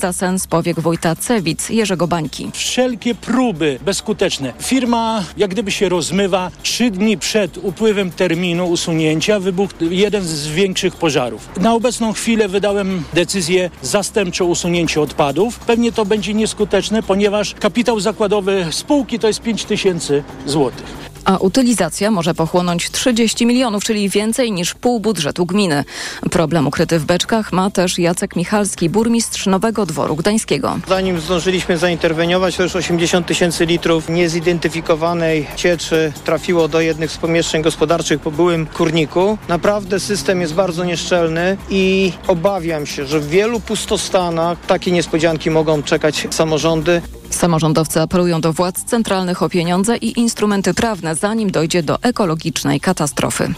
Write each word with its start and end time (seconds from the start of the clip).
Za 0.00 0.12
sens 0.12 0.46
powiek 0.46 0.80
wójta 0.80 1.16
Cewic 1.16 1.68
Jerzego 1.68 2.06
Bańki. 2.06 2.50
Wszelkie 2.54 3.14
próby 3.14 3.78
bezskuteczne. 3.84 4.52
Firma 4.60 5.24
jak 5.36 5.50
gdyby 5.50 5.70
się 5.70 5.88
rozmywa. 5.88 6.50
Trzy 6.62 6.90
dni 6.90 7.18
przed 7.18 7.58
upływem 7.58 8.10
terminu 8.10 8.68
usunięcia 8.68 9.40
wybuchł 9.40 9.74
jeden 9.90 10.24
z 10.24 10.46
większych 10.46 10.96
pożarów. 10.96 11.48
Na 11.60 11.74
obecną 11.74 12.12
chwilę 12.12 12.48
wydałem 12.48 13.02
decyzję 13.14 13.70
zastępczą 13.82 14.44
usunięcie 14.44 15.00
odpadów. 15.00 15.58
Pewnie 15.58 15.92
to 15.92 16.04
będzie 16.04 16.34
nieskuteczne, 16.34 17.02
ponieważ 17.02 17.54
kapitał 17.54 18.00
zakładowy 18.00 18.66
spółki 18.70 19.18
to 19.18 19.26
jest 19.26 19.42
5 19.42 19.64
tysięcy 19.64 20.22
złotych 20.46 21.07
a 21.24 21.36
utylizacja 21.36 22.10
może 22.10 22.34
pochłonąć 22.34 22.90
30 22.90 23.46
milionów, 23.46 23.84
czyli 23.84 24.08
więcej 24.08 24.52
niż 24.52 24.74
pół 24.74 25.00
budżetu 25.00 25.46
gminy. 25.46 25.84
Problem 26.30 26.66
ukryty 26.66 26.98
w 26.98 27.04
beczkach 27.04 27.52
ma 27.52 27.70
też 27.70 27.98
Jacek 27.98 28.36
Michalski, 28.36 28.90
burmistrz 28.90 29.46
Nowego 29.46 29.86
Dworu 29.86 30.16
Gdańskiego. 30.16 30.78
Zanim 30.88 31.20
zdążyliśmy 31.20 31.78
zainterweniować, 31.78 32.56
to 32.56 32.62
już 32.62 32.76
80 32.76 33.26
tysięcy 33.26 33.66
litrów 33.66 34.08
niezidentyfikowanej 34.08 35.46
cieczy 35.56 36.12
trafiło 36.24 36.68
do 36.68 36.80
jednych 36.80 37.10
z 37.10 37.16
pomieszczeń 37.16 37.62
gospodarczych 37.62 38.20
po 38.20 38.30
byłym 38.30 38.66
kurniku. 38.66 39.38
Naprawdę 39.48 40.00
system 40.00 40.40
jest 40.40 40.54
bardzo 40.54 40.84
nieszczelny 40.84 41.56
i 41.70 42.12
obawiam 42.26 42.86
się, 42.86 43.06
że 43.06 43.20
w 43.20 43.28
wielu 43.28 43.60
pustostanach 43.60 44.58
takie 44.66 44.92
niespodzianki 44.92 45.50
mogą 45.50 45.82
czekać 45.82 46.28
samorządy. 46.30 47.02
Samorządowcy 47.38 48.00
apelują 48.00 48.40
do 48.40 48.52
władz 48.52 48.84
centralnych 48.84 49.42
o 49.42 49.48
pieniądze 49.48 49.96
i 49.96 50.20
instrumenty 50.20 50.74
prawne, 50.74 51.14
zanim 51.14 51.50
dojdzie 51.50 51.82
do 51.82 52.02
ekologicznej 52.02 52.80
katastrofy. 52.80 53.54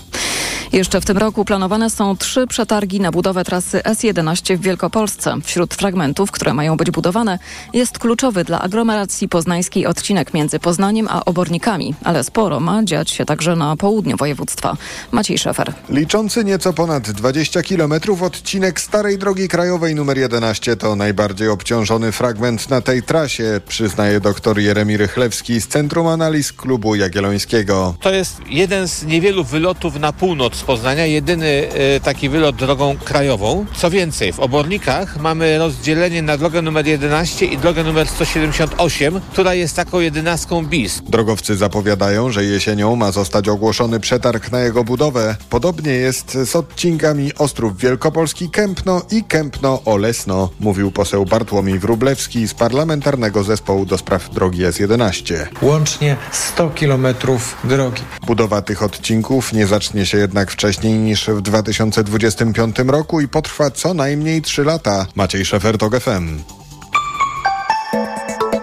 Jeszcze 0.73 1.01
w 1.01 1.05
tym 1.05 1.19
roku 1.19 1.45
planowane 1.45 1.91
są 1.91 2.16
trzy 2.16 2.47
przetargi 2.47 3.01
na 3.01 3.11
budowę 3.11 3.45
trasy 3.45 3.79
S11 3.79 4.57
w 4.57 4.61
Wielkopolsce. 4.61 5.37
Wśród 5.45 5.74
fragmentów, 5.74 6.30
które 6.30 6.55
mają 6.55 6.77
być 6.77 6.91
budowane, 6.91 7.38
jest 7.73 7.98
kluczowy 7.98 8.45
dla 8.45 8.61
aglomeracji 8.61 9.29
poznańskiej 9.29 9.87
odcinek 9.87 10.35
między 10.35 10.59
Poznaniem 10.59 11.09
a 11.10 11.24
Obornikami, 11.24 11.95
ale 12.05 12.24
sporo 12.24 12.60
ma 12.60 12.85
dziać 12.85 13.10
się 13.10 13.24
także 13.24 13.57
na 13.57 13.77
południu 13.77 14.16
województwa. 14.16 14.77
Maciej 15.12 15.38
Szefer. 15.38 15.73
Liczący 15.88 16.45
nieco 16.45 16.73
ponad 16.73 17.10
20 17.10 17.62
km 17.62 17.93
odcinek 18.21 18.80
starej 18.80 19.18
drogi 19.18 19.49
krajowej 19.49 19.93
nr 19.93 20.18
11 20.18 20.77
to 20.77 20.96
najbardziej 20.96 21.49
obciążony 21.49 22.12
fragment 22.12 22.71
na 22.71 22.80
tej 22.80 23.02
trasie, 23.02 23.60
przyznaje 23.71 24.21
dr 24.21 24.59
Jeremi 24.59 24.96
Rychlewski 24.96 25.60
z 25.60 25.68
Centrum 25.68 26.07
Analiz 26.07 26.52
Klubu 26.52 26.95
Jagiellońskiego. 26.95 27.95
To 28.01 28.12
jest 28.12 28.40
jeden 28.46 28.88
z 28.88 29.04
niewielu 29.04 29.45
wylotów 29.45 30.01
na 30.01 30.12
północ 30.12 30.57
z 30.57 30.62
Poznania, 30.62 31.07
jedyny 31.07 31.46
e, 31.46 32.01
taki 32.01 32.29
wylot 32.29 32.57
drogą 32.57 32.96
krajową. 33.04 33.66
Co 33.77 33.90
więcej, 33.90 34.32
w 34.32 34.40
Obornikach 34.40 35.21
mamy 35.21 35.59
rozdzielenie 35.59 36.23
na 36.23 36.37
drogę 36.37 36.62
numer 36.62 36.87
11 36.87 37.46
i 37.46 37.59
drogę 37.59 37.85
numer 37.85 38.09
178, 38.09 39.21
która 39.32 39.54
jest 39.54 39.77
taką 39.77 40.01
jedenastką 40.01 40.66
bis. 40.66 41.02
Drogowcy 41.09 41.57
zapowiadają, 41.57 42.30
że 42.30 42.45
jesienią 42.45 42.96
ma 42.96 43.12
zostać 43.12 43.49
ogłoszony 43.49 44.01
przetarg 44.01 44.52
na 44.52 44.60
jego 44.60 44.84
budowę. 44.84 45.37
Podobnie 45.51 45.93
jest 45.93 46.32
z 46.32 46.57
odcinkami 46.57 47.34
Ostrów 47.34 47.79
Wielkopolski 47.79 48.51
Kępno 48.51 49.02
i 49.10 49.24
Kępno 49.24 49.82
Olesno, 49.84 50.49
mówił 50.60 50.90
poseł 50.90 51.24
Bartłomiej 51.24 51.79
Wrublewski 51.79 52.49
z 52.49 52.55
Parlamentarnego 52.55 53.43
Zespołu 53.45 53.60
do 53.87 53.99
Spraw 53.99 54.30
Drogi 54.30 54.63
S11. 54.63 55.47
Łącznie 55.63 56.16
100 56.33 56.71
kilometrów 56.71 57.57
drogi. 57.65 58.02
Budowa 58.27 58.63
tych 58.63 58.83
odcinków 58.83 59.52
nie 59.52 59.67
zacznie 59.67 60.07
się 60.07 60.19
jednak 60.19 60.51
wcześniej 60.51 60.99
niż 60.99 61.27
w 61.27 61.41
2025 61.41 62.77
roku 62.79 63.21
i 63.21 63.29
potrwa 63.29 63.71
co 63.71 63.95
najmniej 63.95 64.43
3 64.43 64.65
lata. 64.65 65.06
Maciej 65.15 65.44
Szefer, 65.44 65.78
TOG 65.78 66.00
FM. 66.00 66.39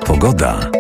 Pogoda. 0.06 0.72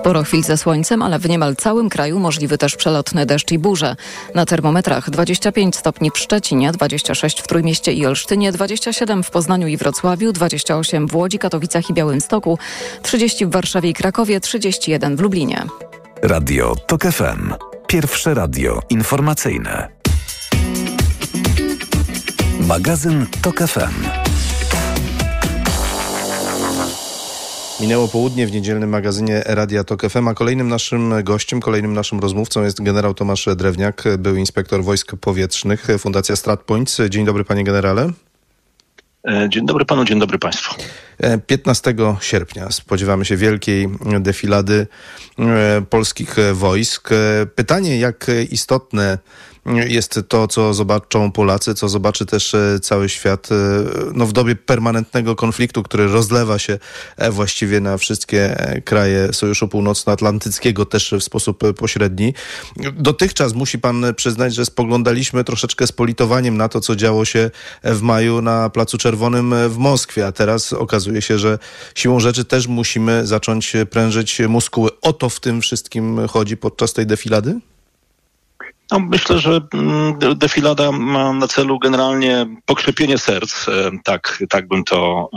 Sporo 0.00 0.22
chwil 0.22 0.42
ze 0.42 0.56
słońcem, 0.56 1.02
ale 1.02 1.18
w 1.18 1.28
niemal 1.28 1.56
całym 1.56 1.88
kraju 1.88 2.18
możliwy 2.18 2.58
też 2.58 2.76
przelotny 2.76 3.26
deszcz 3.26 3.52
i 3.52 3.58
burze. 3.58 3.96
Na 4.34 4.46
termometrach 4.46 5.10
25 5.10 5.76
stopni 5.76 6.10
w 6.14 6.18
Szczecinie, 6.18 6.72
26 6.72 7.42
w 7.42 7.46
Trójmieście 7.46 7.92
i 7.92 8.06
Olsztynie, 8.06 8.52
27 8.52 9.22
w 9.22 9.30
Poznaniu 9.30 9.68
i 9.68 9.76
Wrocławiu, 9.76 10.32
28 10.32 11.06
w 11.06 11.16
Łodzi, 11.16 11.38
Katowicach 11.38 11.90
i 11.90 11.94
Białymstoku, 11.94 12.58
30 13.02 13.46
w 13.46 13.50
Warszawie 13.50 13.90
i 13.90 13.94
Krakowie, 13.94 14.40
31 14.40 15.16
w 15.16 15.20
Lublinie. 15.20 15.66
Radio 16.22 16.76
TOK 16.86 17.02
FM. 17.02 17.54
Pierwsze 17.86 18.34
radio 18.34 18.82
informacyjne. 18.90 19.88
Magazyn 22.60 23.26
TOK 23.42 23.58
FM. 23.58 24.19
Minęło 27.80 28.08
południe 28.08 28.46
w 28.46 28.52
niedzielnym 28.52 28.90
magazynie 28.90 29.42
Radia 29.46 29.84
Tok 29.84 30.10
FM, 30.10 30.28
a 30.28 30.34
kolejnym 30.34 30.68
naszym 30.68 31.24
gościem, 31.24 31.60
kolejnym 31.60 31.94
naszym 31.94 32.20
rozmówcą 32.20 32.62
jest 32.62 32.82
generał 32.82 33.14
Tomasz 33.14 33.48
Drewniak, 33.56 34.04
był 34.18 34.36
inspektor 34.36 34.84
wojsk 34.84 35.16
powietrznych, 35.16 35.86
Fundacja 35.98 36.36
StratPoints. 36.36 37.00
Dzień 37.08 37.24
dobry 37.24 37.44
panie 37.44 37.64
generale. 37.64 38.12
E, 39.28 39.48
dzień 39.48 39.66
dobry 39.66 39.84
panu, 39.84 40.04
dzień 40.04 40.20
dobry 40.20 40.38
państwu. 40.38 40.74
15 41.46 41.90
e, 41.90 42.16
sierpnia 42.20 42.70
spodziewamy 42.70 43.24
się 43.24 43.36
wielkiej 43.36 43.88
defilady 44.20 44.86
e, 45.38 45.82
polskich 45.90 46.36
wojsk. 46.52 47.10
Pytanie, 47.54 47.98
jak 47.98 48.26
istotne 48.50 49.18
jest 49.66 50.20
to, 50.28 50.48
co 50.48 50.74
zobaczą 50.74 51.32
Polacy, 51.32 51.74
co 51.74 51.88
zobaczy 51.88 52.26
też 52.26 52.54
e, 52.54 52.80
cały 52.82 53.08
świat 53.08 53.48
e, 53.52 53.54
no, 54.14 54.26
w 54.26 54.32
dobie 54.32 54.56
permanentnego 54.56 55.36
konfliktu, 55.36 55.82
który 55.82 56.08
rozlewa 56.08 56.58
się 56.58 56.78
e, 57.16 57.30
właściwie 57.30 57.80
na 57.80 57.98
wszystkie 57.98 58.56
kraje 58.84 59.32
Sojuszu 59.32 59.68
Północnoatlantyckiego 59.68 60.86
też 60.86 61.14
w 61.20 61.24
sposób 61.24 61.62
pośredni. 61.76 62.34
Dotychczas 62.92 63.54
musi 63.54 63.78
pan 63.78 64.04
przyznać, 64.16 64.54
że 64.54 64.64
spoglądaliśmy 64.64 65.44
troszeczkę 65.44 65.86
z 65.86 65.92
politowaniem 65.92 66.56
na 66.56 66.68
to, 66.68 66.80
co 66.80 66.96
działo 66.96 67.24
się 67.24 67.50
w 67.84 68.02
maju 68.02 68.42
na 68.42 68.70
Placu 68.70 68.98
Czerwonym 68.98 69.54
w 69.68 69.76
Moskwie, 69.76 70.26
a 70.26 70.32
teraz 70.32 70.72
okazuje 70.72 71.22
się, 71.22 71.38
że 71.38 71.58
siłą 71.94 72.20
rzeczy 72.20 72.44
też 72.44 72.66
musimy 72.66 73.26
zacząć 73.26 73.72
prężyć 73.90 74.40
muskuły. 74.48 74.90
O 75.00 75.12
to 75.12 75.28
w 75.28 75.40
tym 75.40 75.60
wszystkim 75.60 76.28
chodzi 76.28 76.56
podczas 76.56 76.92
tej 76.92 77.06
defilady? 77.06 77.60
No, 78.90 79.00
myślę, 79.00 79.38
że 79.38 79.60
mm, 79.74 80.18
defilada 80.36 80.92
ma 80.92 81.32
na 81.32 81.48
celu 81.48 81.78
generalnie 81.78 82.46
pokrzepienie 82.64 83.18
serc, 83.18 83.68
e, 83.68 83.90
tak, 84.04 84.42
tak 84.48 84.68
bym 84.68 84.84
to 84.84 85.30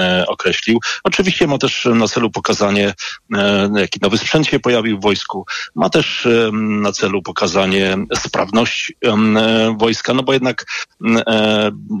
e, 0.00 0.26
określił. 0.26 0.80
Oczywiście 1.04 1.46
ma 1.46 1.58
też 1.58 1.88
na 1.94 2.08
celu 2.08 2.30
pokazanie, 2.30 2.94
e, 3.34 3.70
jaki 3.76 3.98
nowy 4.02 4.18
sprzęt 4.18 4.46
się 4.46 4.60
pojawił 4.60 4.98
w 4.98 5.02
wojsku. 5.02 5.46
Ma 5.74 5.90
też 5.90 6.28
na 6.52 6.92
celu 6.92 7.22
pokazanie 7.22 7.96
sprawności 8.14 8.94
wojska, 9.78 10.14
no 10.14 10.22
bo 10.22 10.32
jednak, 10.32 10.64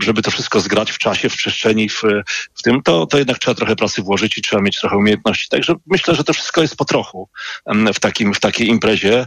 żeby 0.02 0.22
to 0.22 0.30
wszystko 0.30 0.60
zgrać 0.60 0.90
w 0.90 0.98
czasie, 0.98 1.28
w 1.28 1.36
przestrzeni, 1.36 1.88
w, 1.88 2.02
w 2.54 2.62
tym, 2.62 2.82
to, 2.82 3.06
to 3.06 3.18
jednak 3.18 3.38
trzeba 3.38 3.54
trochę 3.54 3.76
pracy 3.76 4.02
włożyć 4.02 4.38
i 4.38 4.42
trzeba 4.42 4.62
mieć 4.62 4.80
trochę 4.80 4.96
umiejętności. 4.96 5.48
Także 5.48 5.74
myślę, 5.86 6.14
że 6.14 6.24
to 6.24 6.32
wszystko 6.32 6.62
jest 6.62 6.76
po 6.76 6.84
trochu 6.84 7.28
w, 7.94 8.00
takim, 8.00 8.34
w 8.34 8.40
takiej 8.40 8.68
imprezie. 8.68 9.26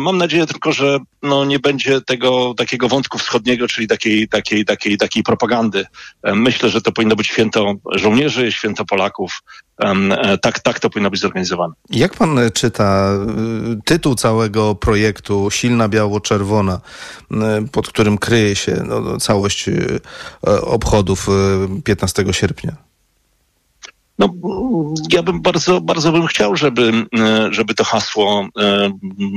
Mam 0.00 0.18
nadzieję 0.18 0.46
tylko, 0.46 0.72
że 0.72 0.81
że 0.82 0.98
no, 1.22 1.44
nie 1.44 1.58
będzie 1.58 2.00
tego 2.00 2.54
takiego 2.56 2.88
wątku 2.88 3.18
wschodniego, 3.18 3.68
czyli 3.68 3.88
takiej, 3.88 4.28
takiej, 4.28 4.64
takiej, 4.64 4.98
takiej 4.98 5.22
propagandy. 5.22 5.86
Myślę, 6.34 6.70
że 6.70 6.80
to 6.82 6.92
powinno 6.92 7.16
być 7.16 7.26
święto 7.26 7.74
żołnierzy, 7.94 8.52
święto 8.52 8.84
Polaków. 8.84 9.42
E, 9.78 10.38
tak, 10.38 10.60
tak 10.60 10.80
to 10.80 10.90
powinno 10.90 11.10
być 11.10 11.20
zorganizowane. 11.20 11.74
Jak 11.90 12.16
pan 12.16 12.38
czyta 12.54 13.12
y, 13.72 13.82
tytuł 13.84 14.14
całego 14.14 14.74
projektu 14.74 15.50
Silna 15.50 15.88
Biało-Czerwona, 15.88 16.80
pod 17.72 17.88
którym 17.88 18.18
kryje 18.18 18.56
się 18.56 18.82
no, 18.86 19.16
całość 19.16 19.70
obchodów 20.62 21.26
15 21.84 22.24
sierpnia? 22.32 22.91
No, 24.18 24.28
ja 25.12 25.22
bym 25.22 25.42
bardzo, 25.42 25.80
bardzo 25.80 26.12
bym 26.12 26.26
chciał, 26.26 26.56
żeby, 26.56 26.92
e, 27.18 27.48
żeby 27.50 27.74
to 27.74 27.84
hasło 27.84 28.48
e, 28.58 28.92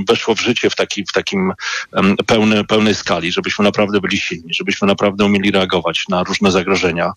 weszło 0.07 0.35
w 0.35 0.39
życie 0.39 0.69
w, 0.69 0.75
taki, 0.75 1.03
w 1.03 1.11
takim 1.11 1.53
pełny, 2.25 2.63
pełnej 2.63 2.95
skali, 2.95 3.31
żebyśmy 3.31 3.65
naprawdę 3.65 4.01
byli 4.01 4.17
silni, 4.17 4.53
żebyśmy 4.53 4.87
naprawdę 4.87 5.25
umieli 5.25 5.51
reagować 5.51 6.05
na 6.09 6.23
różne 6.23 6.51
zagrożenia, 6.51 7.11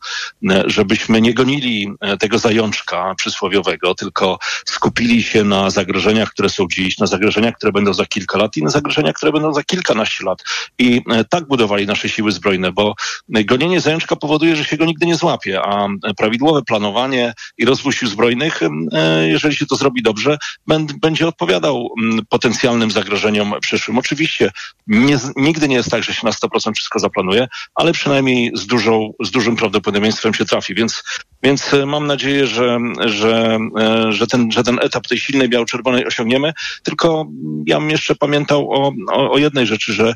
e, 0.50 0.62
żebyśmy 0.66 1.20
nie 1.20 1.34
gonili 1.34 1.92
tego 2.20 2.38
zajączka 2.38 3.14
przysłowiowego, 3.16 3.94
tylko 3.94 4.38
skupili 4.66 5.22
się 5.22 5.44
na 5.44 5.70
zagrożeniach, 5.70 6.30
które 6.30 6.48
są 6.48 6.66
dziś, 6.72 6.98
na 6.98 7.06
zagrożeniach, 7.06 7.54
które 7.54 7.72
będą 7.72 7.94
za 7.94 8.06
kilka 8.06 8.38
lat 8.38 8.56
i 8.56 8.62
na 8.62 8.70
zagrożeniach, 8.70 9.14
które 9.14 9.32
będą 9.32 9.54
za 9.54 9.62
kilkanaście 9.62 10.24
lat. 10.24 10.42
I 10.78 11.02
tak 11.30 11.48
budowali 11.48 11.86
nasze 11.86 12.08
siły 12.08 12.32
zbrojne, 12.32 12.72
bo 12.72 12.94
gonienie 13.28 13.80
zajączka 13.80 14.16
powoduje, 14.16 14.56
że 14.56 14.64
się 14.64 14.76
go 14.76 14.84
nigdy 14.84 15.06
nie 15.06 15.16
złapie, 15.16 15.62
a 15.62 15.88
prawidłowe 16.16 16.62
planowanie, 16.62 17.34
i 17.58 17.64
rozwój 17.64 17.92
sił 17.92 18.08
zbrojnych, 18.08 18.60
e, 18.62 19.28
jeżeli 19.28 19.56
się 19.56 19.66
to 19.66 19.76
zrobi 19.76 20.02
dobrze, 20.02 20.38
będzie 21.00 21.28
odpowiadał 21.28 21.88
potencjalnym 22.28 22.90
zagrożeniom 22.90 23.54
przyszłym. 23.60 23.98
Oczywiście 23.98 24.50
nie, 24.86 25.18
nigdy 25.36 25.68
nie 25.68 25.76
jest 25.76 25.90
tak, 25.90 26.02
że 26.02 26.14
się 26.14 26.26
na 26.26 26.32
100% 26.32 26.72
wszystko 26.74 26.98
zaplanuje, 26.98 27.48
ale 27.74 27.92
przynajmniej 27.92 28.50
z, 28.54 28.66
dużą, 28.66 29.12
z 29.24 29.30
dużym 29.30 29.56
prawdopodobieństwem 29.56 30.34
się 30.34 30.44
trafi. 30.44 30.74
Więc, 30.74 31.02
więc 31.42 31.74
e, 31.74 31.86
mam 31.86 32.06
nadzieję, 32.06 32.46
że, 32.46 32.78
że, 33.06 33.58
e, 33.78 34.12
że, 34.12 34.26
ten, 34.26 34.52
że 34.52 34.62
ten 34.62 34.78
etap 34.82 35.06
tej 35.06 35.18
silnej 35.18 35.48
biało-czerwonej 35.48 36.06
osiągniemy. 36.06 36.52
Tylko 36.82 37.26
ja 37.66 37.80
bym 37.80 37.90
jeszcze 37.90 38.14
pamiętał 38.14 38.72
o, 38.72 38.92
o, 39.12 39.30
o 39.30 39.38
jednej 39.38 39.66
rzeczy, 39.66 39.92
że 39.92 40.14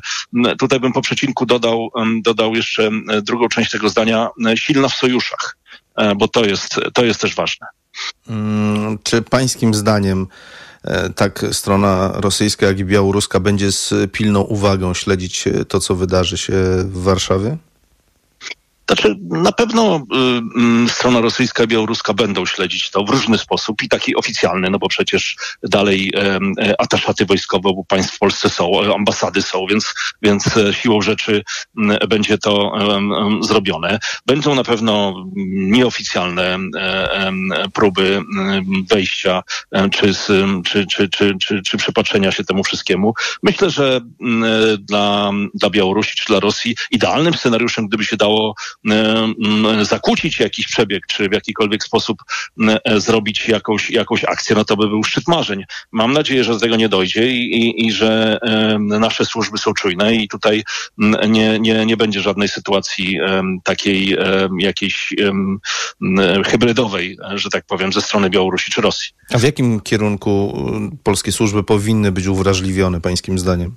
tutaj 0.59 0.79
bym 0.79 0.93
po 0.93 1.01
przecinku 1.01 1.45
dodał, 1.45 1.89
dodał 2.21 2.55
jeszcze 2.55 2.89
drugą 3.21 3.47
część 3.47 3.71
tego 3.71 3.89
zdania, 3.89 4.29
silna 4.55 4.89
w 4.89 4.93
sojuszach, 4.93 5.57
bo 6.15 6.27
to 6.27 6.45
jest, 6.45 6.79
to 6.93 7.05
jest 7.05 7.21
też 7.21 7.35
ważne. 7.35 7.67
Hmm, 8.27 8.99
czy 9.03 9.21
pańskim 9.21 9.73
zdaniem 9.73 10.27
e, 10.83 11.09
tak 11.09 11.45
strona 11.51 12.11
rosyjska, 12.15 12.65
jak 12.65 12.79
i 12.79 12.85
białoruska 12.85 13.39
będzie 13.39 13.71
z 13.71 14.11
pilną 14.11 14.41
uwagą 14.41 14.93
śledzić 14.93 15.45
to, 15.67 15.79
co 15.79 15.95
wydarzy 15.95 16.37
się 16.37 16.53
w 16.77 17.03
Warszawie? 17.03 17.57
Znaczy, 18.87 19.15
na 19.21 19.51
pewno 19.51 19.95
y, 19.95 20.85
y, 20.85 20.89
strona 20.89 21.21
rosyjska 21.21 21.63
i 21.63 21.67
białoruska 21.67 22.13
będą 22.13 22.45
śledzić 22.45 22.89
to 22.89 23.03
w 23.03 23.09
różny 23.09 23.37
sposób 23.37 23.83
i 23.83 23.89
taki 23.89 24.15
oficjalny, 24.15 24.69
no 24.69 24.79
bo 24.79 24.87
przecież 24.87 25.35
dalej 25.63 26.11
y, 26.59 26.77
ataszaty 26.77 27.25
wojskowe 27.25 27.69
obu 27.69 27.85
państw 27.85 28.15
w 28.15 28.19
Polsce 28.19 28.49
są, 28.49 28.81
e, 28.81 28.93
ambasady 28.95 29.41
są, 29.41 29.65
więc, 29.69 29.93
więc 30.21 30.57
e, 30.57 30.73
siłą 30.73 31.01
rzeczy 31.01 31.43
będzie 32.09 32.37
to 32.37 32.71
zrobione. 33.41 33.99
Będą 34.25 34.55
na 34.55 34.63
pewno 34.63 35.25
nieoficjalne 35.55 36.57
próby 37.73 38.21
wejścia 38.89 39.43
czy, 39.91 40.13
czy, 40.65 40.85
czy, 40.85 41.09
czy, 41.09 41.35
czy, 41.39 41.61
czy 41.61 41.77
przepatrzenia 41.77 42.31
się 42.31 42.43
temu 42.43 42.63
wszystkiemu. 42.63 43.13
Myślę, 43.43 43.69
że 43.69 44.01
dla, 44.79 45.31
dla 45.53 45.69
Białorusi 45.69 46.15
czy 46.15 46.25
dla 46.25 46.39
Rosji 46.39 46.75
idealnym 46.91 47.33
scenariuszem, 47.33 47.87
gdyby 47.87 48.05
się 48.05 48.17
dało 48.17 48.55
E, 48.72 48.72
zakłócić 49.81 50.39
jakiś 50.39 50.67
przebieg, 50.67 51.07
czy 51.07 51.29
w 51.29 51.31
jakikolwiek 51.31 51.83
sposób 51.83 52.17
zrobić 52.97 53.47
jakąś, 53.47 53.89
jakąś 53.91 54.25
akcję, 54.25 54.55
no 54.55 54.65
to 54.65 54.77
by 54.77 54.87
był 54.87 55.03
szczyt 55.03 55.27
marzeń. 55.27 55.63
Mam 55.91 56.13
nadzieję, 56.13 56.43
że 56.43 56.53
do 56.53 56.59
tego 56.59 56.75
nie 56.75 56.89
dojdzie 56.89 57.31
i, 57.31 57.57
i, 57.57 57.87
i 57.87 57.91
że 57.91 58.39
nasze 58.79 59.25
służby 59.25 59.57
są 59.57 59.73
czujne 59.73 60.15
i 60.15 60.27
tutaj 60.27 60.63
nie, 61.27 61.59
nie, 61.59 61.85
nie 61.85 61.97
będzie 61.97 62.21
żadnej 62.21 62.47
sytuacji 62.47 63.19
takiej 63.63 64.17
jakiejś 64.59 65.13
hybrydowej, 66.45 67.17
że 67.35 67.49
tak 67.49 67.65
powiem, 67.65 67.93
ze 67.93 68.01
strony 68.01 68.29
Białorusi 68.29 68.71
czy 68.71 68.81
Rosji. 68.81 69.13
A 69.33 69.37
w 69.37 69.43
jakim 69.43 69.81
kierunku 69.81 70.57
polskie 71.03 71.31
służby 71.31 71.63
powinny 71.63 72.11
być 72.11 72.27
uwrażliwione, 72.27 73.01
pańskim 73.01 73.39
zdaniem? 73.39 73.75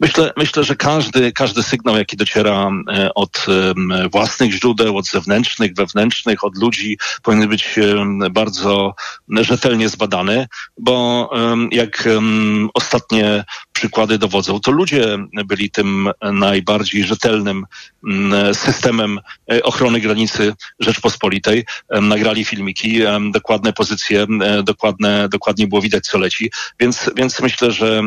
Myślę, 0.00 0.32
myślę, 0.36 0.64
że 0.64 0.76
każdy, 0.76 1.32
każdy 1.32 1.62
sygnał, 1.62 1.96
jaki 1.96 2.16
dociera 2.16 2.70
e, 2.92 3.14
od 3.14 3.46
własnych 4.12 4.52
źródeł, 4.52 4.96
od 4.96 5.06
zewnętrznych, 5.06 5.74
wewnętrznych, 5.74 6.44
od 6.44 6.56
ludzi, 6.56 6.98
powinien 7.22 7.48
być 7.48 7.78
bardzo 8.30 8.94
rzetelnie 9.28 9.88
zbadany, 9.88 10.46
bo 10.78 11.30
jak 11.70 12.08
ostatnie 12.74 13.44
przykłady 13.76 14.18
dowodzą, 14.18 14.60
to 14.60 14.70
ludzie 14.70 15.18
byli 15.46 15.70
tym 15.70 16.10
najbardziej 16.32 17.04
rzetelnym 17.04 17.64
systemem 18.52 19.20
e, 19.52 19.62
ochrony 19.62 20.00
granicy 20.00 20.54
Rzeczpospolitej. 20.80 21.64
Nagrali 22.02 22.44
filmiki, 22.44 23.00
dokładne 23.32 23.72
pozycje, 23.72 24.26
dokładne, 24.62 25.28
dokładnie 25.28 25.66
było 25.66 25.80
widać, 25.80 26.04
co 26.04 26.18
leci. 26.18 26.50
Więc, 26.80 27.10
więc 27.16 27.40
myślę, 27.40 27.72
że 27.72 28.02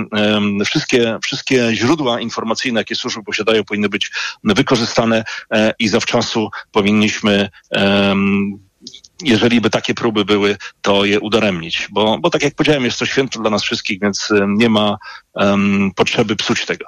wszystkie, 0.65 1.17
wszystkie 1.23 1.75
źródła 1.75 2.21
informacyjne, 2.21 2.79
jakie 2.79 2.95
służby 2.95 3.23
posiadają, 3.23 3.63
powinny 3.63 3.89
być 3.89 4.11
wykorzystane 4.43 5.23
e, 5.51 5.73
i 5.79 5.87
zawczasu 5.87 6.49
powinniśmy 6.71 7.49
jeżeli 9.23 9.61
by 9.61 9.69
takie 9.69 9.93
próby 9.93 10.25
były, 10.25 10.57
to 10.81 11.05
je 11.05 11.19
udaremnić, 11.19 11.87
bo, 11.91 12.17
bo 12.21 12.29
tak 12.29 12.43
jak 12.43 12.55
powiedziałem, 12.55 12.85
jest 12.85 12.99
to 12.99 13.05
święto 13.05 13.39
dla 13.39 13.49
nas 13.49 13.63
wszystkich, 13.63 13.99
więc 14.01 14.29
nie 14.47 14.69
ma 14.69 14.97
um, 15.33 15.91
potrzeby 15.95 16.35
psuć 16.35 16.65
tego. 16.65 16.85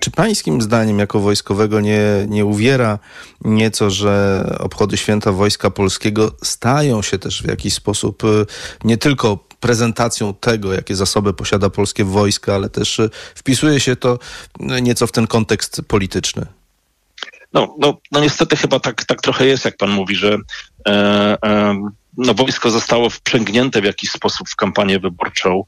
Czy 0.00 0.10
pańskim 0.10 0.62
zdaniem, 0.62 0.98
jako 0.98 1.20
wojskowego, 1.20 1.80
nie, 1.80 2.02
nie 2.28 2.44
uwiera 2.44 2.98
nieco, 3.44 3.90
że 3.90 4.44
obchody 4.58 4.96
święta 4.96 5.32
Wojska 5.32 5.70
Polskiego 5.70 6.32
stają 6.42 7.02
się 7.02 7.18
też 7.18 7.42
w 7.42 7.48
jakiś 7.48 7.74
sposób 7.74 8.24
y, 8.24 8.46
nie 8.84 8.96
tylko 8.96 9.50
prezentacją 9.60 10.34
tego, 10.34 10.72
jakie 10.72 10.96
zasoby 10.96 11.34
posiada 11.34 11.70
polskie 11.70 12.04
wojsko, 12.04 12.54
ale 12.54 12.68
też 12.68 13.00
wpisuje 13.34 13.80
się 13.80 13.96
to 13.96 14.18
nieco 14.60 15.06
w 15.06 15.12
ten 15.12 15.26
kontekst 15.26 15.82
polityczny? 15.88 16.46
No, 17.52 17.76
no, 17.78 17.98
no 18.12 18.20
niestety 18.20 18.56
chyba 18.56 18.80
tak, 18.80 19.04
tak 19.04 19.20
trochę 19.20 19.46
jest, 19.46 19.64
jak 19.64 19.76
pan 19.76 19.90
mówi, 19.90 20.16
że 20.16 20.38
e, 20.88 20.92
e, 21.44 21.80
no, 22.16 22.34
wojsko 22.34 22.70
zostało 22.70 23.10
wprzęgnięte 23.10 23.80
w 23.80 23.84
jakiś 23.84 24.10
sposób 24.10 24.48
w 24.48 24.56
kampanię 24.56 24.98
wyborczą, 24.98 25.64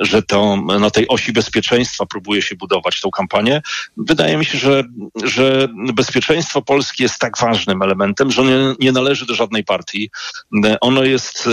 że 0.00 0.22
to 0.22 0.56
na 0.56 0.90
tej 0.90 1.08
osi 1.08 1.32
bezpieczeństwa 1.32 2.06
próbuje 2.06 2.42
się 2.42 2.56
budować 2.56 3.00
tą 3.00 3.10
kampanię. 3.10 3.62
Wydaje 3.96 4.36
mi 4.36 4.44
się, 4.44 4.58
że, 4.58 4.84
że 5.24 5.68
bezpieczeństwo 5.94 6.62
Polski 6.62 7.02
jest 7.02 7.18
tak 7.18 7.38
ważnym 7.38 7.82
elementem, 7.82 8.30
że 8.30 8.42
nie, 8.42 8.74
nie 8.80 8.92
należy 8.92 9.26
do 9.26 9.34
żadnej 9.34 9.64
partii. 9.64 10.10
Ono 10.80 11.04
jest 11.04 11.48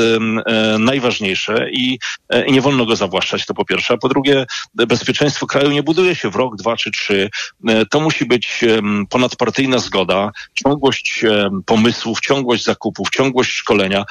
e, 0.46 0.80
najważniejsze 0.80 1.70
i, 1.72 2.00
e, 2.30 2.46
i 2.46 2.52
nie 2.52 2.62
wolno 2.62 2.86
go 2.86 2.96
zawłaszczać, 2.96 3.46
to 3.46 3.54
po 3.54 3.66
pierwsze. 3.66 3.94
A 3.94 3.98
po 3.98 4.10
drugie, 4.10 4.46
bezpieczeństwo 4.74 5.48
kraju 5.48 5.72
nie 5.72 5.84
buduje 5.84 6.16
się 6.16 6.30
w 6.30 6.36
rok, 6.36 6.56
dwa 6.56 6.76
czy 6.76 6.92
trzy. 6.92 7.30
E, 7.68 7.86
to 7.86 8.00
musi 8.00 8.26
być 8.26 8.66
ponadpartyjna 9.10 9.80
zgoda, 9.80 10.32
ciągłość 10.54 11.26
pomysłów, 11.66 12.20
ciągłość 12.20 12.64
zakupów, 12.64 13.10
ciągłość 13.10 13.52
szkolenia 13.52 14.06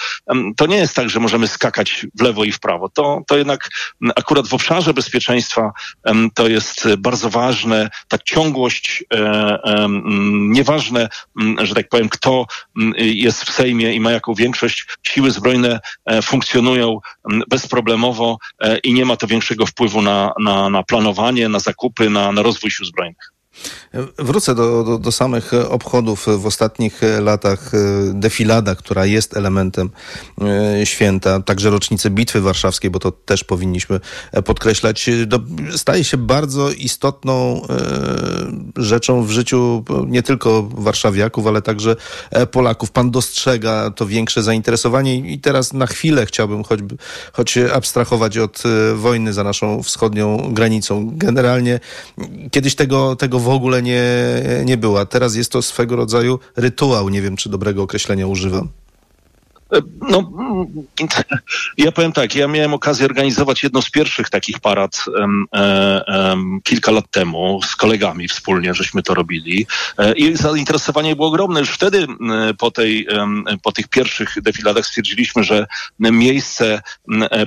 to 0.56 0.66
nie 0.66 0.76
jest 0.76 0.94
tak, 0.94 1.10
że 1.10 1.20
możemy 1.20 1.48
skakać 1.48 2.06
w 2.14 2.22
lewo 2.22 2.44
i 2.44 2.52
w 2.52 2.60
prawo. 2.60 2.88
To, 2.88 3.22
to 3.26 3.36
jednak 3.38 3.68
akurat 4.16 4.48
w 4.48 4.54
obszarze 4.54 4.94
bezpieczeństwa 4.94 5.72
to 6.34 6.48
jest 6.48 6.88
bardzo 6.98 7.30
ważne, 7.30 7.90
ta 8.08 8.18
ciągłość, 8.18 9.04
e, 9.14 9.86
nieważne, 10.48 11.08
że 11.62 11.74
tak 11.74 11.88
powiem, 11.88 12.08
kto 12.08 12.46
jest 12.96 13.44
w 13.44 13.52
Sejmie 13.52 13.94
i 13.94 14.00
ma 14.00 14.10
jaką 14.10 14.34
większość, 14.34 14.86
siły 15.02 15.30
zbrojne 15.30 15.80
e, 16.06 16.22
funkcjonują 16.22 17.00
bezproblemowo 17.48 18.38
e, 18.60 18.78
i 18.78 18.94
nie 18.94 19.04
ma 19.04 19.16
to 19.16 19.26
większego 19.26 19.66
wpływu 19.66 20.02
na, 20.02 20.32
na, 20.40 20.70
na 20.70 20.82
planowanie, 20.82 21.48
na 21.48 21.58
zakupy, 21.58 22.10
na, 22.10 22.32
na 22.32 22.42
rozwój 22.42 22.70
sił 22.70 22.86
zbrojnych. 22.86 23.35
Wrócę 24.18 24.54
do, 24.54 24.84
do, 24.84 24.98
do, 24.98 25.12
samych 25.12 25.52
obchodów 25.68 26.26
w 26.38 26.46
ostatnich 26.46 27.00
latach. 27.20 27.74
E, 27.74 27.78
defilada, 28.14 28.74
która 28.74 29.06
jest 29.06 29.36
elementem 29.36 29.90
e, 30.80 30.86
święta, 30.86 31.40
także 31.40 31.70
rocznicy 31.70 32.10
Bitwy 32.10 32.40
Warszawskiej, 32.40 32.90
bo 32.90 32.98
to 32.98 33.12
też 33.12 33.44
powinniśmy 33.44 34.00
podkreślać, 34.44 35.10
do, 35.26 35.40
staje 35.76 36.04
się 36.04 36.16
bardzo 36.16 36.70
istotną 36.70 37.62
e, 37.62 38.82
rzeczą 38.82 39.24
w 39.24 39.30
życiu 39.30 39.84
nie 40.06 40.22
tylko 40.22 40.62
warszawiaków, 40.62 41.46
ale 41.46 41.62
także 41.62 41.96
Polaków. 42.50 42.90
Pan 42.90 43.10
dostrzega 43.10 43.90
to 43.90 44.06
większe 44.06 44.42
zainteresowanie 44.42 45.16
i 45.16 45.38
teraz 45.38 45.72
na 45.72 45.86
chwilę 45.86 46.26
chciałbym 46.26 46.64
choćby, 46.64 46.96
choć 47.32 47.58
abstrahować 47.58 48.38
od 48.38 48.62
wojny 48.94 49.32
za 49.32 49.44
naszą 49.44 49.82
wschodnią 49.82 50.54
granicą. 50.54 51.10
Generalnie 51.12 51.80
kiedyś 52.50 52.74
tego, 52.74 53.16
tego 53.16 53.38
w 53.46 53.48
ogóle 53.48 53.82
nie, 53.82 54.02
nie 54.64 54.76
była. 54.76 55.06
Teraz 55.06 55.34
jest 55.34 55.52
to 55.52 55.62
swego 55.62 55.96
rodzaju 55.96 56.38
rytuał. 56.56 57.08
Nie 57.08 57.22
wiem, 57.22 57.36
czy 57.36 57.48
dobrego 57.48 57.82
określenia 57.82 58.26
używam. 58.26 58.68
No, 60.00 60.32
ja 61.78 61.92
powiem 61.92 62.12
tak, 62.12 62.34
ja 62.34 62.48
miałem 62.48 62.74
okazję 62.74 63.06
organizować 63.06 63.62
jedną 63.62 63.82
z 63.82 63.90
pierwszych 63.90 64.30
takich 64.30 64.60
parad 64.60 65.04
um, 65.06 65.44
um, 65.52 66.60
kilka 66.64 66.92
lat 66.92 67.10
temu 67.10 67.60
z 67.62 67.76
kolegami 67.76 68.28
wspólnie, 68.28 68.74
żeśmy 68.74 69.02
to 69.02 69.14
robili 69.14 69.66
e, 69.98 70.12
i 70.12 70.36
zainteresowanie 70.36 71.16
było 71.16 71.28
ogromne. 71.28 71.60
Już 71.60 71.70
wtedy 71.70 72.06
po, 72.58 72.70
tej, 72.70 73.06
po 73.62 73.72
tych 73.72 73.88
pierwszych 73.88 74.42
defiladach 74.42 74.86
stwierdziliśmy, 74.86 75.44
że 75.44 75.66
miejsce 75.98 76.82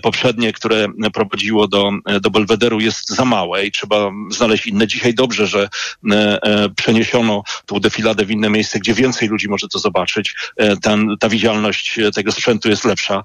poprzednie, 0.01 0.53
które 0.53 0.87
prowadziło 1.13 1.67
do, 1.67 1.91
do 2.21 2.29
Belwederu 2.29 2.79
jest 2.79 3.09
za 3.09 3.25
małe 3.25 3.65
i 3.65 3.71
trzeba 3.71 4.11
znaleźć 4.29 4.67
inne. 4.67 4.87
Dzisiaj 4.87 5.13
dobrze, 5.13 5.47
że 5.47 5.69
przeniesiono 6.75 7.43
tą 7.65 7.79
defiladę 7.79 8.25
w 8.25 8.31
inne 8.31 8.49
miejsce, 8.49 8.79
gdzie 8.79 8.93
więcej 8.93 9.27
ludzi 9.27 9.49
może 9.49 9.67
to 9.67 9.79
zobaczyć. 9.79 10.35
Ten, 10.81 11.17
ta 11.19 11.29
widzialność 11.29 11.99
tego 12.11 12.31
sprzętu 12.31 12.69
jest 12.69 12.85
lepsza. 12.85 13.23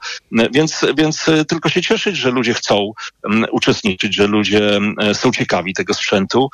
Więc, 0.52 0.80
więc 0.96 1.26
tylko 1.48 1.68
się 1.68 1.82
cieszyć, 1.82 2.16
że 2.16 2.30
ludzie 2.30 2.54
chcą 2.54 2.92
uczestniczyć, 3.52 4.14
że 4.14 4.26
ludzie 4.26 4.80
są 5.12 5.32
ciekawi 5.32 5.74
tego 5.74 5.94
sprzętu. 5.94 6.50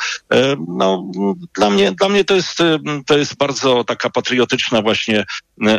No, 0.69 1.11
dla 1.57 1.71
mnie, 1.71 1.93
dla 1.93 2.09
mnie 2.09 2.25
to 2.25 2.35
jest, 2.35 2.59
to 3.07 3.19
jest 3.19 3.37
bardzo 3.37 3.85
taka 3.85 4.11
patriotyczna 4.11 4.83
właśnie 4.83 5.25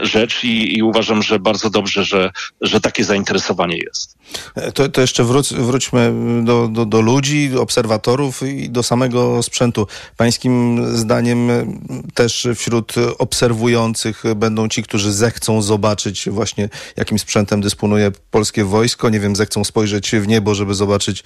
rzecz 0.01 0.43
i, 0.43 0.77
i 0.77 0.83
uważam, 0.83 1.23
że 1.23 1.39
bardzo 1.39 1.69
dobrze, 1.69 2.05
że, 2.05 2.31
że 2.61 2.81
takie 2.81 3.03
zainteresowanie 3.03 3.77
jest. 3.77 4.17
To, 4.73 4.89
to 4.89 5.01
jeszcze 5.01 5.23
wróć, 5.23 5.53
wróćmy 5.53 6.13
do, 6.43 6.67
do, 6.67 6.85
do 6.85 7.01
ludzi, 7.01 7.51
obserwatorów 7.57 8.41
i 8.43 8.69
do 8.69 8.83
samego 8.83 9.43
sprzętu. 9.43 9.87
Pańskim 10.17 10.81
zdaniem 10.97 11.49
też 12.13 12.47
wśród 12.55 12.93
obserwujących 13.17 14.23
będą 14.35 14.69
ci, 14.69 14.83
którzy 14.83 15.13
zechcą 15.13 15.61
zobaczyć 15.61 16.29
właśnie, 16.41 16.69
jakim 16.97 17.19
sprzętem 17.19 17.61
dysponuje 17.61 18.11
polskie 18.31 18.63
wojsko. 18.63 19.09
Nie 19.09 19.19
wiem, 19.19 19.35
zechcą 19.35 19.63
spojrzeć 19.63 20.11
w 20.11 20.27
niebo, 20.27 20.55
żeby 20.55 20.73
zobaczyć 20.73 21.23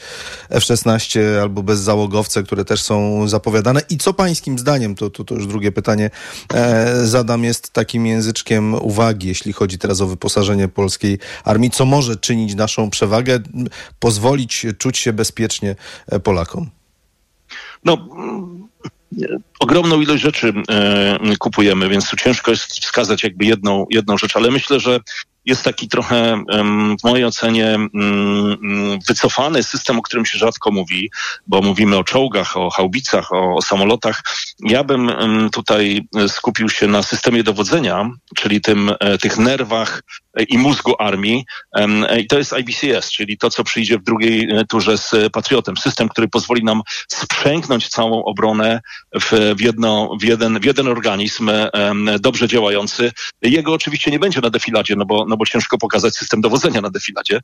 F-16 0.50 1.19
albo 1.41 1.63
bezzałogowce, 1.63 2.43
które 2.43 2.65
też 2.65 2.81
są 2.81 3.27
zapowiadane. 3.27 3.81
I 3.89 3.98
co 3.98 4.13
pańskim 4.13 4.60
zdaniem, 4.60 4.95
to, 4.95 5.10
to, 5.10 5.24
to 5.24 5.36
już 5.36 5.48
drugie 5.48 5.72
pytanie 5.72 6.10
e, 6.53 7.05
zadam, 7.05 7.43
jest 7.43 7.69
takim 7.69 8.05
języczkiem 8.05 8.74
uwagi, 8.74 9.27
jeśli 9.27 9.53
chodzi 9.53 9.77
teraz 9.77 10.01
o 10.01 10.07
wyposażenie 10.07 10.67
polskiej 10.67 11.19
armii, 11.43 11.72
co 11.72 11.86
może 11.86 12.15
czynić 12.15 12.55
naszą 12.55 12.89
przewagę, 12.89 13.39
pozwolić 14.00 14.65
czuć 14.77 14.98
się 14.98 15.13
bezpiecznie 15.13 15.75
e, 16.07 16.19
Polakom? 16.19 16.69
No, 17.86 17.98
ogromną 19.60 20.01
ilość 20.01 20.24
rzeczy 20.24 20.53
e, 20.69 21.19
kupujemy, 21.39 21.89
więc 21.89 22.10
tu 22.10 22.15
ciężko 22.15 22.51
jest 22.51 22.63
wskazać 22.63 23.24
jakby 23.24 23.45
jedną, 23.45 23.86
jedną 23.89 24.17
rzecz, 24.17 24.36
ale 24.36 24.51
myślę, 24.51 24.79
że 24.79 25.00
jest 25.46 25.64
taki 25.64 25.88
trochę 25.88 26.44
w 27.02 27.04
mojej 27.04 27.25
ocenie 27.25 27.68
mm, 27.74 29.00
wycofany 29.08 29.64
system, 29.64 30.00
o 30.00 30.02
którym 30.02 30.25
się 30.25 30.38
rzadko 30.38 30.72
mówi, 30.72 31.12
bo 31.48 31.62
mówimy 31.62 31.98
o 31.98 32.04
czołgach, 32.04 32.58
o 32.58 32.70
haubicach, 32.70 33.34
o, 33.34 33.56
o 33.56 33.62
samolotach. 33.62 34.24
Ja 34.60 34.84
bym 34.84 35.12
tutaj 35.52 36.08
skupił 36.28 36.70
się 36.70 36.88
na 36.88 37.04
systemie 37.04 37.44
dowodzenia, 37.44 38.10
czyli 38.36 38.62
tym, 38.62 38.92
e, 39.00 39.18
tych 39.18 39.38
nerwach 39.38 40.02
i 40.50 40.58
mózgu 40.58 40.94
armii. 41.00 41.46
I 42.20 42.28
to 42.28 42.38
jest 42.38 42.54
IBCS, 42.54 43.12
czyli 43.12 43.38
to, 43.38 43.50
co 43.50 43.64
przyjdzie 43.64 43.98
w 43.98 44.04
drugiej 44.04 44.52
e, 44.52 44.66
turze 44.66 44.98
z 44.98 45.12
Patriotem. 45.32 45.78
System, 45.78 46.10
który 46.10 46.28
pozwoli 46.28 46.64
nam 46.64 46.82
sprzęknąć 47.08 47.90
całą 47.90 48.24
obronę 48.24 48.82
w, 49.22 49.56
jedno, 49.60 50.10
w, 50.22 50.24
jeden, 50.24 50.60
w 50.60 50.66
jeden 50.66 50.88
organizm 50.88 51.52
dobrze 52.20 52.48
działający. 52.48 53.12
Jego 53.42 53.74
oczywiście 53.74 54.12
nie 54.12 54.20
będzie 54.20 54.42
na 54.42 54.50
defiladzie, 54.50 54.96
no 54.96 55.06
bo, 55.06 55.25
no 55.28 55.35
bo 55.38 55.46
ciężko 55.46 55.77
pokazać 55.77 56.15
system 56.15 56.42
dowodzenia 56.42 56.82
na 56.82 56.89
defiladzie, 56.89 57.39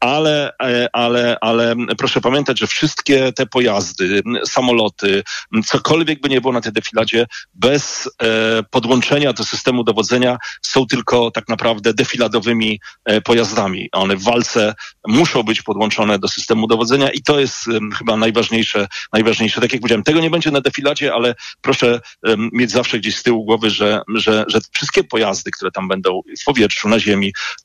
ale, 0.00 0.52
e, 0.62 0.88
ale, 0.92 1.36
ale 1.40 1.74
proszę 1.98 2.20
pamiętać, 2.20 2.58
że 2.58 2.66
wszystkie 2.66 3.32
te 3.32 3.46
pojazdy, 3.46 4.22
samoloty, 4.46 5.22
cokolwiek 5.66 6.20
by 6.20 6.28
nie 6.28 6.40
było 6.40 6.52
na 6.52 6.60
tej 6.60 6.72
defiladzie, 6.72 7.26
bez 7.54 8.10
e, 8.22 8.62
podłączenia 8.70 9.32
do 9.32 9.44
systemu 9.44 9.84
dowodzenia 9.84 10.38
są 10.62 10.86
tylko 10.86 11.30
tak 11.30 11.48
naprawdę 11.48 11.94
defiladowymi 11.94 12.80
e, 13.04 13.20
pojazdami. 13.20 13.88
One 13.92 14.16
w 14.16 14.22
walce 14.22 14.74
muszą 15.06 15.42
być 15.42 15.62
podłączone 15.62 16.18
do 16.18 16.28
systemu 16.28 16.66
dowodzenia 16.66 17.10
i 17.10 17.22
to 17.22 17.40
jest 17.40 17.64
chyba 17.98 18.16
najważniejsze, 18.16 18.86
najważniejsze. 19.12 19.60
Tak 19.60 19.72
jak 19.72 19.80
powiedziałem, 19.80 20.02
tego 20.02 20.20
nie 20.20 20.30
będzie 20.30 20.50
na 20.50 20.60
defiladzie, 20.60 21.14
ale 21.14 21.34
proszę 21.60 22.00
mieć 22.52 22.70
zawsze 22.70 22.98
gdzieś 22.98 23.16
z 23.16 23.22
tyłu 23.22 23.44
głowy, 23.44 23.70
że, 23.70 24.00
że, 24.14 24.44
że 24.48 24.60
wszystkie 24.72 25.04
pojazdy, 25.04 25.50
które 25.50 25.70
tam 25.70 25.88
będą 25.88 26.20
w 26.40 26.44
powietrzu, 26.44 26.88
na 26.88 26.98
ziemi, 26.98 27.13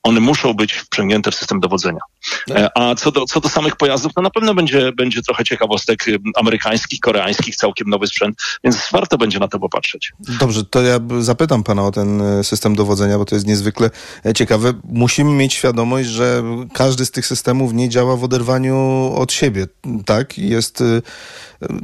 one 0.03 0.19
muszą 0.19 0.53
być 0.53 0.73
wprzęgnięte 0.73 1.31
w 1.31 1.35
system 1.35 1.59
dowodzenia. 1.59 1.99
No. 2.47 2.55
E, 2.55 2.77
a 2.77 2.95
co 2.95 3.11
do, 3.11 3.25
co 3.25 3.39
do 3.39 3.49
samych 3.49 3.75
pojazdów, 3.75 4.13
to 4.13 4.21
na 4.21 4.29
pewno 4.29 4.53
będzie, 4.53 4.91
będzie 4.91 5.21
trochę 5.21 5.43
ciekawostek 5.43 6.05
amerykańskich, 6.35 6.99
koreańskich, 6.99 7.55
całkiem 7.55 7.89
nowy 7.89 8.07
sprzęt, 8.07 8.37
więc 8.63 8.89
warto 8.91 9.17
będzie 9.17 9.39
na 9.39 9.47
to 9.47 9.59
popatrzeć. 9.59 10.13
Dobrze, 10.39 10.63
to 10.63 10.81
ja 10.81 10.99
zapytam 11.19 11.63
pana 11.63 11.85
o 11.85 11.91
ten 11.91 12.21
e, 12.21 12.43
system 12.43 12.75
dowodzenia, 12.75 13.17
bo 13.17 13.25
to 13.25 13.35
jest 13.35 13.47
niezwykle 13.47 13.89
ciekawe. 14.35 14.73
Musimy 14.83 15.31
mieć 15.31 15.53
świadomość, 15.53 16.09
że 16.09 16.43
każdy 16.73 17.05
z 17.05 17.11
tych 17.11 17.27
systemów 17.27 17.73
nie 17.73 17.89
działa 17.89 18.15
w 18.15 18.23
oderwaniu 18.23 18.75
od 19.15 19.33
siebie, 19.33 19.67
tak? 20.05 20.37
Jest 20.37 20.81
y, 20.81 21.01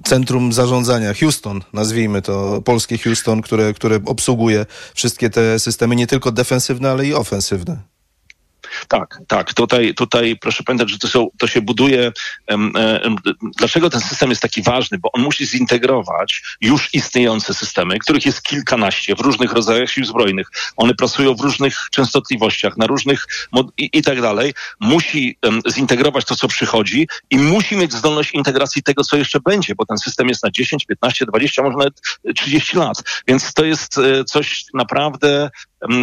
centrum 0.03 0.53
zarządzania, 0.53 1.13
Houston, 1.13 1.61
nazwijmy 1.73 2.21
to, 2.21 2.61
polskie 2.61 2.97
Houston, 2.97 3.41
które, 3.41 3.73
które 3.73 3.99
obsługuje 4.05 4.65
wszystkie 4.93 5.29
te 5.29 5.59
systemy, 5.59 5.95
nie 5.95 6.07
tylko 6.07 6.31
defensywne, 6.31 6.91
ale 6.91 7.05
i 7.05 7.13
ofensywne. 7.13 7.94
Tak, 8.87 9.19
tak. 9.27 9.53
Tutaj, 9.53 9.93
tutaj 9.93 10.37
proszę 10.41 10.63
pamiętać, 10.63 10.91
że 10.91 10.99
to, 10.99 11.07
są, 11.07 11.27
to 11.37 11.47
się 11.47 11.61
buduje. 11.61 12.11
Um, 12.49 12.73
um, 13.03 13.15
dlaczego 13.57 13.89
ten 13.89 14.01
system 14.01 14.29
jest 14.29 14.41
taki 14.41 14.61
ważny? 14.61 14.97
Bo 14.97 15.11
on 15.11 15.21
musi 15.21 15.45
zintegrować 15.45 16.41
już 16.61 16.93
istniejące 16.93 17.53
systemy, 17.53 17.99
których 17.99 18.25
jest 18.25 18.41
kilkanaście 18.41 19.15
w 19.15 19.19
różnych 19.19 19.53
rodzajach 19.53 19.89
sił 19.89 20.05
zbrojnych. 20.05 20.47
One 20.77 20.93
pracują 20.95 21.35
w 21.35 21.41
różnych 21.41 21.77
częstotliwościach, 21.91 22.77
na 22.77 22.87
różnych 22.87 23.25
i, 23.77 23.89
i 23.93 24.01
tak 24.01 24.21
dalej. 24.21 24.53
Musi 24.79 25.37
um, 25.43 25.61
zintegrować 25.69 26.25
to, 26.25 26.35
co 26.35 26.47
przychodzi 26.47 27.07
i 27.29 27.37
musi 27.37 27.75
mieć 27.77 27.93
zdolność 27.93 28.31
integracji 28.33 28.83
tego, 28.83 29.03
co 29.03 29.17
jeszcze 29.17 29.39
będzie, 29.39 29.75
bo 29.75 29.85
ten 29.85 29.97
system 29.97 30.27
jest 30.27 30.43
na 30.43 30.51
10, 30.51 30.85
15, 30.85 31.25
20, 31.25 31.63
może 31.63 31.77
nawet 31.77 32.01
30 32.35 32.77
lat. 32.77 33.03
Więc 33.27 33.53
to 33.53 33.65
jest 33.65 33.97
e, 33.97 34.23
coś 34.23 34.65
naprawdę 34.73 35.49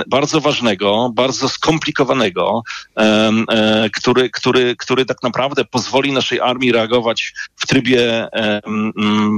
bardzo 0.06 0.40
ważnego, 0.40 1.10
bardzo 1.14 1.48
skomplikowanego, 1.48 2.61
e, 2.98 3.90
który, 3.92 4.30
który, 4.30 4.76
który 4.76 5.04
tak 5.04 5.22
naprawdę 5.22 5.64
pozwoli 5.64 6.12
naszej 6.12 6.40
armii 6.40 6.72
reagować 6.72 7.32
w 7.56 7.66
trybie, 7.66 8.28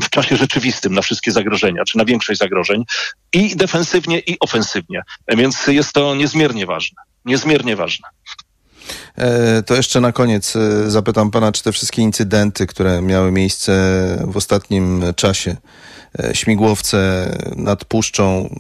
w 0.03 0.11
czasie 0.11 0.37
rzeczywistym 0.37 0.95
na 0.95 1.03
wszystkie 1.03 1.33
zagrożenia, 1.33 1.85
czy 1.85 1.99
na 1.99 2.05
większość 2.05 2.39
zagrożeń 2.39 2.85
i 3.33 3.57
defensywnie, 3.57 4.19
i 4.19 4.37
ofensywnie. 4.41 5.03
Więc 5.29 5.67
jest 5.67 5.93
to 5.93 6.15
niezmiernie 6.15 6.67
ważne. 6.67 7.03
Niezmiernie 7.25 7.77
ważne. 7.77 8.09
E, 9.17 9.63
to 9.63 9.75
jeszcze 9.75 10.01
na 10.01 10.13
koniec 10.13 10.57
e, 10.57 10.91
zapytam 10.91 11.31
pana, 11.31 11.53
czy 11.53 11.63
te 11.63 11.73
wszystkie 11.73 12.03
incydenty, 12.03 12.67
które 12.67 13.03
miały 13.03 13.33
miejsce 13.33 13.73
w 14.29 14.37
ostatnim 14.37 15.03
czasie, 15.17 15.51
E, 15.51 15.59
śmigłowce 16.33 17.31
nad 17.57 17.85
Puszczą, 17.85 18.55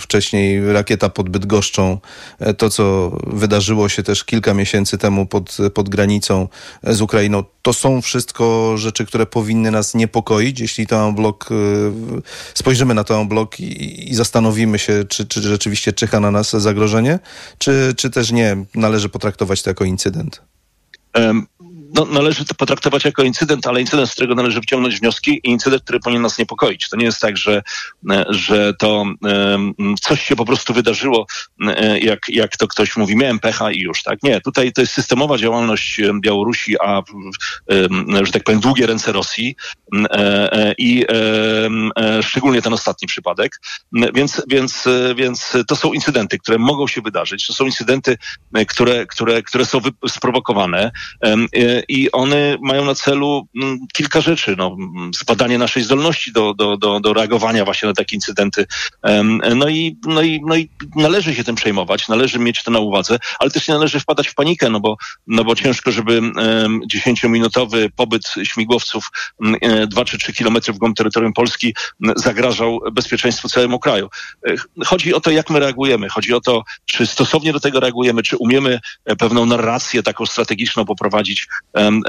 wcześniej 0.00 0.72
rakieta 0.72 1.08
pod 1.08 1.28
Bydgoszczą, 1.28 1.98
e, 2.38 2.54
to 2.54 2.70
co 2.70 3.12
wydarzyło 3.26 3.88
się 3.88 4.02
też 4.02 4.24
kilka 4.24 4.54
miesięcy 4.54 4.98
temu 4.98 5.26
pod, 5.26 5.56
pod 5.74 5.88
granicą 5.88 6.48
z 6.82 7.00
Ukrainą, 7.00 7.44
to 7.62 7.72
są 7.72 8.02
wszystko 8.02 8.76
rzeczy, 8.76 9.06
które 9.06 9.26
powinny 9.26 9.70
nas 9.70 9.94
niepokoić, 9.94 10.60
jeśli 10.60 10.86
to 10.86 11.12
blok, 11.12 11.48
e, 11.50 11.54
spojrzymy 12.54 12.94
na 12.94 13.04
ten 13.04 13.28
blok 13.28 13.60
i, 13.60 14.10
i 14.10 14.14
zastanowimy 14.14 14.78
się, 14.78 15.04
czy, 15.08 15.26
czy 15.26 15.42
rzeczywiście 15.42 15.92
czyha 15.92 16.20
na 16.20 16.30
nas 16.30 16.50
zagrożenie, 16.50 17.18
czy, 17.58 17.94
czy 17.96 18.10
też 18.10 18.32
nie, 18.32 18.56
należy 18.74 19.08
potraktować 19.08 19.62
to 19.62 19.70
jako 19.70 19.84
incydent. 19.84 20.42
No, 21.94 22.04
należy 22.04 22.44
to 22.44 22.54
potraktować 22.54 23.04
jako 23.04 23.22
incydent, 23.22 23.66
ale 23.66 23.80
incydent, 23.80 24.10
z 24.10 24.12
którego 24.12 24.34
należy 24.34 24.60
wyciągnąć 24.60 25.00
wnioski 25.00 25.40
i 25.44 25.50
incydent, 25.50 25.82
który 25.82 26.00
powinien 26.00 26.22
nas 26.22 26.38
niepokoić. 26.38 26.88
To 26.88 26.96
nie 26.96 27.04
jest 27.04 27.20
tak, 27.20 27.36
że, 27.36 27.62
e, 28.10 28.24
że 28.28 28.74
to 28.74 29.04
coś 30.00 30.22
się 30.22 30.36
po 30.36 30.44
prostu 30.44 30.74
wydarzyło, 30.74 31.26
e, 31.60 31.98
jak, 31.98 32.20
jak 32.28 32.56
to 32.56 32.68
ktoś 32.68 32.96
mówi, 32.96 33.16
miałem 33.16 33.38
pecha 33.38 33.70
i 33.70 33.78
już, 33.78 34.02
tak? 34.02 34.22
Nie, 34.22 34.40
tutaj 34.40 34.72
to 34.72 34.80
jest 34.80 34.92
systemowa 34.92 35.38
działalność 35.38 36.00
Białorusi, 36.20 36.80
a 36.80 37.02
że 38.22 38.32
tak 38.32 38.44
powiem 38.44 38.60
długie 38.60 38.86
ręce 38.86 39.12
Rosji 39.12 39.56
e, 40.10 40.74
i 40.78 41.04
szczególnie 42.22 42.62
ten 42.62 42.72
ostatni 42.72 43.08
przypadek. 43.08 43.60
Więc, 44.14 44.42
więc, 44.48 44.84
więc 45.16 45.52
to 45.68 45.76
są 45.76 45.92
incydenty, 45.92 46.38
które 46.38 46.58
mogą 46.58 46.86
się 46.86 47.00
wydarzyć. 47.00 47.46
To 47.46 47.52
są 47.52 47.64
incydenty, 47.64 48.16
które, 48.68 49.06
które, 49.06 49.42
które 49.42 49.66
są 49.66 49.80
sprowokowane 50.08 50.90
i 51.88 52.12
one 52.12 52.56
mają 52.62 52.84
na 52.84 52.94
celu 52.94 53.48
mm, 53.56 53.78
kilka 53.92 54.20
rzeczy. 54.20 54.54
No, 54.58 54.76
zbadanie 55.14 55.58
naszej 55.58 55.82
zdolności 55.82 56.32
do, 56.32 56.54
do, 56.54 56.76
do, 56.76 57.00
do 57.00 57.12
reagowania 57.12 57.64
właśnie 57.64 57.88
na 57.88 57.94
takie 57.94 58.16
incydenty. 58.16 58.66
No 59.56 59.68
i, 59.68 59.98
no, 60.06 60.22
i, 60.22 60.40
no 60.46 60.56
i 60.56 60.70
należy 60.96 61.34
się 61.34 61.44
tym 61.44 61.54
przejmować, 61.54 62.08
należy 62.08 62.38
mieć 62.38 62.62
to 62.62 62.70
na 62.70 62.78
uwadze, 62.78 63.18
ale 63.38 63.50
też 63.50 63.68
nie 63.68 63.74
należy 63.74 64.00
wpadać 64.00 64.28
w 64.28 64.34
panikę, 64.34 64.70
no 64.70 64.80
bo, 64.80 64.96
no 65.26 65.44
bo 65.44 65.54
ciężko, 65.54 65.92
żeby 65.92 66.20
dziesięciominutowy 66.86 67.90
pobyt 67.96 68.22
śmigłowców 68.44 69.10
e, 69.60 69.86
dwa 69.86 70.04
czy 70.04 70.18
trzy 70.18 70.32
kilometry 70.32 70.72
w 70.72 70.78
głąb 70.78 70.96
terytorium 70.96 71.32
Polski 71.32 71.74
zagrażał 72.16 72.80
bezpieczeństwu 72.92 73.48
całemu 73.48 73.78
kraju. 73.78 74.08
E, 74.48 74.54
chodzi 74.84 75.14
o 75.14 75.20
to, 75.20 75.30
jak 75.30 75.50
my 75.50 75.60
reagujemy. 75.60 76.08
Chodzi 76.08 76.34
o 76.34 76.40
to, 76.40 76.64
czy 76.84 77.06
stosownie 77.06 77.52
do 77.52 77.60
tego 77.60 77.80
reagujemy, 77.80 78.22
czy 78.22 78.36
umiemy 78.36 78.80
e, 79.04 79.16
pewną 79.16 79.46
narrację 79.46 80.02
taką 80.02 80.26
strategiczną 80.26 80.84
poprowadzić, 80.84 81.46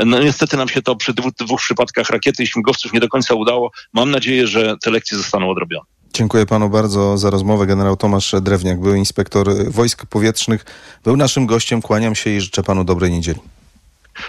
no 0.05 0.19
niestety 0.19 0.57
nam 0.57 0.69
się 0.69 0.81
to 0.81 0.95
przy 0.95 1.13
dwóch, 1.13 1.33
dwóch 1.33 1.59
przypadkach 1.61 2.09
rakiety 2.09 2.43
i 2.43 2.47
śmigłowców 2.47 2.93
nie 2.93 2.99
do 2.99 3.09
końca 3.09 3.33
udało. 3.33 3.71
Mam 3.93 4.11
nadzieję, 4.11 4.47
że 4.47 4.75
te 4.83 4.91
lekcje 4.91 5.17
zostaną 5.17 5.49
odrobione. 5.49 5.85
Dziękuję 6.13 6.45
panu 6.45 6.69
bardzo 6.69 7.17
za 7.17 7.29
rozmowę. 7.29 7.67
Generał 7.67 7.97
Tomasz 7.97 8.35
Drewniak, 8.41 8.79
był 8.79 8.95
inspektor 8.95 9.47
wojsk 9.67 10.05
powietrznych, 10.05 10.65
był 11.03 11.17
naszym 11.17 11.45
gościem. 11.45 11.81
Kłaniam 11.81 12.15
się 12.15 12.29
i 12.29 12.41
życzę 12.41 12.63
panu 12.63 12.83
dobrej 12.83 13.11
niedzieli. 13.11 13.39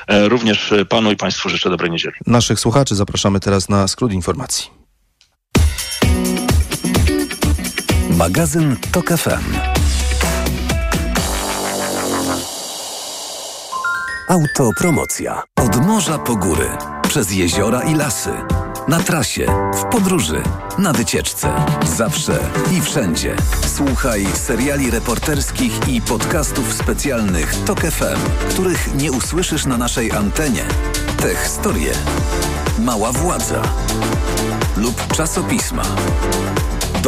E, 0.08 0.28
Również 0.28 0.75
panu 0.88 1.12
i 1.12 1.16
państwu 1.16 1.49
życzę 1.49 1.70
dobrej 1.70 1.90
niedzieli. 1.90 2.14
Naszych 2.26 2.61
słuchaczy 2.61 2.94
zapraszamy 2.94 3.40
teraz 3.40 3.68
na 3.68 3.88
skrót 3.88 4.12
informacji. 4.12 4.70
Magazyn 8.11 8.76
TOK 8.92 9.08
FM. 9.08 9.77
Autopromocja. 14.28 15.42
Od 15.56 15.87
morza 15.87 16.18
po 16.18 16.37
góry, 16.37 16.68
przez 17.08 17.32
jeziora 17.32 17.82
i 17.82 17.94
lasy. 17.94 18.30
Na 18.88 18.99
trasie, 18.99 19.47
w 19.75 19.85
podróży, 19.85 20.42
na 20.78 20.92
wycieczce. 20.92 21.50
Zawsze 21.97 22.38
i 22.73 22.80
wszędzie. 22.80 23.37
Słuchaj 23.66 24.26
seriali 24.35 24.90
reporterskich 24.90 25.88
i 25.88 26.02
podcastów 26.02 26.73
specjalnych 26.73 27.54
TOK 27.64 27.80
FM, 27.80 28.50
których 28.50 28.94
nie 28.94 29.12
usłyszysz 29.12 29.66
na 29.66 29.76
naszej 29.76 30.12
antenie. 30.12 30.64
Te 31.23 31.37
historie. 31.37 31.92
Mała 32.78 33.12
władza. 33.12 33.62
Lub 34.76 35.16
czasopisma. 35.16 35.82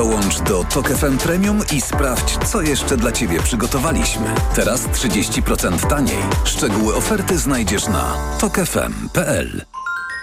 Dołącz 0.00 0.40
do 0.40 0.64
TOK 0.64 0.88
FM 0.88 1.18
Premium 1.18 1.60
i 1.72 1.80
sprawdź, 1.80 2.38
co 2.48 2.62
jeszcze 2.62 2.96
dla 2.96 3.12
Ciebie 3.12 3.40
przygotowaliśmy. 3.42 4.34
Teraz 4.54 4.88
30% 4.88 5.88
taniej. 5.88 6.18
Szczegóły 6.44 6.94
oferty 6.94 7.38
znajdziesz 7.38 7.88
na 7.88 8.16
tokefm.pl. 8.38 9.64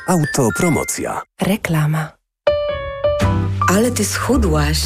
Autopromocja. 0.07 1.21
Reklama. 1.41 2.11
Ale 3.69 3.91
ty 3.91 4.05
schudłaś. 4.05 4.79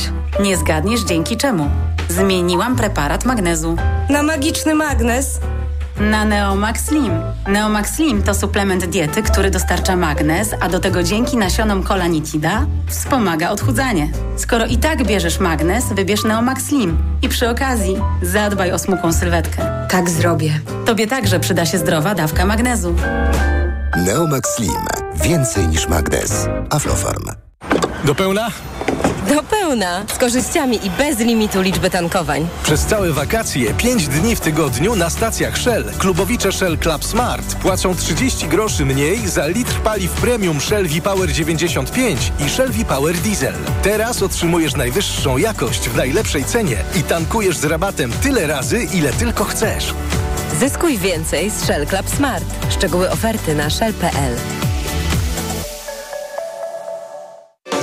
Nie 0.44 0.58
zgadniesz 0.58 1.02
dzięki 1.02 1.38
czemu. 1.38 1.70
Zmieniłam 2.10 2.76
preparat 2.76 3.26
magnezu. 3.26 3.76
Na 4.10 4.24
magiczny 4.24 4.76
magnes? 4.76 5.40
Na 6.00 6.26
Neomax 6.26 6.86
Slim. 6.86 7.12
Neomax 7.48 7.96
Slim 7.96 8.24
to 8.24 8.34
suplement 8.34 8.86
diety, 8.86 9.24
który 9.24 9.52
dostarcza 9.52 9.96
magnez, 9.96 10.50
a 10.60 10.70
do 10.70 10.80
tego 10.80 11.04
dzięki 11.04 11.38
nasionom 11.38 11.84
kolanitida 11.84 12.66
wspomaga 12.88 13.50
odchudzanie. 13.50 14.10
Skoro 14.38 14.66
i 14.66 14.78
tak 14.78 15.04
bierzesz 15.04 15.40
magnez, 15.40 15.94
wybierz 15.94 16.24
Neomax 16.24 16.66
Slim. 16.66 16.98
I 17.22 17.30
przy 17.30 17.50
okazji 17.50 17.98
zadbaj 18.22 18.72
o 18.72 18.80
smukłą 18.80 19.14
sylwetkę. 19.14 19.88
Tak 19.90 20.10
zrobię. 20.10 20.60
Tobie 20.86 21.08
także 21.08 21.40
przyda 21.40 21.66
się 21.66 21.78
zdrowa 21.78 22.16
dawka 22.16 22.46
magnezu. 22.46 22.96
Neomax 23.98 24.56
Slim. 24.56 24.86
Więcej 25.24 25.68
niż 25.68 25.88
magnez. 25.88 26.48
Aflofarm. 26.70 27.26
Do 28.04 28.16
pełna? 28.16 28.48
Do 29.36 29.44
pełna. 29.44 30.06
Z 30.16 30.18
korzyściami 30.18 30.86
i 30.86 30.90
bez 30.90 31.20
limitu 31.20 31.62
liczby 31.62 31.90
tankowań. 31.90 32.48
Przez 32.64 32.86
całe 32.86 33.12
wakacje, 33.12 33.74
5 33.74 34.08
dni 34.08 34.36
w 34.36 34.40
tygodniu 34.40 34.96
na 34.96 35.10
stacjach 35.10 35.58
Shell. 35.58 35.92
Klubowicze 35.98 36.52
Shell 36.52 36.78
Club 36.78 37.06
Smart 37.06 37.56
płacą 37.56 37.96
30 37.96 38.48
groszy 38.48 38.86
mniej 38.86 39.28
za 39.28 39.48
litr 39.48 39.74
paliw 39.80 40.12
premium 40.12 40.62
Shell 40.62 40.88
V-Power 40.88 41.32
95 41.32 42.32
i 42.46 42.50
Shell 42.50 42.72
V-Power 42.72 43.16
Diesel. 43.18 43.54
Teraz 43.84 44.24
otrzymujesz 44.24 44.76
najwyższą 44.76 45.38
jakość 45.38 45.90
w 45.90 45.96
najlepszej 45.96 46.44
cenie 46.44 46.78
i 46.96 47.04
tankujesz 47.04 47.58
z 47.58 47.66
rabatem 47.66 48.12
tyle 48.12 48.48
razy, 48.48 48.84
ile 48.94 49.14
tylko 49.14 49.44
chcesz. 49.44 49.94
Zyskuj 50.60 50.98
więcej 50.98 51.50
z 51.50 51.64
Shell 51.64 51.88
Club 51.88 52.10
Smart. 52.10 52.46
Szczegóły 52.70 53.12
oferty 53.12 53.56
na 53.56 53.70
shell.pl. 53.70 54.61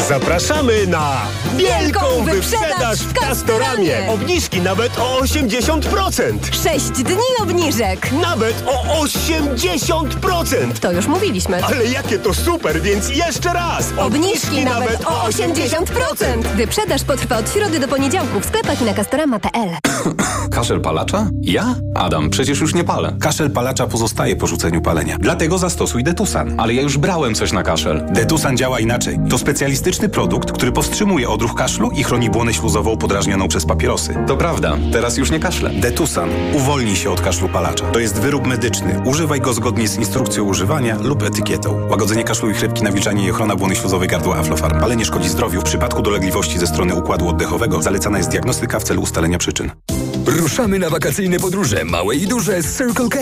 Zapraszamy 0.09 0.87
na 0.87 1.17
wielką 1.57 2.01
wyprzedaż 2.25 2.99
w 2.99 3.13
Castoramie. 3.13 4.09
Obniżki 4.09 4.61
nawet 4.61 4.99
o 4.99 5.21
80%. 5.21 6.39
6 6.63 6.89
dni 6.89 7.17
obniżek. 7.43 8.13
Nawet 8.23 8.65
o 8.67 9.05
80%. 9.05 10.73
To 10.81 10.93
już 10.93 11.07
mówiliśmy. 11.07 11.65
Ale 11.65 11.87
jakie 11.87 12.19
to 12.19 12.35
super, 12.35 12.83
więc 12.83 13.09
jeszcze 13.09 13.53
raz. 13.53 13.93
Obniżki 13.99 14.65
nawet 14.65 15.05
o 15.05 15.29
80%. 15.29 16.43
Wyprzedaż 16.57 17.05
potrwa 17.05 17.39
od 17.39 17.53
środy 17.53 17.79
do 17.81 17.89
poniedziałku 17.89 18.41
w 18.41 18.47
sklepach 18.47 18.83
i 18.83 18.85
na 18.85 18.95
castorama.pl. 18.95 19.69
Kaszel 20.55 20.81
palacza? 20.81 21.31
Ja? 21.43 21.75
Adam, 21.95 22.31
przecież 22.31 22.61
już 22.61 22.75
nie 22.75 22.85
palę. 22.85 23.17
Kaszel 23.21 23.51
palacza 23.51 23.87
pozostaje 23.87 24.37
po 24.37 24.47
rzuceniu 24.47 24.83
palenia. 24.83 25.17
Dlatego 25.21 25.59
zastosuj 25.59 26.05
Detusan. 26.05 26.61
Ale 26.61 26.75
ja 26.75 26.83
już 26.83 26.99
brałem 26.99 27.35
coś 27.35 27.53
na 27.53 27.63
kaszel. 27.63 28.07
Detusan 28.11 28.57
działa 28.57 28.81
inaczej. 28.81 29.19
To 29.31 29.39
specjalistyczny 29.39 29.98
produkt, 30.07 30.53
który 30.53 30.73
powstrzymuje 30.73 31.29
odruch 31.29 31.55
kaszlu 31.55 31.91
i 31.91 32.05
chroni 32.05 32.31
błonę 32.31 32.55
śluzową 32.55 32.97
podrażnioną 32.97 33.49
przez 33.49 33.67
papierosy. 33.67 34.15
To 34.27 34.37
prawda. 34.37 34.77
Teraz 34.93 35.17
już 35.17 35.31
nie 35.31 35.41
kaszlę. 35.41 35.71
Detusan. 35.71 36.31
Uwolnij 36.55 36.97
się 36.97 37.11
od 37.11 37.21
kaszlu 37.21 37.49
palacza. 37.49 37.85
To 37.85 37.99
jest 37.99 38.21
wyrób 38.21 38.47
medyczny. 38.47 39.03
Używaj 39.05 39.41
go 39.41 39.53
zgodnie 39.53 39.89
z 39.89 39.97
instrukcją 39.97 40.45
używania 40.45 40.97
lub 41.03 41.23
etykietą. 41.23 41.89
Łagodzenie 41.91 42.25
kaszlu 42.25 42.51
i 42.51 42.55
chrypki, 42.55 42.83
nawilżanie 42.83 43.27
i 43.27 43.31
ochrona 43.31 43.57
błony 43.57 43.77
śluzowej 43.77 44.09
gardła 44.09 44.37
Aflofarm. 44.37 44.81
Palenie 44.81 45.05
szkodzi 45.05 45.29
zdrowiu. 45.29 45.61
W 45.61 45.65
przypadku 45.65 46.03
dolegliwości 46.03 46.59
ze 46.59 46.67
strony 46.67 46.95
układu 46.95 47.29
oddechowego 47.29 47.83
zalecana 47.83 48.19
jest 48.19 48.31
diagnostyka 48.31 48.79
w 48.79 48.85
celu 48.85 49.03
ustalenia 49.03 49.39
przyczyn. 49.39 49.71
Ruszamy 50.43 50.79
na 50.79 50.91
wakacyjne 50.91 51.39
podróże, 51.39 51.85
małe 51.85 52.17
i 52.17 52.27
duże 52.27 52.63
z 52.63 52.79
Circle 52.79 53.09
K. 53.09 53.19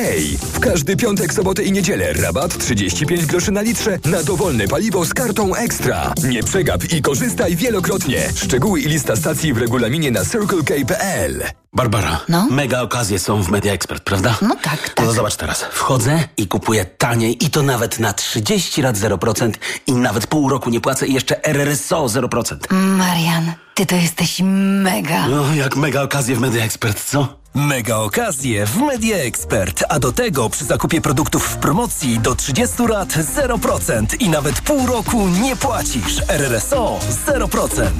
W 0.52 0.60
każdy 0.60 0.96
piątek, 0.96 1.34
sobotę 1.34 1.62
i 1.62 1.72
niedzielę 1.72 2.12
rabat 2.12 2.58
35 2.58 3.26
groszy 3.26 3.52
na 3.52 3.60
litrze 3.60 3.98
na 4.04 4.22
dowolne 4.22 4.68
paliwo 4.68 5.04
z 5.04 5.14
kartą 5.14 5.54
Ekstra. 5.54 6.12
Nie 6.24 6.42
przegap 6.42 6.84
i 6.92 7.02
korzystaj 7.02 7.56
wielokrotnie. 7.56 8.20
Szczegóły 8.34 8.80
i 8.80 8.86
lista 8.88 9.16
stacji 9.16 9.52
w 9.54 9.58
regulaminie 9.58 10.10
na 10.10 10.24
circlek.pl. 10.24 11.42
Barbara, 11.72 12.20
No? 12.28 12.46
mega 12.50 12.80
okazje 12.82 13.18
są 13.18 13.42
w 13.42 13.48
Media 13.50 13.72
Expert, 13.72 14.02
prawda? 14.04 14.38
No 14.42 14.56
tak, 14.62 14.94
No 14.98 15.04
to 15.04 15.12
zobacz 15.12 15.36
teraz. 15.36 15.64
Wchodzę 15.72 16.24
i 16.36 16.48
kupuję 16.48 16.84
taniej 16.84 17.44
i 17.44 17.50
to 17.50 17.62
nawet 17.62 17.98
na 17.98 18.12
30 18.12 18.82
lat 18.82 18.96
0% 18.96 19.50
i 19.86 19.92
nawet 19.92 20.26
pół 20.26 20.48
roku 20.48 20.70
nie 20.70 20.80
płacę 20.80 21.06
i 21.06 21.14
jeszcze 21.14 21.44
RRSO 21.44 22.04
0%. 22.06 22.56
Marian, 22.70 23.52
ty 23.74 23.86
to 23.86 23.94
jesteś 23.96 24.40
mega. 24.82 25.28
No, 25.28 25.54
jak 25.54 25.76
mega 25.76 26.02
okazje 26.02 26.36
w 26.36 26.40
Media 26.40 26.64
Expert, 26.64 27.04
co? 27.04 27.15
Mega 27.54 27.96
okazje 27.96 28.66
w 28.66 28.76
Media 28.76 29.16
Expert, 29.16 29.84
a 29.88 29.98
do 29.98 30.12
tego 30.12 30.50
przy 30.50 30.64
zakupie 30.64 31.00
produktów 31.00 31.48
w 31.48 31.56
promocji 31.56 32.18
do 32.18 32.34
30 32.34 32.82
lat 32.88 33.08
0% 33.08 34.22
i 34.22 34.28
nawet 34.28 34.60
pół 34.60 34.86
roku 34.86 35.28
nie 35.28 35.56
płacisz. 35.56 36.22
RRSO 36.28 36.98
0%. 37.26 37.90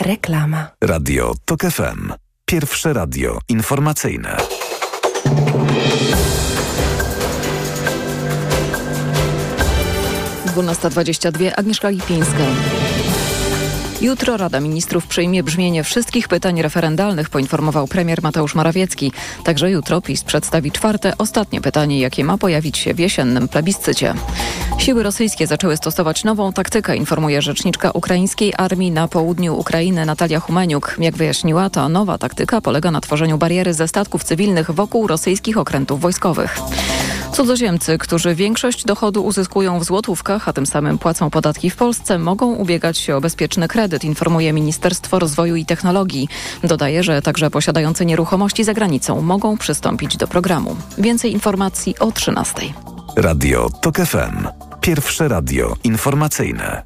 Reklama. 0.00 0.66
Radio 0.84 1.34
TOK 1.44 1.60
FM. 1.60 2.12
Pierwsze 2.44 2.92
radio 2.92 3.38
informacyjne. 3.48 4.36
Dwunasta 10.46 10.90
dwadzieścia 10.90 11.32
dwie. 11.32 11.56
Agnieszka 11.56 11.88
Lipińska. 11.88 12.44
Jutro 14.00 14.36
Rada 14.36 14.60
Ministrów 14.60 15.06
przyjmie 15.06 15.42
brzmienie 15.42 15.84
wszystkich 15.84 16.28
pytań 16.28 16.62
referendalnych, 16.62 17.30
poinformował 17.30 17.88
premier 17.88 18.22
Mateusz 18.22 18.54
Morawiecki. 18.54 19.12
Także 19.44 19.70
jutro 19.70 20.00
PiS 20.00 20.22
przedstawi 20.22 20.72
czwarte, 20.72 21.12
ostatnie 21.18 21.60
pytanie, 21.60 22.00
jakie 22.00 22.24
ma 22.24 22.38
pojawić 22.38 22.78
się 22.78 22.94
w 22.94 22.98
jesiennym 22.98 23.48
plebiscycie. 23.48 24.14
Siły 24.78 25.02
rosyjskie 25.02 25.46
zaczęły 25.46 25.76
stosować 25.76 26.24
nową 26.24 26.52
taktykę, 26.52 26.96
informuje 26.96 27.42
rzeczniczka 27.42 27.90
ukraińskiej 27.90 28.52
armii 28.56 28.90
na 28.90 29.08
południu 29.08 29.58
Ukrainy 29.58 30.06
Natalia 30.06 30.40
Humeniuk. 30.40 30.96
Jak 30.98 31.16
wyjaśniła, 31.16 31.70
ta 31.70 31.88
nowa 31.88 32.18
taktyka 32.18 32.60
polega 32.60 32.90
na 32.90 33.00
tworzeniu 33.00 33.38
bariery 33.38 33.74
ze 33.74 33.88
statków 33.88 34.24
cywilnych 34.24 34.70
wokół 34.70 35.06
rosyjskich 35.06 35.58
okrętów 35.58 36.00
wojskowych. 36.00 36.58
Cudzoziemcy, 37.32 37.98
którzy 37.98 38.34
większość 38.34 38.84
dochodu 38.84 39.24
uzyskują 39.24 39.78
w 39.78 39.84
złotówkach, 39.84 40.48
a 40.48 40.52
tym 40.52 40.66
samym 40.66 40.98
płacą 40.98 41.30
podatki 41.30 41.70
w 41.70 41.76
Polsce, 41.76 42.18
mogą 42.18 42.54
ubiegać 42.54 42.98
się 42.98 43.16
o 43.16 43.20
bezpieczny 43.20 43.68
kredyt, 43.68 43.89
informuje 43.98 44.52
Ministerstwo 44.52 45.18
Rozwoju 45.18 45.56
i 45.56 45.64
Technologii. 45.64 46.28
Dodaje, 46.64 47.02
że 47.02 47.22
także 47.22 47.50
posiadający 47.50 48.06
nieruchomości 48.06 48.64
za 48.64 48.74
granicą 48.74 49.20
mogą 49.22 49.56
przystąpić 49.56 50.16
do 50.16 50.28
programu. 50.28 50.76
Więcej 50.98 51.32
informacji 51.32 51.98
o 51.98 52.12
13. 52.12 52.62
Radio 53.16 53.70
TOK 53.80 53.96
FM. 53.96 54.48
Pierwsze 54.80 55.28
radio 55.28 55.76
informacyjne. 55.84 56.82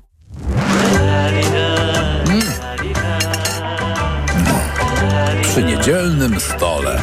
Przy 5.42 5.62
niedzielnym 5.62 6.40
stole. 6.40 7.02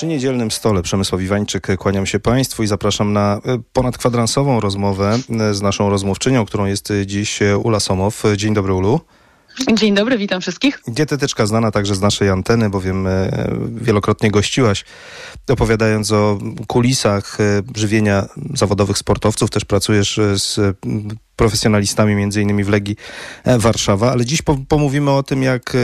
Przy 0.00 0.06
niedzielnym 0.06 0.50
stole 0.50 0.82
Przemysław 0.82 1.22
Iwańczyk, 1.22 1.66
kłaniam 1.78 2.06
się 2.06 2.20
Państwu 2.20 2.62
i 2.62 2.66
zapraszam 2.66 3.12
na 3.12 3.40
e, 3.44 3.58
ponadkwadransową 3.72 4.60
rozmowę 4.60 5.18
e, 5.40 5.54
z 5.54 5.62
naszą 5.62 5.90
rozmówczynią, 5.90 6.46
którą 6.46 6.66
jest 6.66 6.90
e, 6.90 7.06
dziś 7.06 7.40
Ula 7.62 7.80
Somow. 7.80 8.22
Dzień 8.36 8.54
dobry 8.54 8.74
Ulu. 8.74 9.00
Dzień 9.74 9.94
dobry, 9.94 10.18
witam 10.18 10.40
wszystkich. 10.40 10.82
Dietetyczka 10.88 11.46
znana 11.46 11.70
także 11.70 11.94
z 11.94 12.00
naszej 12.00 12.28
anteny, 12.28 12.70
bowiem 12.70 13.06
e, 13.06 13.30
wielokrotnie 13.68 14.30
gościłaś, 14.30 14.84
opowiadając 15.48 16.12
o 16.12 16.38
kulisach 16.66 17.40
e, 17.40 17.62
żywienia 17.76 18.26
zawodowych 18.54 18.98
sportowców. 18.98 19.50
Też 19.50 19.64
pracujesz 19.64 20.18
e, 20.18 20.38
z 20.38 20.60
profesjonalistami, 21.40 22.14
między 22.14 22.42
innymi 22.42 22.64
w 22.64 22.68
Legii 22.68 22.96
Warszawa, 23.58 24.12
ale 24.12 24.24
dziś 24.24 24.42
pomówimy 24.68 25.10
o 25.10 25.22
tym, 25.22 25.42
jak 25.42 25.76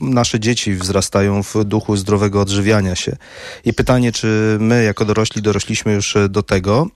nasze 0.00 0.40
dzieci 0.40 0.74
wzrastają 0.74 1.42
w 1.42 1.64
duchu 1.64 1.96
zdrowego 1.96 2.40
odżywiania 2.40 2.94
się. 2.94 3.16
I 3.64 3.72
pytanie, 3.72 4.12
czy 4.12 4.56
my 4.60 4.84
jako 4.84 5.04
dorośli 5.04 5.42
dorośliśmy 5.42 5.92
już 5.92 6.16
do 6.28 6.42
tego, 6.42 6.86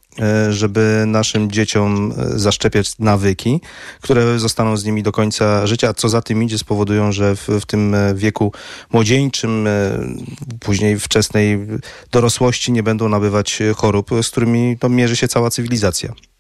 żeby 0.51 1.05
naszym 1.07 1.51
dzieciom 1.51 2.15
zaszczepiać 2.35 2.99
nawyki, 2.99 3.61
które 4.01 4.39
zostaną 4.39 4.77
z 4.77 4.85
nimi 4.85 5.03
do 5.03 5.13
końca 5.13 5.67
życia, 5.67 5.89
a 5.89 5.95
co 5.95 6.09
za 6.09 6.23
tym 6.23 6.43
idzie, 6.43 6.59
spowodują, 6.59 7.13
że 7.13 7.37
w, 7.37 7.49
w 7.49 7.67
tym 7.67 7.97
wieku 8.15 8.53
młodzieńczym, 8.93 9.69
później 10.61 11.01
wczesnej 11.01 11.59
dorosłości 12.13 12.73
nie 12.73 12.83
będą 12.83 13.09
nabywać 13.09 13.63
chorób, 13.77 14.11
z 14.23 14.31
którymi 14.31 14.79
to 14.79 14.89
mierzy 14.89 15.17
się 15.17 15.29
cała 15.29 15.51
cywilizacja. 15.51 16.34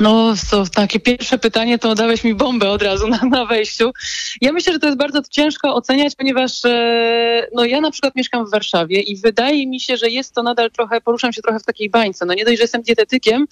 No, 0.00 0.34
to 0.50 0.64
takie 0.66 1.00
pierwsze 1.00 1.38
pytanie, 1.38 1.78
to 1.78 1.94
dałeś 1.94 2.24
mi 2.24 2.34
bombę 2.34 2.70
od 2.70 2.82
razu 2.82 3.08
na, 3.08 3.20
na 3.30 3.46
wejściu. 3.46 3.92
Ja 4.40 4.52
myślę, 4.52 4.72
że 4.72 4.78
to 4.78 4.86
jest 4.86 4.98
bardzo 4.98 5.22
ciężko 5.30 5.74
oceniać, 5.74 6.14
ponieważ 6.14 6.64
e, 6.64 7.46
no, 7.54 7.64
ja 7.64 7.80
na 7.80 7.90
przykład 7.90 8.16
mieszkam 8.16 8.46
w 8.46 8.50
Warszawie 8.50 9.00
i 9.00 9.16
wydaje 9.16 9.66
mi 9.66 9.80
się, 9.80 9.96
że 9.96 10.10
jest 10.10 10.34
to 10.34 10.42
nadal 10.42 10.70
trochę, 10.70 11.00
poruszam 11.00 11.32
się 11.32 11.42
trochę 11.42 11.58
w 11.58 11.64
takiej 11.64 11.90
bańce. 11.90 12.26
No 12.26 12.34
nie 12.34 12.44
dość, 12.44 12.56
że 12.56 12.62
jestem 12.62 12.82
dietetykiem, 12.82 13.46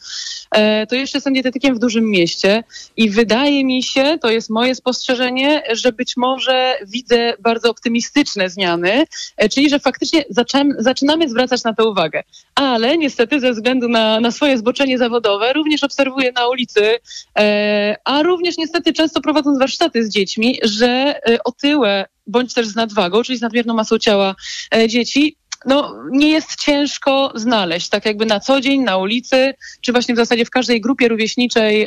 e, 0.50 0.86
to 0.86 0.94
jeszcze 0.94 1.18
jestem 1.18 1.34
dietetykiem 1.34 1.74
w 1.74 1.78
dużym 1.78 2.04
mieście 2.04 2.64
i 2.96 3.10
wydaje 3.10 3.64
mi 3.64 3.82
się, 3.82 4.18
to 4.20 4.30
jest 4.30 4.50
moje 4.50 4.74
spostrzeżenie, 4.74 5.62
że 5.72 5.92
być 5.92 6.16
może 6.16 6.74
widzę 6.86 7.34
bardzo 7.40 7.70
optymistyczne 7.70 8.50
zmiany, 8.50 9.04
e, 9.36 9.48
czyli 9.48 9.70
że 9.70 9.78
faktycznie 9.78 10.24
zaczem, 10.30 10.74
zaczynamy 10.78 11.28
zwracać 11.28 11.64
na 11.64 11.74
to 11.74 11.90
uwagę. 11.90 12.22
Ale 12.54 12.98
niestety 12.98 13.40
ze 13.40 13.52
względu 13.52 13.88
na, 13.88 14.20
na 14.20 14.30
swoje 14.30 14.58
zboczenie 14.58 14.98
zawodowe 14.98 15.52
również 15.52 15.84
obserwuję 15.84 16.21
na 16.32 16.48
ulicy, 16.48 16.98
e, 17.38 17.96
a 18.04 18.22
również 18.22 18.58
niestety 18.58 18.92
często 18.92 19.20
prowadząc 19.20 19.58
warsztaty 19.58 20.04
z 20.04 20.08
dziećmi, 20.08 20.58
że 20.62 20.88
e, 20.88 21.38
otyłe 21.44 22.04
bądź 22.26 22.54
też 22.54 22.66
z 22.66 22.76
nadwagą, 22.76 23.22
czyli 23.22 23.38
z 23.38 23.40
nadmierną 23.40 23.74
masą 23.74 23.98
ciała 23.98 24.34
e, 24.74 24.88
dzieci 24.88 25.36
no, 25.66 25.94
nie 26.10 26.30
jest 26.30 26.56
ciężko 26.56 27.32
znaleźć, 27.34 27.88
tak 27.88 28.06
jakby 28.06 28.26
na 28.26 28.40
co 28.40 28.60
dzień, 28.60 28.82
na 28.82 28.96
ulicy, 28.96 29.54
czy 29.80 29.92
właśnie 29.92 30.14
w 30.14 30.18
zasadzie 30.18 30.44
w 30.44 30.50
każdej 30.50 30.80
grupie 30.80 31.08
rówieśniczej 31.08 31.86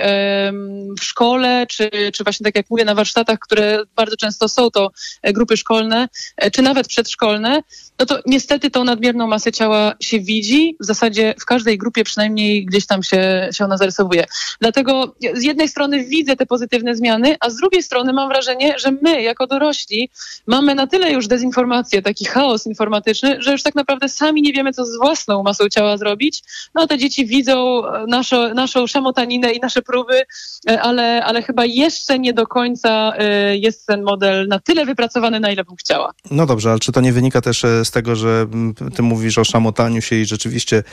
w 0.99 1.03
szkole, 1.03 1.65
czy, 1.69 1.89
czy 2.13 2.23
właśnie 2.23 2.43
tak 2.43 2.55
jak 2.55 2.69
mówię 2.69 2.85
na 2.85 2.95
warsztatach, 2.95 3.39
które 3.39 3.83
bardzo 3.95 4.17
często 4.17 4.49
są 4.49 4.71
to 4.71 4.91
grupy 5.23 5.57
szkolne, 5.57 6.07
czy 6.53 6.61
nawet 6.61 6.87
przedszkolne, 6.87 7.61
no 7.99 8.05
to 8.05 8.19
niestety 8.25 8.69
tą 8.71 8.83
nadmierną 8.83 9.27
masę 9.27 9.51
ciała 9.51 9.93
się 9.99 10.19
widzi. 10.19 10.75
W 10.79 10.85
zasadzie 10.85 11.35
w 11.39 11.45
każdej 11.45 11.77
grupie 11.77 12.03
przynajmniej 12.03 12.65
gdzieś 12.65 12.85
tam 12.85 13.03
się, 13.03 13.49
się 13.53 13.65
ona 13.65 13.77
zarysowuje. 13.77 14.25
Dlatego 14.61 15.15
z 15.33 15.43
jednej 15.43 15.69
strony 15.69 16.03
widzę 16.03 16.35
te 16.35 16.45
pozytywne 16.45 16.95
zmiany, 16.95 17.35
a 17.39 17.49
z 17.49 17.55
drugiej 17.55 17.83
strony 17.83 18.13
mam 18.13 18.29
wrażenie, 18.29 18.79
że 18.79 18.91
my 19.01 19.21
jako 19.21 19.47
dorośli 19.47 20.09
mamy 20.47 20.75
na 20.75 20.87
tyle 20.87 21.11
już 21.11 21.27
dezinformację, 21.27 22.01
taki 22.01 22.25
chaos 22.25 22.67
informatyczny, 22.67 23.41
że 23.41 23.51
już 23.51 23.63
tak 23.65 23.75
naprawdę 23.75 24.09
sami 24.09 24.41
nie 24.41 24.53
wiemy, 24.53 24.73
co 24.73 24.85
z 24.85 24.97
własną 24.97 25.43
masą 25.43 25.69
ciała 25.69 25.97
zrobić. 25.97 26.43
No 26.75 26.87
te 26.87 26.97
dzieci 26.97 27.25
widzą 27.25 27.81
naszą, 28.07 28.53
naszą 28.53 28.87
szamotaninę 28.87 29.51
i 29.51 29.59
nasze 29.59 29.81
próby, 29.81 30.21
ale, 30.81 31.23
ale 31.23 31.41
chyba 31.41 31.65
jeszcze 31.65 32.19
nie 32.19 32.33
do 32.33 32.47
końca 32.47 33.13
y, 33.51 33.57
jest 33.57 33.85
ten 33.85 34.03
model 34.03 34.47
na 34.47 34.59
tyle 34.59 34.85
wypracowany, 34.85 35.39
na 35.39 35.51
ile 35.51 35.63
bym 35.63 35.75
chciała. 35.75 36.11
No 36.31 36.45
dobrze, 36.45 36.69
ale 36.69 36.79
czy 36.79 36.91
to 36.91 37.01
nie 37.01 37.13
wynika 37.13 37.41
też 37.41 37.65
e, 37.65 37.85
z 37.85 37.91
tego, 37.91 38.15
że 38.15 38.47
ty 38.95 39.01
mówisz 39.01 39.37
o 39.37 39.43
szamotaniu 39.43 40.01
się 40.01 40.15
i 40.15 40.25
rzeczywiście 40.25 40.83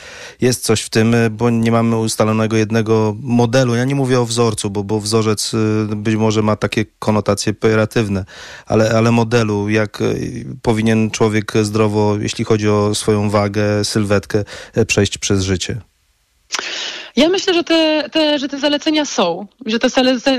jest 0.41 0.65
coś 0.65 0.81
w 0.81 0.91
tym, 0.91 1.15
e, 1.15 1.31
bo 1.31 1.51
nie 1.51 1.73
mamy 1.73 1.97
ustalonego 1.97 2.57
jednego 2.57 3.17
modelu. 3.21 3.75
Ja 3.75 3.85
nie 3.85 3.95
mówię 3.95 4.21
o 4.21 4.27
wzorcu, 4.27 4.71
bo, 4.71 4.85
bo 4.85 5.01
wzorzec 5.01 5.53
e, 5.55 5.97
być 5.97 6.17
może 6.17 6.43
ma 6.43 6.57
takie 6.57 6.85
konotacje 6.99 7.55
pejoratywne, 7.55 8.25
ale, 8.67 8.91
ale 8.91 9.11
modelu, 9.11 9.69
jak 9.69 10.03
powinien 10.63 11.11
człowiek 11.11 11.53
zdrowo, 11.63 12.17
jeśli 12.21 12.45
chodzi 12.45 12.62
o 12.69 12.95
swoją 12.95 13.31
wagę, 13.31 13.85
sylwetkę, 13.85 14.45
przejść 14.87 15.19
przez 15.19 15.43
życie. 15.43 15.81
Ja 17.17 17.29
myślę, 17.29 17.55
że 17.55 17.65
te, 17.65 18.09
te, 18.13 18.39
że 18.39 18.49
te 18.49 18.59
zalecenia 18.59 19.05
są, 19.05 19.47
że 19.67 19.79
te, 19.79 19.89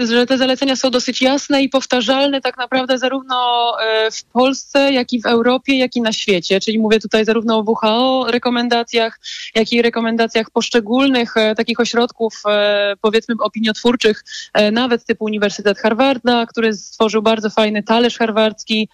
że 0.07 0.25
te 0.25 0.37
zalecenia 0.37 0.75
są 0.75 0.91
dosyć 0.91 1.21
jasne 1.21 1.63
i 1.63 1.69
powtarzalne 1.69 2.41
tak 2.41 2.57
naprawdę 2.57 2.97
zarówno 2.97 3.35
e, 3.81 4.11
w 4.11 4.23
Polsce, 4.23 4.93
jak 4.93 5.13
i 5.13 5.21
w 5.21 5.25
Europie, 5.25 5.77
jak 5.77 5.95
i 5.95 6.01
na 6.01 6.11
świecie. 6.11 6.59
Czyli 6.59 6.79
mówię 6.79 6.99
tutaj 6.99 7.25
zarówno 7.25 7.57
o 7.57 7.63
WHO 7.67 8.25
rekomendacjach, 8.31 9.19
jak 9.55 9.73
i 9.73 9.81
rekomendacjach 9.81 10.51
poszczególnych 10.51 11.37
e, 11.37 11.55
takich 11.55 11.79
ośrodków, 11.79 12.33
e, 12.47 12.93
powiedzmy 13.01 13.35
opiniotwórczych, 13.39 14.23
nawet 14.71 15.05
typu 15.05 15.25
Uniwersytet 15.25 15.79
Harvarda, 15.79 16.45
który 16.45 16.73
stworzył 16.73 17.21
bardzo 17.21 17.49
fajny 17.49 17.83
talerz 17.83 18.17
harwardzki. 18.17 18.89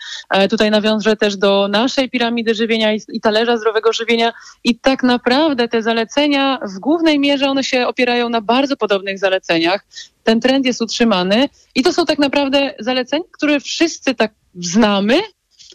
Tutaj 0.49 0.71
nawiążę 0.71 1.15
też 1.15 1.37
do 1.37 1.67
naszej 1.67 2.09
piramidy 2.09 2.55
żywienia 2.55 2.93
i, 2.93 3.01
i 3.09 3.21
talerza 3.21 3.57
zdrowego 3.57 3.93
żywienia. 3.93 4.33
I 4.63 4.79
tak 4.79 5.03
naprawdę 5.03 5.67
te 5.67 5.81
zalecenia 5.81 6.59
w 6.75 6.79
głównej 6.79 7.19
mierze 7.19 7.49
one 7.49 7.63
się 7.69 7.88
opierają 7.88 8.29
na 8.29 8.41
bardzo 8.41 8.77
podobnych 8.77 9.19
zaleceniach. 9.19 9.86
Ten 10.23 10.39
trend 10.39 10.65
jest 10.65 10.82
utrzymany 10.82 11.49
i 11.75 11.84
to 11.84 11.93
są 11.93 12.05
tak 12.05 12.19
naprawdę 12.19 12.73
zalecenia, 12.79 13.23
które 13.32 13.60
wszyscy 13.60 14.15
tak 14.15 14.32
znamy, 14.55 15.21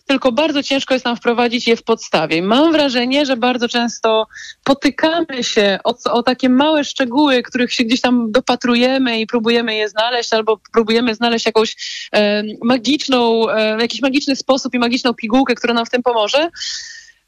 tylko 0.07 0.33
bardzo 0.33 0.63
ciężko 0.63 0.95
jest 0.95 1.07
nam 1.07 1.17
wprowadzić 1.17 1.69
je 1.69 1.77
w 1.77 1.83
podstawie. 1.83 2.43
Mam 2.43 2.73
wrażenie, 2.73 3.27
że 3.27 3.37
bardzo 3.37 3.69
często 3.69 4.27
potykamy 4.65 5.45
się 5.45 5.79
o, 5.85 5.95
o, 6.11 6.23
takie 6.23 6.49
małe 6.49 6.85
szczegóły, 6.85 7.43
których 7.43 7.73
się 7.73 7.85
gdzieś 7.85 8.01
tam 8.01 8.33
dopatrujemy 8.33 9.21
i 9.21 9.27
próbujemy 9.27 9.75
je 9.75 9.89
znaleźć, 9.89 10.33
albo 10.33 10.61
próbujemy 10.73 11.15
znaleźć 11.15 11.47
jakąś 11.47 11.77
e, 12.13 12.43
magiczną, 12.63 13.51
e, 13.51 13.81
jakiś 13.81 14.03
magiczny 14.03 14.37
sposób 14.37 14.75
i 14.75 14.79
magiczną 14.79 15.15
pigułkę, 15.15 15.55
która 15.55 15.75
nam 15.75 15.87
w 15.87 15.91
tym 15.91 16.03
pomoże, 16.03 16.51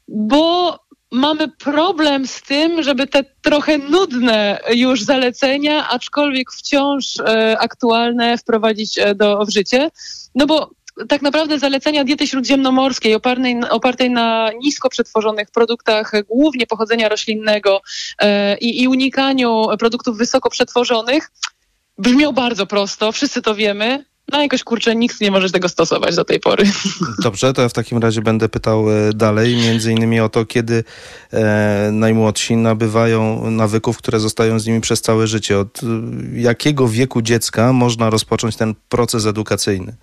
bo 0.07 0.79
mamy 1.11 1.47
problem 1.47 2.27
z 2.27 2.41
tym, 2.41 2.83
żeby 2.83 3.07
te 3.07 3.23
trochę 3.41 3.77
nudne 3.77 4.59
już 4.73 5.03
zalecenia, 5.03 5.89
aczkolwiek 5.89 6.51
wciąż 6.51 7.19
e, 7.19 7.57
aktualne, 7.59 8.37
wprowadzić 8.37 8.97
e, 8.97 9.15
do, 9.15 9.45
w 9.45 9.49
życie. 9.49 9.89
No 10.35 10.45
bo 10.45 10.69
tak 11.09 11.21
naprawdę 11.21 11.59
zalecenia 11.59 12.03
diety 12.03 12.27
śródziemnomorskiej 12.27 13.15
opartej, 13.15 13.59
opartej 13.69 14.09
na 14.09 14.51
nisko 14.59 14.89
przetworzonych 14.89 15.51
produktach, 15.51 16.11
głównie 16.27 16.67
pochodzenia 16.67 17.09
roślinnego 17.09 17.81
e, 18.19 18.57
i, 18.57 18.83
i 18.83 18.87
unikaniu 18.87 19.65
produktów 19.79 20.17
wysoko 20.17 20.49
przetworzonych, 20.49 21.31
brzmią 21.97 22.31
bardzo 22.31 22.65
prosto, 22.65 23.11
wszyscy 23.11 23.41
to 23.41 23.55
wiemy, 23.55 24.05
no 24.31 24.41
jakoś 24.41 24.63
kurczę, 24.63 24.95
nikt 24.95 25.21
nie 25.21 25.31
może 25.31 25.49
tego 25.49 25.69
stosować 25.69 26.15
do 26.15 26.25
tej 26.25 26.39
pory. 26.39 26.63
Dobrze, 27.23 27.53
to 27.53 27.61
ja 27.61 27.69
w 27.69 27.73
takim 27.73 27.97
razie 27.97 28.21
będę 28.21 28.49
pytał 28.49 28.91
e, 28.91 29.13
dalej, 29.13 29.55
między 29.55 29.91
innymi 29.91 30.19
o 30.19 30.29
to, 30.29 30.45
kiedy 30.45 30.83
e, 31.33 31.89
najmłodsi 31.91 32.55
nabywają 32.55 33.51
nawyków, 33.51 33.97
które 33.97 34.19
zostają 34.19 34.59
z 34.59 34.65
nimi 34.65 34.81
przez 34.81 35.01
całe 35.01 35.27
życie. 35.27 35.59
Od 35.59 35.81
e, 35.83 35.85
jakiego 36.39 36.87
wieku 36.87 37.21
dziecka 37.21 37.73
można 37.73 38.09
rozpocząć 38.09 38.55
ten 38.55 38.75
proces 38.89 39.25
edukacyjny? 39.25 39.95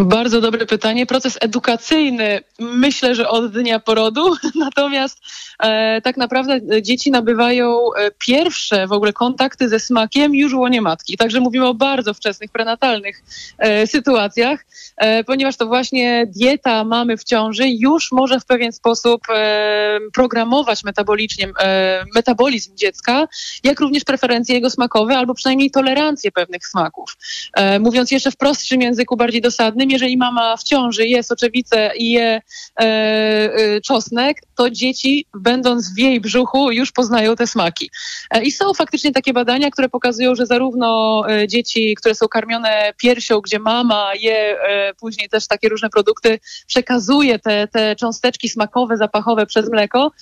Bardzo 0.00 0.40
dobre 0.40 0.66
pytanie. 0.66 1.06
Proces 1.06 1.38
edukacyjny 1.40 2.40
myślę, 2.58 3.14
że 3.14 3.28
od 3.28 3.52
dnia 3.52 3.80
porodu, 3.80 4.34
natomiast 4.54 5.18
e, 5.62 6.00
tak 6.00 6.16
naprawdę 6.16 6.82
dzieci 6.82 7.10
nabywają 7.10 7.78
e, 7.94 8.10
pierwsze 8.18 8.86
w 8.86 8.92
ogóle 8.92 9.12
kontakty 9.12 9.68
ze 9.68 9.80
smakiem 9.80 10.34
już 10.34 10.54
łonie 10.54 10.82
matki. 10.82 11.16
Także 11.16 11.40
mówimy 11.40 11.66
o 11.66 11.74
bardzo 11.74 12.14
wczesnych, 12.14 12.50
prenatalnych 12.50 13.22
e, 13.58 13.86
sytuacjach, 13.86 14.66
e, 14.96 15.24
ponieważ 15.24 15.56
to 15.56 15.66
właśnie 15.66 16.26
dieta 16.26 16.84
mamy 16.84 17.16
w 17.16 17.24
ciąży 17.24 17.68
już 17.68 18.12
może 18.12 18.40
w 18.40 18.46
pewien 18.46 18.72
sposób 18.72 19.22
e, 19.30 19.98
programować 20.14 20.84
metabolicznie 20.84 21.48
e, 21.60 22.04
metabolizm 22.14 22.76
dziecka, 22.76 23.28
jak 23.64 23.80
również 23.80 24.04
preferencje 24.04 24.54
jego 24.54 24.70
smakowe 24.70 25.16
albo 25.16 25.34
przynajmniej 25.34 25.70
tolerancję 25.70 26.32
pewnych 26.32 26.66
smaków. 26.66 27.16
mówiąc 27.80 28.10
jeszcze 28.10 28.30
w 28.30 28.36
prostszym 28.36 28.82
języku, 28.82 29.16
bardziej 29.16 29.40
dosadnym, 29.40 29.87
tym, 29.88 29.92
jeżeli 29.92 30.16
mama 30.16 30.56
w 30.56 30.62
ciąży 30.62 31.06
je 31.06 31.22
soczewicę 31.22 31.90
i 31.96 32.10
je 32.10 32.40
e, 32.80 32.82
e, 32.82 33.80
czosnek, 33.80 34.36
to 34.54 34.70
dzieci, 34.70 35.26
będąc 35.34 35.94
w 35.94 35.98
jej 35.98 36.20
brzuchu, 36.20 36.72
już 36.72 36.92
poznają 36.92 37.36
te 37.36 37.46
smaki. 37.46 37.90
E, 38.30 38.42
I 38.42 38.52
są 38.52 38.74
faktycznie 38.74 39.12
takie 39.12 39.32
badania, 39.32 39.70
które 39.70 39.88
pokazują, 39.88 40.34
że 40.34 40.46
zarówno 40.46 41.22
e, 41.28 41.48
dzieci, 41.48 41.94
które 41.94 42.14
są 42.14 42.28
karmione 42.28 42.92
piersią, 43.02 43.40
gdzie 43.40 43.58
mama 43.58 44.10
je 44.20 44.58
e, 44.60 44.94
później 44.94 45.28
też 45.28 45.46
takie 45.46 45.68
różne 45.68 45.90
produkty, 45.90 46.38
przekazuje 46.66 47.38
te, 47.38 47.68
te 47.68 47.96
cząsteczki 47.96 48.48
smakowe, 48.48 48.96
zapachowe 48.96 49.46
przez 49.46 49.70
mleko, 49.70 50.12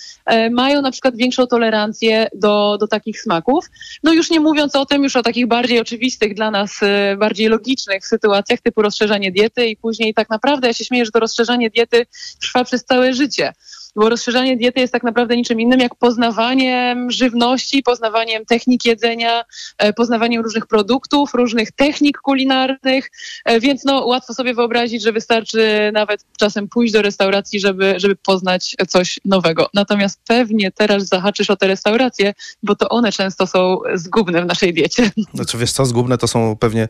mają 0.51 0.83
na 0.83 0.91
przykład 0.91 1.17
większą 1.17 1.47
tolerancję 1.47 2.29
do, 2.35 2.77
do 2.81 2.89
takich 2.89 3.21
smaków. 3.21 3.71
No 4.03 4.13
już 4.13 4.31
nie 4.31 4.41
mówiąc 4.41 4.77
o 4.77 4.87
tym, 4.87 5.03
już 5.03 5.17
o 5.17 5.23
takich 5.23 5.47
bardziej 5.47 5.81
oczywistych 5.81 6.35
dla 6.35 6.51
nas, 6.51 6.81
bardziej 7.19 7.49
logicznych 7.49 8.07
sytuacjach, 8.07 8.61
typu 8.61 8.83
rozszerzanie 8.83 9.33
diety 9.33 9.46
i 9.67 9.77
później 9.77 10.15
tak 10.15 10.31
naprawdę 10.31 10.69
ja 10.69 10.75
się 10.75 10.85
śmieję, 10.85 11.05
że 11.05 11.11
to 11.11 11.21
rozszerzanie 11.21 11.71
diety 11.71 12.07
trwa 12.41 12.65
przez 12.65 12.85
całe 12.85 13.15
życie 13.15 13.53
bo 13.97 14.09
rozszerzanie 14.09 14.57
diety 14.57 14.81
jest 14.81 14.93
tak 14.93 15.03
naprawdę 15.03 15.37
niczym 15.37 15.61
innym 15.61 15.81
jak 15.81 15.95
poznawaniem 15.95 17.11
żywności, 17.11 17.83
poznawaniem 17.83 18.45
technik 18.45 18.85
jedzenia, 18.85 19.45
e, 19.79 19.93
poznawaniem 19.93 20.43
różnych 20.43 20.67
produktów, 20.67 21.35
różnych 21.35 21.73
technik 21.73 22.19
kulinarnych, 22.19 23.11
e, 23.45 23.61
więc 23.61 23.85
no 23.85 24.07
łatwo 24.07 24.35
sobie 24.35 24.55
wyobrazić, 24.55 25.03
że 25.03 25.13
wystarczy 25.13 25.91
nawet 25.93 26.25
czasem 26.39 26.69
pójść 26.69 26.93
do 26.93 27.03
restauracji, 27.03 27.61
żeby, 27.61 27.95
żeby 27.97 28.17
poznać 28.17 28.77
coś 28.89 29.21
nowego. 29.25 29.69
Natomiast 29.75 30.21
pewnie 30.29 30.73
teraz 30.73 31.09
zahaczysz 31.09 31.51
o 31.51 31.57
te 31.57 31.67
restauracje, 31.67 32.35
bo 32.63 32.77
to 32.77 32.89
one 32.89 33.13
często 33.13 33.47
są 33.47 33.79
zgubne 33.95 34.43
w 34.43 34.47
naszej 34.47 34.75
diecie. 34.75 35.11
Znaczy 35.35 35.59
wiesz 35.59 35.73
co, 35.73 35.87
zgubne 35.87 36.19
to 36.19 36.29
są 36.29 36.57
pewnie 36.57 36.89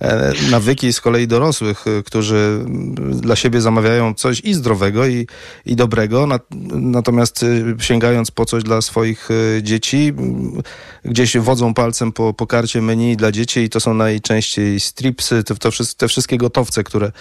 e, 0.00 0.32
nawyki 0.50 0.92
z 0.92 1.00
kolei 1.00 1.26
dorosłych, 1.26 1.84
którzy 2.06 2.36
mm, 2.36 3.20
dla 3.20 3.36
siebie 3.36 3.60
zamawiają 3.60 4.14
coś 4.14 4.40
i 4.40 4.54
zdrowego 4.54 5.06
i, 5.06 5.26
i 5.66 5.76
dobrego, 5.76 6.26
natomiast 6.70 7.42
y, 7.42 7.76
sięgając 7.80 8.30
po 8.30 8.44
coś 8.46 8.62
dla 8.62 8.80
swoich 8.80 9.30
y, 9.30 9.60
dzieci, 9.62 10.12
gdzieś 11.04 11.38
wodzą 11.38 11.74
palcem 11.74 12.12
po, 12.12 12.34
po 12.34 12.46
karcie 12.46 12.82
menu 12.82 13.16
dla 13.16 13.32
dzieci 13.32 13.60
i 13.60 13.68
to 13.70 13.80
są 13.80 13.94
najczęściej 13.94 14.80
stripsy, 14.80 15.44
to, 15.44 15.54
to 15.54 15.70
wszystkie, 15.70 15.98
te 15.98 16.08
wszystkie 16.08 16.36
gotowce, 16.38 16.84
które 16.84 17.12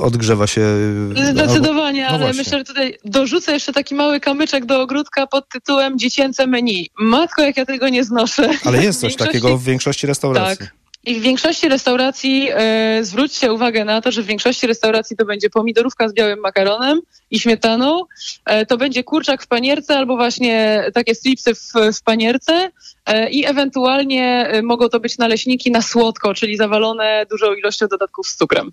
odgrzewa 0.00 0.46
się. 0.46 0.60
y, 0.60 1.32
Zdecydowanie, 1.32 2.06
albo- 2.06 2.18
no 2.18 2.24
ale 2.24 2.34
właśnie. 2.34 2.38
myślę, 2.42 2.58
że 2.58 2.64
tutaj 2.64 2.98
dorzucę 3.04 3.52
jeszcze 3.52 3.72
taki 3.72 3.94
mały 3.94 4.20
kamyczek 4.20 4.66
do 4.66 4.80
ogródka 4.82 5.26
pod 5.26 5.48
tytułem 5.48 5.98
dziecięce 5.98 6.46
menu. 6.46 6.90
Matko, 7.00 7.42
jak 7.42 7.56
ja 7.56 7.66
tego 7.66 7.88
nie 7.88 8.04
znoszę. 8.04 8.50
Ale 8.64 8.84
jest 8.84 9.00
coś 9.00 9.12
większości- 9.16 9.26
takiego 9.26 9.58
w 9.58 9.64
większości 9.64 10.06
restauracji. 10.06 10.58
Tak. 10.66 10.76
I 11.06 11.14
w 11.14 11.22
większości 11.22 11.68
restauracji 11.68 12.48
e, 12.52 13.04
zwróćcie 13.04 13.52
uwagę 13.52 13.84
na 13.84 14.00
to, 14.00 14.12
że 14.12 14.22
w 14.22 14.26
większości 14.26 14.66
restauracji 14.66 15.16
to 15.16 15.24
będzie 15.24 15.50
pomidorówka 15.50 16.08
z 16.08 16.12
białym 16.12 16.40
makaronem 16.40 17.00
i 17.30 17.40
śmietaną, 17.40 18.02
e, 18.44 18.66
to 18.66 18.76
będzie 18.76 19.04
kurczak 19.04 19.42
w 19.42 19.46
panierce 19.46 19.98
albo 19.98 20.16
właśnie 20.16 20.84
takie 20.94 21.14
stripsy 21.14 21.54
w, 21.54 21.72
w 21.98 22.02
panierce 22.02 22.70
e, 23.06 23.30
i 23.30 23.46
ewentualnie 23.46 24.48
e, 24.48 24.62
mogą 24.62 24.88
to 24.88 25.00
być 25.00 25.18
naleśniki 25.18 25.70
na 25.70 25.82
słodko, 25.82 26.34
czyli 26.34 26.56
zawalone 26.56 27.26
dużą 27.30 27.54
ilością 27.54 27.86
dodatków 27.86 28.26
z 28.26 28.36
cukrem. 28.36 28.72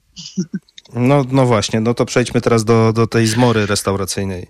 No, 0.94 1.26
no 1.32 1.46
właśnie, 1.46 1.80
no 1.80 1.94
to 1.94 2.06
przejdźmy 2.06 2.42
teraz 2.42 2.64
do, 2.64 2.94
do 2.94 3.08
tej 3.08 3.28
zmory 3.28 3.66
restauracyjnej. 3.66 4.48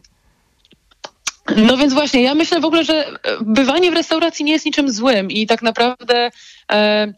No 1.58 1.78
więc 1.78 1.93
właśnie, 1.93 2.24
ja 2.24 2.36
myślę 2.36 2.60
w 2.60 2.65
ogóle, 2.65 2.84
że 2.84 3.19
bywanie 3.41 3.91
w 3.91 3.93
restauracji 3.93 4.46
nie 4.46 4.52
jest 4.52 4.65
niczym 4.65 4.91
złym 4.91 5.32
i 5.32 5.48
tak 5.48 5.62
naprawdę 5.62 6.32
e, 6.72 7.13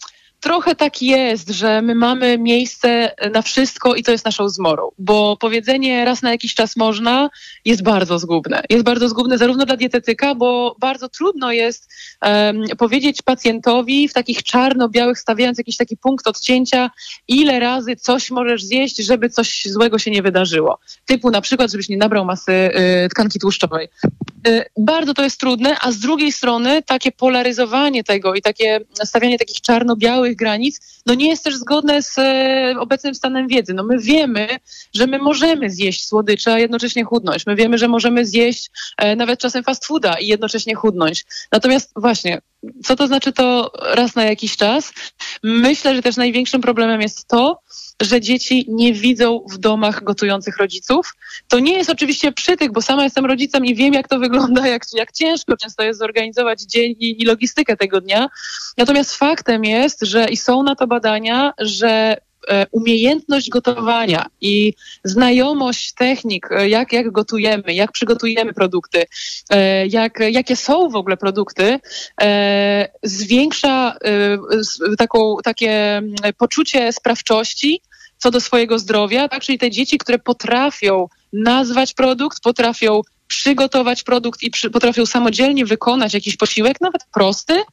trochę 0.45 0.75
tak 0.75 1.01
jest, 1.01 1.49
że 1.49 1.81
my 1.81 1.95
mamy 1.95 2.37
miejsce 2.37 3.11
na 3.33 3.41
wszystko 3.41 3.95
i 3.95 4.03
to 4.03 4.11
jest 4.11 4.25
naszą 4.25 4.49
zmorą, 4.49 4.89
bo 4.97 5.37
powiedzenie 5.37 6.05
raz 6.05 6.21
na 6.21 6.31
jakiś 6.31 6.53
czas 6.53 6.75
można 6.75 7.29
jest 7.65 7.83
bardzo 7.83 8.19
zgubne. 8.19 8.63
Jest 8.69 8.85
bardzo 8.85 9.09
zgubne 9.09 9.37
zarówno 9.37 9.65
dla 9.65 9.77
dietetyka, 9.77 10.35
bo 10.35 10.75
bardzo 10.79 11.09
trudno 11.09 11.51
jest 11.51 11.89
em, 12.21 12.63
powiedzieć 12.77 13.21
pacjentowi 13.21 14.07
w 14.07 14.13
takich 14.13 14.43
czarno-białych, 14.43 15.19
stawiając 15.19 15.57
jakiś 15.57 15.77
taki 15.77 15.97
punkt 15.97 16.27
odcięcia, 16.27 16.89
ile 17.27 17.59
razy 17.59 17.95
coś 17.95 18.31
możesz 18.31 18.63
zjeść, 18.63 18.97
żeby 18.97 19.29
coś 19.29 19.65
złego 19.65 19.99
się 19.99 20.11
nie 20.11 20.21
wydarzyło. 20.21 20.79
Typu 21.05 21.31
na 21.31 21.41
przykład, 21.41 21.71
żebyś 21.71 21.89
nie 21.89 21.97
nabrał 21.97 22.25
masy 22.25 22.51
y, 22.51 23.09
tkanki 23.09 23.39
tłuszczowej. 23.39 23.87
Y, 24.47 24.65
bardzo 24.77 25.13
to 25.13 25.23
jest 25.23 25.39
trudne, 25.39 25.77
a 25.81 25.91
z 25.91 25.99
drugiej 25.99 26.31
strony 26.31 26.83
takie 26.83 27.11
polaryzowanie 27.11 28.03
tego 28.03 28.35
i 28.35 28.41
takie 28.41 28.79
stawianie 29.03 29.39
takich 29.39 29.61
czarno-białych 29.61 30.35
granic, 30.35 31.01
no 31.05 31.13
nie 31.13 31.29
jest 31.29 31.43
też 31.43 31.55
zgodne 31.55 32.01
z 32.01 32.17
e, 32.17 32.75
obecnym 32.79 33.15
stanem 33.15 33.47
wiedzy. 33.47 33.73
No 33.73 33.83
my 33.83 33.99
wiemy, 33.99 34.47
że 34.93 35.07
my 35.07 35.17
możemy 35.17 35.69
zjeść 35.69 36.07
słodycze, 36.07 36.53
a 36.53 36.59
jednocześnie 36.59 37.03
chudnąć. 37.03 37.45
My 37.45 37.55
wiemy, 37.55 37.77
że 37.77 37.87
możemy 37.87 38.25
zjeść 38.25 38.71
e, 38.97 39.15
nawet 39.15 39.39
czasem 39.39 39.63
fast 39.63 39.85
fooda 39.85 40.13
i 40.19 40.27
jednocześnie 40.27 40.75
chudnąć. 40.75 41.25
Natomiast 41.51 41.91
właśnie, 41.95 42.41
co 42.83 42.95
to 42.95 43.07
znaczy 43.07 43.31
to 43.31 43.71
raz 43.81 44.15
na 44.15 44.23
jakiś 44.23 44.57
czas? 44.57 44.93
Myślę, 45.43 45.95
że 45.95 46.01
też 46.01 46.17
największym 46.17 46.61
problemem 46.61 47.01
jest 47.01 47.27
to, 47.27 47.59
że 48.01 48.21
dzieci 48.21 48.65
nie 48.69 48.93
widzą 48.93 49.45
w 49.51 49.57
domach 49.57 50.03
gotujących 50.03 50.57
rodziców. 50.57 51.13
To 51.47 51.59
nie 51.59 51.73
jest 51.73 51.89
oczywiście 51.89 52.31
przytyk, 52.31 52.71
bo 52.71 52.81
sama 52.81 53.03
jestem 53.03 53.25
rodzicem 53.25 53.65
i 53.65 53.75
wiem, 53.75 53.93
jak 53.93 54.07
to 54.07 54.19
wygląda, 54.19 54.67
jak, 54.67 54.83
jak 54.93 55.11
ciężko 55.11 55.57
często 55.57 55.83
jest 55.83 55.99
zorganizować 55.99 56.61
dzień 56.61 56.95
i, 56.99 57.21
i 57.21 57.25
logistykę 57.25 57.77
tego 57.77 58.01
dnia. 58.01 58.29
Natomiast 58.77 59.15
faktem 59.15 59.65
jest, 59.65 60.01
że 60.01 60.25
i 60.29 60.37
są 60.37 60.63
na 60.63 60.75
to 60.75 60.87
badania, 60.87 61.53
że 61.57 62.17
umiejętność 62.71 63.49
gotowania 63.49 64.25
i 64.41 64.73
znajomość 65.03 65.93
technik, 65.93 66.51
e, 66.51 66.69
jak, 66.69 66.93
jak 66.93 67.11
gotujemy, 67.11 67.73
jak 67.73 67.91
przygotujemy 67.91 68.53
produkty, 68.53 69.03
e, 69.49 69.87
jak, 69.87 70.19
jakie 70.31 70.55
są 70.55 70.89
w 70.89 70.95
ogóle 70.95 71.17
produkty, 71.17 71.79
e, 72.21 72.89
zwiększa 73.03 73.95
e, 74.05 74.37
taką, 74.97 75.37
takie 75.43 75.97
mm, 75.97 76.15
poczucie 76.37 76.93
sprawczości 76.93 77.81
co 78.17 78.31
do 78.31 78.41
swojego 78.41 78.79
zdrowia, 78.79 79.27
tak? 79.27 79.43
czyli 79.43 79.57
te 79.57 79.71
dzieci, 79.71 79.97
które 79.97 80.19
potrafią 80.19 81.07
nazwać 81.33 81.93
produkt, 81.93 82.41
potrafią 82.41 83.01
przygotować 83.27 84.03
produkt 84.03 84.43
i 84.43 84.51
przy, 84.51 84.69
potrafią 84.69 85.05
samodzielnie 85.05 85.65
wykonać 85.65 86.13
jakiś 86.13 86.37
posiłek, 86.37 86.81
nawet 86.81 87.01
prosty, 87.13 87.53
e, 87.53 87.63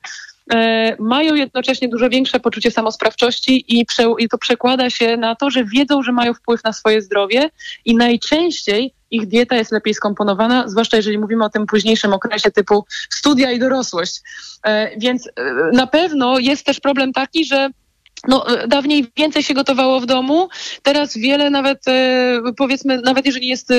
mają 0.99 1.35
jednocześnie 1.35 1.89
dużo 1.89 2.11
większe 2.11 2.41
poczucie 2.41 2.71
samosprawczości 2.71 3.65
i, 3.69 3.87
prze, 3.87 4.05
i 4.19 4.29
to 4.29 4.39
przekłada 4.39 4.91
się 4.91 5.17
na 5.17 5.35
to, 5.35 5.51
że 5.51 5.65
wiedzą, 5.65 6.03
że 6.03 6.13
mają 6.13 6.35
wpływ 6.35 6.65
na 6.65 6.73
swoje 6.73 7.03
zdrowie 7.03 7.51
i 7.85 7.97
najczęściej 7.97 8.95
ich 9.13 9.27
dieta 9.27 9.57
jest 9.57 9.73
lepiej 9.73 9.95
skomponowana, 9.95 10.69
zwłaszcza 10.69 10.97
jeżeli 10.97 11.19
mówimy 11.19 11.45
o 11.45 11.51
tym 11.51 11.67
późniejszym 11.67 12.13
okresie 12.13 12.51
typu 12.51 12.85
studia 13.11 13.51
i 13.51 13.59
dorosłość. 13.59 14.21
E, 14.67 14.99
więc 14.99 15.27
e, 15.27 15.33
na 15.73 15.87
pewno 15.87 16.39
jest 16.39 16.67
też 16.67 16.81
problem 16.81 17.13
taki, 17.13 17.45
że 17.45 17.69
no, 18.29 18.47
e, 18.49 18.69
dawniej 18.69 19.07
więcej 19.17 19.43
się 19.43 19.55
gotowało 19.55 20.01
w 20.01 20.07
domu, 20.07 20.49
teraz 20.83 21.17
wiele 21.17 21.51
nawet, 21.51 21.89
e, 21.89 22.41
powiedzmy, 22.57 23.01
nawet 23.01 23.27
jeżeli 23.27 23.49
jest 23.49 23.71
e, 23.71 23.75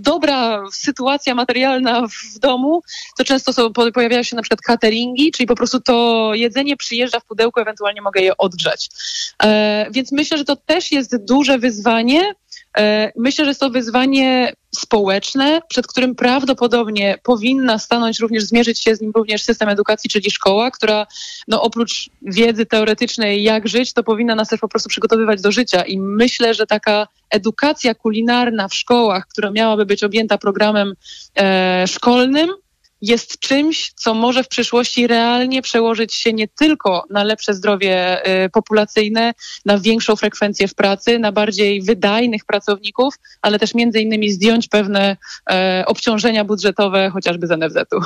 dobra 0.00 0.62
sytuacja 0.72 1.34
materialna 1.34 2.06
w 2.08 2.38
domu, 2.38 2.82
to 3.18 3.24
często 3.24 3.52
są, 3.52 3.72
po- 3.72 3.92
pojawiają 3.92 4.22
się 4.22 4.36
na 4.36 4.42
przykład 4.42 4.60
cateringi, 4.60 5.32
czyli 5.32 5.46
po 5.46 5.54
prostu 5.54 5.80
to 5.80 6.30
jedzenie 6.34 6.76
przyjeżdża 6.76 7.20
w 7.20 7.24
pudełku, 7.24 7.60
ewentualnie 7.60 8.02
mogę 8.02 8.20
je 8.20 8.36
odgrzać. 8.36 8.88
Więc 9.90 10.12
myślę, 10.12 10.38
że 10.38 10.44
to 10.44 10.56
też 10.56 10.92
jest 10.92 11.24
duże 11.24 11.58
wyzwanie. 11.58 12.34
E, 12.78 13.12
Myślę, 13.16 13.44
że 13.44 13.50
jest 13.50 13.60
to 13.60 13.70
wyzwanie 13.70 14.52
społeczne, 14.74 15.60
przed 15.68 15.86
którym 15.86 16.14
prawdopodobnie 16.14 17.18
powinna 17.22 17.78
stanąć 17.78 18.20
również, 18.20 18.44
zmierzyć 18.44 18.82
się 18.82 18.96
z 18.96 19.00
nim 19.00 19.12
również 19.14 19.42
system 19.42 19.68
edukacji, 19.68 20.10
czyli 20.10 20.30
szkoła, 20.30 20.70
która 20.70 21.06
no, 21.48 21.62
oprócz 21.62 22.10
wiedzy 22.22 22.66
teoretycznej, 22.66 23.42
jak 23.42 23.68
żyć, 23.68 23.92
to 23.92 24.02
powinna 24.02 24.34
nas 24.34 24.48
też 24.48 24.60
po 24.60 24.68
prostu 24.68 24.88
przygotowywać 24.88 25.42
do 25.42 25.52
życia. 25.52 25.82
I 25.82 26.00
myślę, 26.00 26.54
że 26.54 26.66
taka 26.66 27.06
edukacja 27.30 27.94
kulinarna 27.94 28.68
w 28.68 28.74
szkołach, 28.74 29.26
która 29.26 29.50
miałaby 29.50 29.86
być 29.86 30.04
objęta 30.04 30.38
programem 30.38 30.94
e, 31.38 31.84
szkolnym, 31.86 32.50
jest 33.08 33.38
czymś, 33.38 33.92
co 33.92 34.14
może 34.14 34.44
w 34.44 34.48
przyszłości 34.48 35.06
realnie 35.06 35.62
przełożyć 35.62 36.14
się 36.14 36.32
nie 36.32 36.48
tylko 36.48 37.04
na 37.10 37.24
lepsze 37.24 37.54
zdrowie 37.54 38.26
y, 38.44 38.50
populacyjne, 38.50 39.34
na 39.64 39.78
większą 39.78 40.16
frekwencję 40.16 40.68
w 40.68 40.74
pracy, 40.74 41.18
na 41.18 41.32
bardziej 41.32 41.82
wydajnych 41.82 42.44
pracowników, 42.44 43.14
ale 43.42 43.58
też 43.58 43.74
między 43.74 44.00
innymi 44.00 44.30
zdjąć 44.30 44.68
pewne 44.68 45.16
e, 45.50 45.84
obciążenia 45.86 46.44
budżetowe 46.44 47.10
chociażby 47.10 47.46
z 47.46 47.50
NFZ-u. 47.50 48.00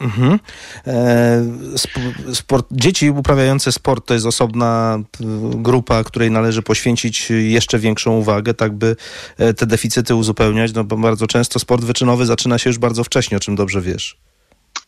Mhm. 0.00 0.38
E, 0.86 1.44
sp- 1.84 2.34
sport, 2.34 2.66
dzieci 2.70 3.10
uprawiające 3.10 3.72
sport 3.72 4.06
to 4.06 4.14
jest 4.14 4.26
osobna 4.26 4.98
y, 5.20 5.24
grupa, 5.54 6.04
której 6.04 6.30
należy 6.30 6.62
poświęcić 6.62 7.30
jeszcze 7.30 7.78
większą 7.78 8.18
uwagę, 8.18 8.54
tak 8.54 8.72
by 8.72 8.96
e, 9.38 9.54
te 9.54 9.66
deficyty 9.66 10.14
uzupełniać, 10.14 10.72
no 10.72 10.84
bo 10.84 10.96
bardzo 10.96 11.26
często 11.26 11.58
sport 11.58 11.84
wyczynowy 11.84 12.26
zaczyna 12.26 12.58
się 12.58 12.70
już 12.70 12.78
bardzo 12.78 13.04
wcześnie, 13.04 13.36
o 13.36 13.40
czym 13.40 13.56
dobrze 13.56 13.80
wiesz. 13.80 14.16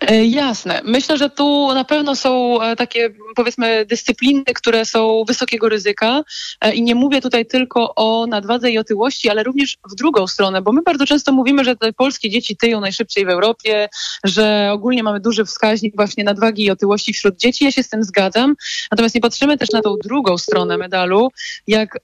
E, 0.09 0.25
Jasne. 0.25 0.81
Myślę, 0.85 1.19
że 1.19 1.31
tu 1.31 1.75
na 1.75 1.85
pewno 1.85 2.17
są 2.17 2.63
e, 2.63 2.77
takie, 2.77 3.11
powiedzmy, 3.37 3.87
dyscypliny, 3.87 4.45
które 4.45 4.85
są 4.85 5.25
wysokiego 5.29 5.69
ryzyka 5.69 6.25
E, 6.61 6.75
i 6.75 6.83
nie 6.83 6.95
mówię 6.95 7.21
tutaj 7.21 7.47
tylko 7.47 7.95
o 7.95 8.27
nadwadze 8.27 8.71
i 8.71 8.79
otyłości, 8.79 9.31
ale 9.31 9.43
również 9.43 9.77
w 9.91 9.95
drugą 9.95 10.27
stronę, 10.27 10.63
bo 10.63 10.73
my 10.73 10.83
bardzo 10.83 11.07
często 11.07 11.33
mówimy, 11.33 11.65
że 11.65 11.77
polskie 11.97 12.31
dzieci 12.31 12.57
tyją 12.57 12.81
najszybciej 12.81 13.27
w 13.27 13.29
Europie, 13.29 13.89
że 14.25 14.71
ogólnie 14.73 15.03
mamy 15.03 15.21
duży 15.21 15.45
wskaźnik 15.45 15.97
właśnie 15.97 16.25
nadwagi 16.25 16.65
i 16.65 16.71
otyłości 16.71 17.13
wśród 17.13 17.37
dzieci. 17.37 17.65
Ja 17.65 17.71
się 17.71 17.83
z 17.83 17.89
tym 17.89 18.05
zgadzam. 18.05 18.55
Natomiast 18.91 19.15
nie 19.15 19.21
patrzymy 19.21 19.59
też 19.59 19.71
na 19.71 19.83
tą 19.83 19.97
drugą 20.05 20.39
stronę 20.39 20.79
medalu, 20.79 21.29
jak 21.67 21.99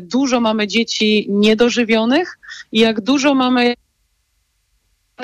dużo 0.00 0.40
mamy 0.40 0.68
dzieci 0.68 1.26
niedożywionych 1.30 2.38
i 2.72 2.80
jak 2.80 3.00
dużo 3.00 3.34
mamy 3.34 3.74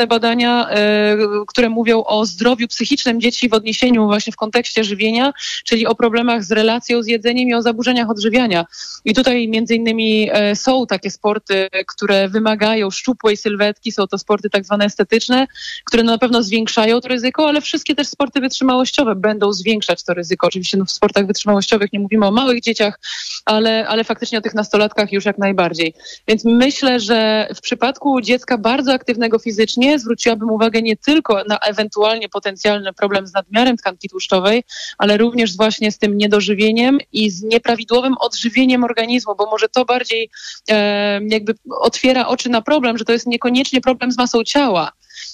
badania, 0.06 0.68
e, 0.70 1.16
które 1.46 1.68
mówią 1.68 2.04
o 2.04 2.26
zdrowiu 2.26 2.68
psychicznym 2.68 3.20
dzieci 3.20 3.48
w 3.48 3.54
odniesieniu 3.54 4.06
właśnie 4.06 4.32
w 4.32 4.36
kontekście 4.36 4.84
żywienia, 4.84 5.32
czyli 5.64 5.86
o 5.86 5.94
problemach 5.94 6.44
z 6.44 6.52
relacją 6.52 7.02
z 7.02 7.06
jedzeniem 7.06 7.48
i 7.48 7.54
o 7.54 7.62
zaburzeniach 7.62 8.10
odżywiania. 8.10 8.64
I 9.04 9.14
tutaj 9.14 9.48
między 9.48 9.74
innymi 9.74 10.28
e, 10.32 10.56
są 10.56 10.86
takie 10.86 11.10
sporty, 11.10 11.68
które 11.86 12.28
wymagają 12.28 12.90
szczupłej 12.90 13.36
sylwetki, 13.36 13.92
są 13.92 14.06
to 14.06 14.18
sporty 14.18 14.50
tak 14.50 14.64
zwane 14.64 14.84
estetyczne, 14.84 15.46
które 15.84 16.02
na 16.02 16.18
pewno 16.18 16.42
zwiększają 16.42 17.00
to 17.00 17.08
ryzyko, 17.08 17.48
ale 17.48 17.60
wszystkie 17.60 17.94
też 17.94 18.08
sporty 18.08 18.40
wytrzymałościowe 18.40 19.14
będą 19.14 19.52
zwiększać 19.52 20.04
to 20.04 20.14
ryzyko. 20.14 20.46
Oczywiście 20.46 20.76
no, 20.76 20.84
w 20.84 20.90
sportach 20.90 21.26
wytrzymałościowych 21.26 21.92
nie 21.92 22.00
mówimy 22.00 22.26
o 22.26 22.30
małych 22.30 22.60
dzieciach, 22.60 23.00
ale, 23.44 23.88
ale 23.88 24.04
faktycznie 24.04 24.38
o 24.38 24.40
tych 24.40 24.54
nastolatkach 24.54 25.12
już 25.12 25.24
jak 25.24 25.38
najbardziej. 25.38 25.94
Więc 26.28 26.44
myślę, 26.44 27.00
że 27.00 27.48
w 27.54 27.60
przypadku 27.60 28.20
dziecka 28.20 28.58
bardzo 28.58 28.92
aktywnego 28.92 29.38
fizycznie 29.38 29.87
zwróciłabym 29.96 30.50
uwagę 30.50 30.82
nie 30.82 30.96
tylko 30.96 31.44
na 31.48 31.58
ewentualnie 31.58 32.28
potencjalny 32.28 32.92
problem 32.92 33.26
z 33.26 33.32
nadmiarem 33.32 33.76
tkanki 33.76 34.08
tłuszczowej, 34.08 34.64
ale 34.98 35.16
również 35.16 35.56
właśnie 35.56 35.92
z 35.92 35.98
tym 35.98 36.18
niedożywieniem 36.18 36.98
i 37.12 37.30
z 37.30 37.42
nieprawidłowym 37.42 38.14
odżywieniem 38.20 38.84
organizmu, 38.84 39.34
bo 39.36 39.50
może 39.50 39.68
to 39.68 39.84
bardziej 39.84 40.30
e, 40.70 41.20
jakby 41.28 41.54
otwiera 41.80 42.26
oczy 42.26 42.48
na 42.48 42.62
problem, 42.62 42.98
że 42.98 43.04
to 43.04 43.12
jest 43.12 43.26
niekoniecznie 43.26 43.80
problem 43.80 44.12
z 44.12 44.18
masą 44.18 44.44
ciała, 44.44 44.92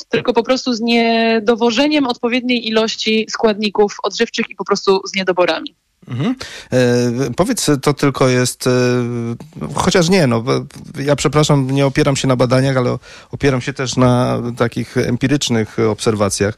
tylko 0.09 0.33
po 0.33 0.43
prostu 0.43 0.73
z 0.73 0.81
niedowożeniem 0.81 2.07
odpowiedniej 2.07 2.69
ilości 2.69 3.27
składników 3.31 3.97
odżywczych 4.03 4.51
i 4.51 4.55
po 4.55 4.65
prostu 4.65 5.01
z 5.07 5.15
niedoborami. 5.15 5.75
Mhm. 6.09 6.35
E, 6.73 7.31
powiedz, 7.37 7.71
to 7.83 7.95
tylko 7.95 8.29
jest, 8.29 8.67
e, 8.67 8.71
chociaż 9.75 10.09
nie, 10.09 10.27
no, 10.27 10.45
ja 10.99 11.17
przepraszam, 11.17 11.71
nie 11.71 11.87
opieram 11.87 12.17
się 12.17 12.29
na 12.29 12.37
badaniach, 12.37 12.77
ale 12.77 12.99
opieram 13.31 13.61
się 13.61 13.73
też 13.73 13.97
na 13.97 14.43
takich 14.57 14.97
empirycznych 14.97 15.77
obserwacjach. 15.79 16.55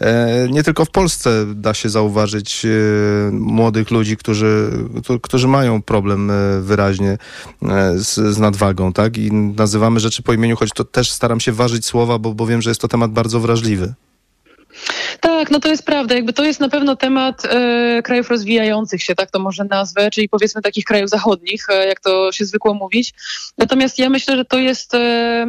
E, 0.00 0.48
nie 0.50 0.62
tylko 0.62 0.84
w 0.84 0.90
Polsce 0.90 1.46
da 1.54 1.74
się 1.74 1.88
zauważyć 1.88 2.66
e, 2.66 2.68
młodych 3.32 3.90
ludzi, 3.90 4.16
którzy, 4.16 4.70
którzy 5.22 5.48
mają 5.48 5.82
problem 5.82 6.30
e, 6.30 6.60
wyraźnie 6.60 7.18
e, 7.62 7.98
z, 7.98 8.14
z, 8.14 8.38
nadwagą, 8.38 8.92
tak? 8.92 9.18
I 9.18 9.32
nazywamy 9.32 10.00
rzeczy 10.00 10.22
po 10.22 10.32
imieniu, 10.32 10.56
choć 10.56 10.70
to 10.74 10.84
też 10.84 11.10
staram 11.10 11.40
się 11.40 11.52
ważyć 11.52 11.86
słowa, 11.86 12.18
bo, 12.18 12.34
bo 12.34 12.46
wiem, 12.46 12.62
że 12.62 12.70
jest 12.70 12.80
to 12.80 12.88
temat 12.88 13.10
bardzo 13.10 13.40
wrażliwy. 13.40 13.94
Tak, 15.24 15.50
no 15.50 15.60
to 15.60 15.68
jest 15.68 15.86
prawda. 15.86 16.14
Jakby 16.14 16.32
to 16.32 16.44
jest 16.44 16.60
na 16.60 16.68
pewno 16.68 16.96
temat 16.96 17.44
e, 17.44 18.02
krajów 18.02 18.30
rozwijających 18.30 19.02
się, 19.02 19.14
tak 19.14 19.30
to 19.30 19.38
może 19.38 19.64
nazwę, 19.64 20.10
czyli 20.10 20.28
powiedzmy 20.28 20.62
takich 20.62 20.84
krajów 20.84 21.10
zachodnich, 21.10 21.66
e, 21.68 21.86
jak 21.86 22.00
to 22.00 22.32
się 22.32 22.44
zwykło 22.44 22.74
mówić. 22.74 23.14
Natomiast 23.58 23.98
ja 23.98 24.10
myślę, 24.10 24.36
że 24.36 24.44
to 24.44 24.58
jest 24.58 24.94
e, 24.94 25.46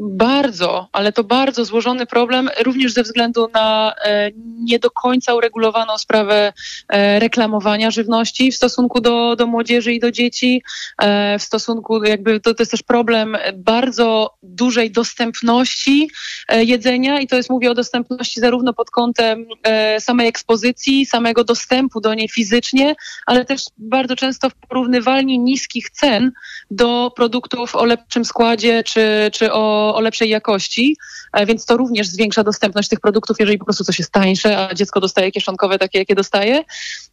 bardzo, 0.00 0.88
ale 0.92 1.12
to 1.12 1.24
bardzo 1.24 1.64
złożony 1.64 2.06
problem, 2.06 2.50
również 2.64 2.92
ze 2.92 3.02
względu 3.02 3.48
na 3.54 3.94
e, 4.04 4.30
nie 4.58 4.78
do 4.78 4.90
końca 4.90 5.34
uregulowaną 5.34 5.98
sprawę 5.98 6.52
e, 6.88 7.18
reklamowania 7.18 7.90
żywności 7.90 8.52
w 8.52 8.56
stosunku 8.56 9.00
do, 9.00 9.36
do 9.36 9.46
młodzieży 9.46 9.92
i 9.92 10.00
do 10.00 10.10
dzieci, 10.10 10.62
e, 11.02 11.38
w 11.38 11.42
stosunku 11.42 12.04
jakby 12.04 12.40
to, 12.40 12.54
to 12.54 12.62
jest 12.62 12.70
też 12.70 12.82
problem 12.82 13.36
bardzo 13.54 14.34
dużej 14.42 14.90
dostępności 14.90 16.10
jedzenia 16.48 17.20
i 17.20 17.26
to 17.26 17.36
jest, 17.36 17.50
mówię 17.50 17.70
o 17.70 17.74
dostępności 17.74 18.40
zarówno 18.40 18.72
pod 18.72 18.91
kątem 18.92 19.46
e, 19.62 20.00
samej 20.00 20.28
ekspozycji, 20.28 21.06
samego 21.06 21.44
dostępu 21.44 22.00
do 22.00 22.14
niej 22.14 22.28
fizycznie, 22.28 22.94
ale 23.26 23.44
też 23.44 23.62
bardzo 23.78 24.16
często 24.16 24.50
w 24.50 24.54
porównywalnie 24.54 25.38
niskich 25.38 25.90
cen 25.90 26.32
do 26.70 27.12
produktów 27.16 27.76
o 27.76 27.84
lepszym 27.84 28.24
składzie 28.24 28.82
czy, 28.82 29.30
czy 29.32 29.52
o, 29.52 29.94
o 29.94 30.00
lepszej 30.00 30.28
jakości, 30.28 30.96
e, 31.32 31.46
więc 31.46 31.66
to 31.66 31.76
również 31.76 32.06
zwiększa 32.06 32.44
dostępność 32.44 32.88
tych 32.88 33.00
produktów, 33.00 33.36
jeżeli 33.40 33.58
po 33.58 33.64
prostu 33.64 33.84
coś 33.84 33.98
jest 33.98 34.12
tańsze, 34.12 34.58
a 34.58 34.74
dziecko 34.74 35.00
dostaje 35.00 35.32
kieszonkowe 35.32 35.78
takie, 35.78 35.98
jakie 35.98 36.14
dostaje. 36.14 36.64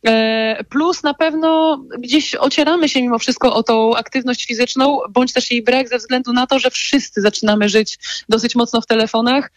E, 0.08 0.63
plus 0.70 1.04
na 1.04 1.13
pewno 1.13 1.80
gdzieś 2.00 2.36
ocieramy 2.36 2.89
się 2.89 3.02
mimo 3.02 3.20
wszystko 3.20 3.56
o 3.56 3.63
tą 3.63 3.96
aktywność 3.96 4.46
fizyczną, 4.46 5.00
bądź 5.10 5.34
też 5.34 5.52
jej 5.52 5.63
brak 5.63 5.89
ze 5.89 5.98
względu 5.98 6.34
na 6.34 6.48
to, 6.48 6.60
że 6.60 6.70
wszyscy 6.70 7.22
zaczynamy 7.22 7.70
żyć 7.70 8.00
dosyć 8.30 8.56
mocno 8.56 8.82
w 8.82 8.86
telefonach. 8.86 9.52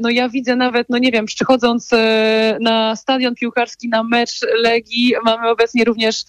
No 0.00 0.10
ja 0.10 0.28
widzę 0.28 0.56
nawet, 0.56 0.86
no 0.90 0.98
nie 0.98 1.12
wiem, 1.12 1.26
przychodząc 1.26 1.47
e, 1.92 2.58
na 2.60 2.96
stadion 2.96 3.34
piłkarski 3.34 3.88
na 3.88 4.02
mecz 4.04 4.40
Legii, 4.62 5.14
mamy 5.24 5.50
obecnie 5.50 5.84
również 5.84 6.24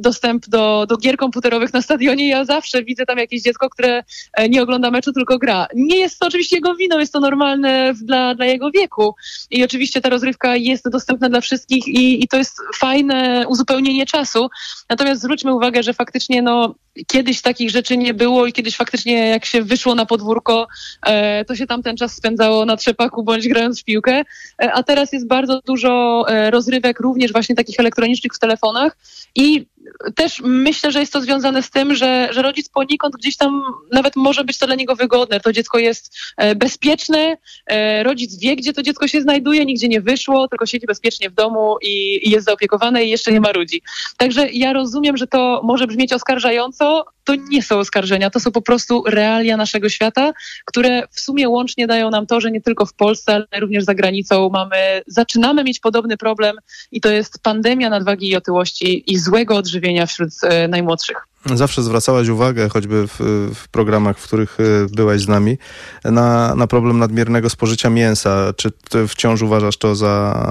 dostęp 0.00 0.48
do, 0.48 0.86
do 0.88 0.96
gier 0.96 1.16
komputerowych 1.16 1.72
na 1.72 1.82
stadionie. 1.82 2.28
Ja 2.28 2.44
zawsze 2.44 2.84
widzę 2.84 3.06
tam 3.06 3.18
jakieś 3.18 3.42
dziecko, 3.42 3.70
które 3.70 4.02
nie 4.48 4.62
ogląda 4.62 4.90
meczu, 4.90 5.12
tylko 5.12 5.38
gra. 5.38 5.66
Nie 5.74 5.96
jest 5.96 6.18
to 6.18 6.26
oczywiście 6.26 6.56
jego 6.56 6.74
winą, 6.74 6.98
jest 6.98 7.12
to 7.12 7.20
normalne 7.20 7.94
dla, 8.02 8.34
dla 8.34 8.46
jego 8.46 8.70
wieku. 8.70 9.14
I 9.50 9.64
oczywiście 9.64 10.00
ta 10.00 10.08
rozrywka 10.08 10.56
jest 10.56 10.88
dostępna 10.88 11.28
dla 11.28 11.40
wszystkich 11.40 11.88
i, 11.88 12.24
i 12.24 12.28
to 12.28 12.36
jest 12.36 12.56
fajne 12.76 13.44
uzupełnienie 13.48 14.06
czasu. 14.06 14.48
Natomiast 14.90 15.22
zwróćmy 15.22 15.54
uwagę, 15.54 15.82
że 15.82 15.94
faktycznie 15.94 16.42
no, 16.42 16.74
kiedyś 17.06 17.42
takich 17.42 17.70
rzeczy 17.70 17.96
nie 17.96 18.14
było 18.14 18.46
i 18.46 18.52
kiedyś 18.52 18.76
faktycznie 18.76 19.28
jak 19.28 19.44
się 19.44 19.62
wyszło 19.62 19.94
na 19.94 20.06
podwórko, 20.06 20.68
e, 21.02 21.44
to 21.44 21.56
się 21.56 21.66
tam 21.66 21.82
ten 21.82 21.96
czas 21.96 22.14
spędzało 22.14 22.64
na 22.64 22.76
trzepaku 22.76 23.22
bądź 23.22 23.48
grając 23.48 23.80
w 23.80 23.84
piłkę, 23.84 24.22
e, 24.62 24.72
a 24.72 24.82
teraz 24.82 25.12
jest 25.12 25.26
bardzo 25.26 25.60
dużo 25.66 26.24
e, 26.28 26.50
rozrywek 26.50 27.00
również 27.00 27.32
właśnie 27.32 27.54
takich 27.54 27.80
elektronicznych 27.80 28.32
w 28.34 28.38
telefonach 28.38 28.96
i 29.34 29.66
też 30.14 30.40
myślę, 30.44 30.92
że 30.92 31.00
jest 31.00 31.12
to 31.12 31.20
związane 31.20 31.62
z 31.62 31.70
tym, 31.70 31.94
że, 31.94 32.28
że 32.32 32.42
rodzic 32.42 32.68
poniekąd 32.68 33.14
gdzieś 33.16 33.36
tam 33.36 33.62
nawet 33.92 34.16
może 34.16 34.44
być 34.44 34.58
to 34.58 34.66
dla 34.66 34.74
niego 34.74 34.96
wygodne. 34.96 35.40
To 35.40 35.52
dziecko 35.52 35.78
jest 35.78 36.16
e, 36.36 36.54
bezpieczne, 36.54 37.36
e, 37.66 38.02
rodzic 38.02 38.38
wie, 38.38 38.56
gdzie 38.56 38.72
to 38.72 38.82
dziecko 38.82 39.08
się 39.08 39.20
znajduje, 39.20 39.64
nigdzie 39.64 39.88
nie 39.88 40.00
wyszło, 40.00 40.48
tylko 40.48 40.66
siedzi 40.66 40.86
bezpiecznie 40.86 41.30
w 41.30 41.34
domu 41.34 41.76
i, 41.82 42.20
i 42.28 42.30
jest 42.30 42.46
zaopiekowane 42.46 43.04
i 43.04 43.10
jeszcze 43.10 43.32
nie 43.32 43.40
ma 43.40 43.50
ludzi. 43.52 43.82
Także 44.16 44.48
ja 44.52 44.72
rozumiem, 44.72 45.16
że 45.16 45.26
to 45.26 45.60
może 45.64 45.86
brzmieć 45.86 46.12
oskarżająco, 46.12 47.04
to 47.30 47.42
nie 47.50 47.62
są 47.62 47.78
oskarżenia, 47.78 48.30
to 48.30 48.40
są 48.40 48.52
po 48.52 48.62
prostu 48.62 49.04
realia 49.06 49.56
naszego 49.56 49.88
świata, 49.88 50.32
które 50.64 51.02
w 51.10 51.20
sumie 51.20 51.48
łącznie 51.48 51.86
dają 51.86 52.10
nam 52.10 52.26
to, 52.26 52.40
że 52.40 52.50
nie 52.50 52.60
tylko 52.60 52.86
w 52.86 52.94
Polsce, 52.94 53.34
ale 53.34 53.46
również 53.60 53.84
za 53.84 53.94
granicą 53.94 54.50
mamy, 54.52 55.02
zaczynamy 55.06 55.64
mieć 55.64 55.80
podobny 55.80 56.16
problem 56.16 56.56
i 56.90 57.00
to 57.00 57.10
jest 57.10 57.42
pandemia 57.42 57.90
nadwagi 57.90 58.28
i 58.28 58.36
otyłości 58.36 59.12
i 59.12 59.18
złego 59.18 59.56
odżywienia 59.56 60.06
wśród 60.06 60.30
e, 60.42 60.68
najmłodszych. 60.68 61.29
Zawsze 61.46 61.82
zwracałaś 61.82 62.28
uwagę, 62.28 62.68
choćby 62.68 63.08
w, 63.08 63.16
w, 63.54 63.68
programach, 63.68 64.18
w 64.18 64.24
których 64.24 64.58
e, 64.60 64.64
byłaś 64.96 65.20
z 65.20 65.28
nami, 65.28 65.58
na, 66.04 66.54
na 66.54 66.66
problem 66.66 66.98
nadmiernego 66.98 67.50
spożycia 67.50 67.90
mięsa. 67.90 68.52
Czy 68.56 68.70
ty 68.70 69.08
wciąż 69.08 69.42
uważasz 69.42 69.76
to 69.76 69.94
za, 69.94 70.44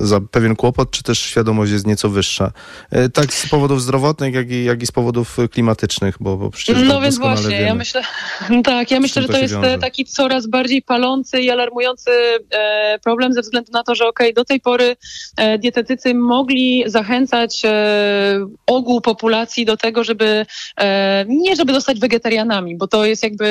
za 0.00 0.20
pewien 0.20 0.56
kłopot, 0.56 0.90
czy 0.90 1.02
też 1.02 1.18
świadomość 1.18 1.72
jest 1.72 1.86
nieco 1.86 2.08
wyższa? 2.08 2.52
E, 2.90 3.08
tak 3.08 3.34
z 3.34 3.48
powodów 3.48 3.82
zdrowotnych, 3.82 4.34
jak 4.34 4.50
i, 4.50 4.64
jak 4.64 4.82
i 4.82 4.86
z 4.86 4.92
powodów 4.92 5.36
klimatycznych, 5.50 6.16
bo, 6.20 6.36
bo 6.36 6.50
przecież 6.50 6.82
No 6.88 7.00
więc 7.00 7.18
właśnie, 7.18 7.50
wiemy, 7.50 7.66
ja 7.66 7.74
myślę, 7.74 8.02
tak, 8.64 8.90
ja 8.90 9.00
myślę, 9.00 9.22
że 9.22 9.28
to, 9.28 9.38
jest 9.38 9.54
wiąże. 9.54 9.78
taki 9.78 10.04
coraz 10.04 10.46
bardziej 10.46 10.82
palący 10.82 11.40
i 11.40 11.50
alarmujący 11.50 12.10
e, 12.50 12.98
problem 13.04 13.32
ze 13.32 13.40
względu 13.40 13.72
na 13.72 13.82
to, 13.82 13.94
że 13.94 14.06
okej, 14.06 14.26
okay, 14.26 14.34
do 14.34 14.44
tej 14.44 14.60
pory 14.60 14.96
e, 15.36 15.58
dietetycy 15.58 16.14
mogli 16.14 16.84
zachęcać 16.86 17.62
e, 17.64 18.46
ogół 18.66 19.00
populacji 19.00 19.64
do 19.64 19.76
tego, 19.76 20.04
żeby 20.04 20.31
e, 20.80 21.24
nie 21.28 21.56
żeby 21.56 21.72
zostać 21.72 22.00
wegetarianami, 22.00 22.76
bo 22.76 22.88
to 22.88 23.04
jest 23.04 23.22
jakby 23.22 23.46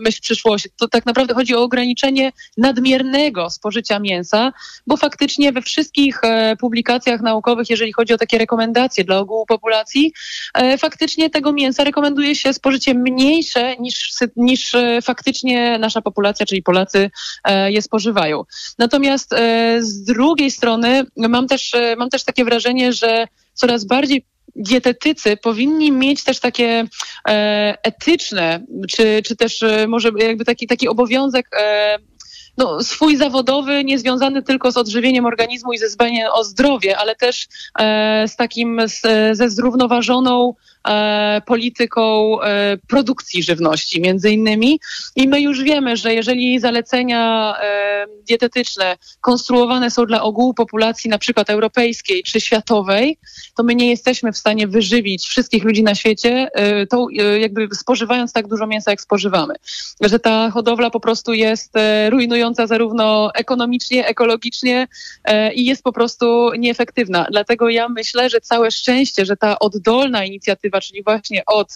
myśl 0.00 0.20
przyszłości. 0.22 0.68
To 0.76 0.88
tak 0.88 1.06
naprawdę 1.06 1.34
chodzi 1.34 1.54
o 1.54 1.62
ograniczenie 1.62 2.32
nadmiernego 2.56 3.50
spożycia 3.50 3.98
mięsa, 3.98 4.52
bo 4.86 4.96
faktycznie 4.96 5.52
we 5.52 5.62
wszystkich 5.62 6.20
e, 6.22 6.56
publikacjach 6.56 7.20
naukowych, 7.20 7.70
jeżeli 7.70 7.92
chodzi 7.92 8.14
o 8.14 8.18
takie 8.18 8.38
rekomendacje 8.38 9.04
dla 9.04 9.18
ogółu 9.18 9.46
populacji, 9.46 10.12
e, 10.54 10.78
faktycznie 10.78 11.30
tego 11.30 11.52
mięsa 11.52 11.84
rekomenduje 11.84 12.34
się 12.34 12.52
spożycie 12.52 12.94
mniejsze 12.94 13.76
niż, 13.76 14.14
niż 14.36 14.76
faktycznie 15.02 15.78
nasza 15.78 16.02
populacja, 16.02 16.46
czyli 16.46 16.62
Polacy 16.62 17.10
je 17.66 17.82
spożywają. 17.82 18.44
Natomiast 18.78 19.34
z 19.78 20.04
drugiej 20.04 20.50
strony 20.50 21.06
mam 21.16 21.46
też, 21.46 21.72
mam 21.96 22.10
też 22.10 22.24
takie 22.24 22.44
wrażenie, 22.44 22.92
że 22.92 23.26
coraz 23.54 23.84
bardziej 23.84 24.24
dietetycy 24.58 25.36
powinni 25.36 25.92
mieć 25.92 26.24
też 26.24 26.40
takie 26.40 26.84
e, 27.28 27.78
etyczne, 27.82 28.60
czy, 28.88 29.22
czy 29.26 29.36
też 29.36 29.62
e, 29.62 29.86
może 29.88 30.10
jakby 30.18 30.44
taki, 30.44 30.66
taki 30.66 30.88
obowiązek 30.88 31.48
e, 31.60 31.98
no, 32.58 32.82
swój 32.82 33.16
zawodowy, 33.16 33.84
niezwiązany 33.84 34.42
tylko 34.42 34.72
z 34.72 34.76
odżywieniem 34.76 35.26
organizmu 35.26 35.72
i 35.72 35.78
ze 35.78 35.88
zbaniem 35.88 36.28
o 36.32 36.44
zdrowie, 36.44 36.98
ale 36.98 37.16
też 37.16 37.48
e, 37.78 38.28
z 38.28 38.36
takim, 38.36 38.80
z, 38.86 39.02
ze 39.36 39.50
zrównoważoną 39.50 40.54
polityką 41.46 42.32
e, 42.42 42.76
produkcji 42.88 43.42
żywności 43.42 44.00
między 44.00 44.30
innymi. 44.30 44.80
I 45.16 45.28
my 45.28 45.40
już 45.40 45.62
wiemy, 45.62 45.96
że 45.96 46.14
jeżeli 46.14 46.60
zalecenia 46.60 47.54
e, 47.62 48.06
dietetyczne 48.28 48.96
konstruowane 49.20 49.90
są 49.90 50.06
dla 50.06 50.22
ogółu 50.22 50.54
populacji 50.54 51.10
na 51.10 51.18
przykład 51.18 51.50
europejskiej 51.50 52.22
czy 52.22 52.40
światowej, 52.40 53.18
to 53.56 53.62
my 53.62 53.74
nie 53.74 53.90
jesteśmy 53.90 54.32
w 54.32 54.36
stanie 54.36 54.66
wyżywić 54.66 55.26
wszystkich 55.26 55.64
ludzi 55.64 55.82
na 55.82 55.94
świecie, 55.94 56.48
e, 56.54 56.86
tą, 56.86 57.06
e, 57.18 57.38
jakby 57.38 57.68
spożywając 57.74 58.32
tak 58.32 58.48
dużo 58.48 58.66
mięsa, 58.66 58.90
jak 58.90 59.00
spożywamy. 59.00 59.54
Że 60.00 60.18
ta 60.18 60.50
hodowla 60.50 60.90
po 60.90 61.00
prostu 61.00 61.34
jest 61.34 61.76
e, 61.76 62.10
rujnująca 62.10 62.66
zarówno 62.66 63.30
ekonomicznie, 63.34 64.06
ekologicznie 64.06 64.88
e, 65.24 65.54
i 65.54 65.64
jest 65.64 65.82
po 65.82 65.92
prostu 65.92 66.50
nieefektywna. 66.58 67.26
Dlatego 67.30 67.68
ja 67.68 67.88
myślę, 67.88 68.30
że 68.30 68.40
całe 68.40 68.70
szczęście, 68.70 69.26
że 69.26 69.36
ta 69.36 69.58
oddolna 69.58 70.24
inicjatywa, 70.24 70.77
czyli 70.80 71.02
właśnie 71.02 71.42
od, 71.46 71.68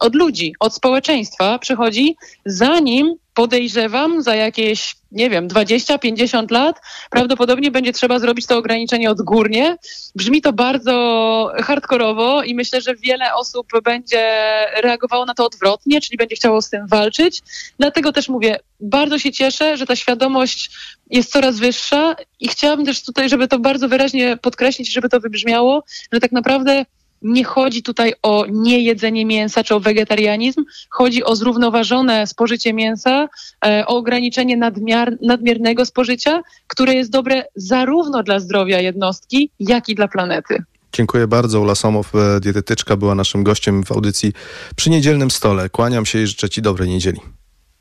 od 0.00 0.14
ludzi, 0.14 0.54
od 0.60 0.74
społeczeństwa 0.74 1.58
przychodzi, 1.58 2.16
zanim 2.46 3.16
podejrzewam 3.34 4.22
za 4.22 4.34
jakieś, 4.34 4.96
nie 5.12 5.30
wiem, 5.30 5.48
20-50 5.48 6.50
lat 6.50 6.80
prawdopodobnie 7.10 7.70
będzie 7.70 7.92
trzeba 7.92 8.18
zrobić 8.18 8.46
to 8.46 8.58
ograniczenie 8.58 9.10
odgórnie. 9.10 9.76
Brzmi 10.14 10.42
to 10.42 10.52
bardzo 10.52 11.52
hardkorowo 11.62 12.42
i 12.42 12.54
myślę, 12.54 12.80
że 12.80 12.94
wiele 12.94 13.34
osób 13.34 13.66
będzie 13.84 14.34
reagowało 14.82 15.26
na 15.26 15.34
to 15.34 15.46
odwrotnie, 15.46 16.00
czyli 16.00 16.16
będzie 16.16 16.36
chciało 16.36 16.62
z 16.62 16.70
tym 16.70 16.86
walczyć. 16.86 17.42
Dlatego 17.78 18.12
też 18.12 18.28
mówię, 18.28 18.58
bardzo 18.80 19.18
się 19.18 19.32
cieszę, 19.32 19.76
że 19.76 19.86
ta 19.86 19.96
świadomość 19.96 20.70
jest 21.10 21.32
coraz 21.32 21.58
wyższa 21.58 22.16
i 22.40 22.48
chciałabym 22.48 22.86
też 22.86 23.04
tutaj, 23.04 23.28
żeby 23.28 23.48
to 23.48 23.58
bardzo 23.58 23.88
wyraźnie 23.88 24.36
podkreślić, 24.36 24.92
żeby 24.92 25.08
to 25.08 25.20
wybrzmiało, 25.20 25.84
że 26.12 26.20
tak 26.20 26.32
naprawdę 26.32 26.84
nie 27.24 27.44
chodzi 27.44 27.82
tutaj 27.82 28.12
o 28.22 28.46
niejedzenie 28.50 29.26
mięsa 29.26 29.64
czy 29.64 29.74
o 29.74 29.80
wegetarianizm, 29.80 30.64
chodzi 30.90 31.24
o 31.24 31.36
zrównoważone 31.36 32.26
spożycie 32.26 32.72
mięsa, 32.72 33.28
e, 33.66 33.86
o 33.86 33.96
ograniczenie 33.96 34.56
nadmiar, 34.56 35.16
nadmiernego 35.22 35.86
spożycia, 35.86 36.42
które 36.66 36.94
jest 36.94 37.10
dobre 37.10 37.44
zarówno 37.56 38.22
dla 38.22 38.40
zdrowia 38.40 38.80
jednostki, 38.80 39.50
jak 39.60 39.88
i 39.88 39.94
dla 39.94 40.08
planety. 40.08 40.62
Dziękuję 40.92 41.26
bardzo. 41.26 41.60
Ula 41.60 41.74
Somow, 41.74 42.14
e, 42.14 42.40
dietetyczka, 42.40 42.96
była 42.96 43.14
naszym 43.14 43.44
gościem 43.44 43.84
w 43.84 43.92
audycji 43.92 44.32
przy 44.76 44.90
niedzielnym 44.90 45.30
stole. 45.30 45.68
Kłaniam 45.68 46.06
się 46.06 46.22
i 46.22 46.26
życzę 46.26 46.48
Ci 46.48 46.62
dobrej 46.62 46.88
niedzieli. 46.88 47.20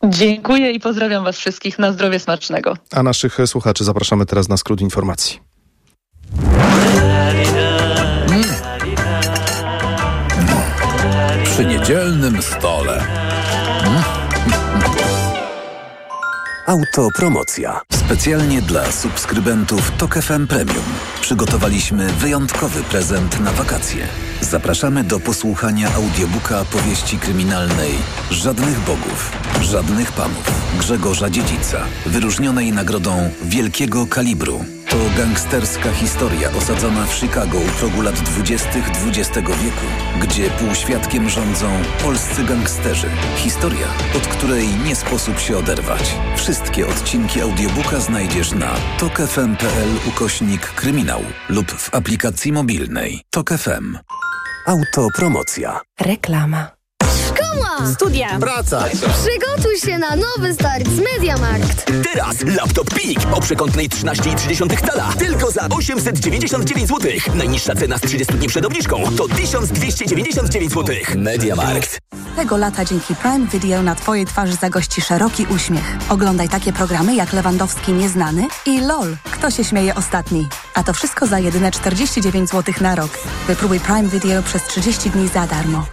Dziękuję 0.04 0.72
i 0.72 0.80
pozdrawiam 0.80 1.24
Was 1.24 1.38
wszystkich. 1.38 1.80
Na 1.80 1.91
zdrowie 1.91 2.20
smacznego. 2.20 2.78
A 2.91 3.04
naszych 3.04 3.38
słuchaczy 3.46 3.84
zapraszamy 3.84 4.26
teraz 4.26 4.50
na 4.50 4.58
skrót 4.58 4.82
informacji. 4.82 5.53
Przy 11.84 11.91
niedzielnym 11.91 12.41
stole. 12.41 13.07
Autopromocja. 16.67 17.81
Specjalnie 17.93 18.61
dla 18.61 18.91
subskrybentów 18.91 19.91
TOK 19.97 20.15
FM 20.15 20.47
Premium 20.47 20.84
przygotowaliśmy 21.21 22.09
wyjątkowy 22.09 22.84
prezent 22.84 23.39
na 23.39 23.51
wakacje. 23.51 24.07
Zapraszamy 24.41 25.03
do 25.03 25.19
posłuchania 25.19 25.93
audiobooka 25.93 26.65
powieści 26.65 27.17
kryminalnej 27.17 27.91
Żadnych 28.31 28.79
Bogów, 28.79 29.31
Żadnych 29.61 30.11
Panów 30.11 30.51
Grzegorza 30.79 31.29
Dziedzica, 31.29 31.86
wyróżnionej 32.05 32.71
nagrodą 32.71 33.29
Wielkiego 33.41 34.07
Kalibru. 34.07 34.65
To 34.94 35.18
gangsterska 35.18 35.91
historia 35.91 36.52
osadzona 36.52 37.06
w 37.06 37.14
Chicago 37.14 37.58
u 37.58 37.66
progu 37.80 38.02
lat 38.02 38.16
20. 38.16 38.70
XX 39.08 39.36
wieku, 39.36 39.86
gdzie 40.22 40.50
półświadkiem 40.50 41.30
rządzą 41.30 41.68
polscy 42.04 42.44
gangsterzy. 42.44 43.08
Historia, 43.38 43.88
od 44.18 44.28
której 44.28 44.68
nie 44.86 44.96
sposób 44.96 45.39
się 45.39 45.58
oderwać. 45.58 46.16
Wszystkie 46.38 46.88
odcinki 46.88 47.41
audiobooka 47.41 48.00
znajdziesz 48.00 48.52
na 48.52 48.76
tokefm.pl 49.00 49.89
ukośnik 50.08 50.62
kryminał 50.62 51.22
lub 51.50 51.72
w 51.72 51.96
aplikacji 51.96 52.52
mobilnej. 52.52 53.22
Tok 53.30 53.50
FM. 53.50 53.98
Autopromocja. 54.68 55.82
Reklama. 56.02 56.82
Szkoła! 57.54 57.91
Studia. 57.93 58.39
Praca! 58.39 58.84
Przygotuj 58.89 59.78
się 59.86 59.97
na 59.97 60.16
nowy 60.16 60.54
start 60.54 60.88
z 60.88 60.99
Mediamarkt. 60.99 61.86
Teraz 62.14 62.36
laptop 62.45 62.93
PIK 62.93 63.20
o 63.34 63.41
przekątnej 63.41 63.89
13,3 63.89 64.88
cala 64.88 65.14
tylko 65.20 65.51
za 65.51 65.70
899 65.70 66.88
zł. 66.88 67.12
Najniższa 67.36 67.76
cena 67.76 67.97
z 67.97 68.01
30 68.01 68.34
dni 68.34 68.47
przed 68.47 68.66
obniżką 68.66 69.04
to 69.18 69.28
1299 69.28 70.74
zł. 70.74 70.95
Mediamarkt. 71.16 71.99
Tego 72.36 72.58
lata 72.58 72.86
dzięki 72.86 73.16
Prime 73.16 73.47
Video 73.47 73.84
na 73.84 73.95
Twojej 73.95 74.26
twarzy 74.26 74.56
zagości 74.56 75.01
szeroki 75.01 75.45
uśmiech. 75.56 75.95
Oglądaj 76.10 76.49
takie 76.49 76.74
programy 76.74 77.16
jak 77.16 77.34
Lewandowski 77.34 77.93
Nieznany 77.93 78.47
i 78.66 78.82
LOL. 78.82 79.16
Kto 79.32 79.51
się 79.51 79.64
śmieje 79.64 79.95
ostatni? 79.95 80.47
A 80.74 80.84
to 80.84 80.93
wszystko 80.93 81.28
za 81.28 81.39
jedyne 81.39 81.72
49 81.72 82.49
zł 82.49 82.74
na 82.82 82.95
rok. 82.95 83.20
Wypróbuj 83.47 83.80
Prime 83.80 84.10
Video 84.10 84.43
przez 84.43 84.64
30 84.64 85.10
dni 85.10 85.28
za 85.28 85.47
darmo. 85.47 85.86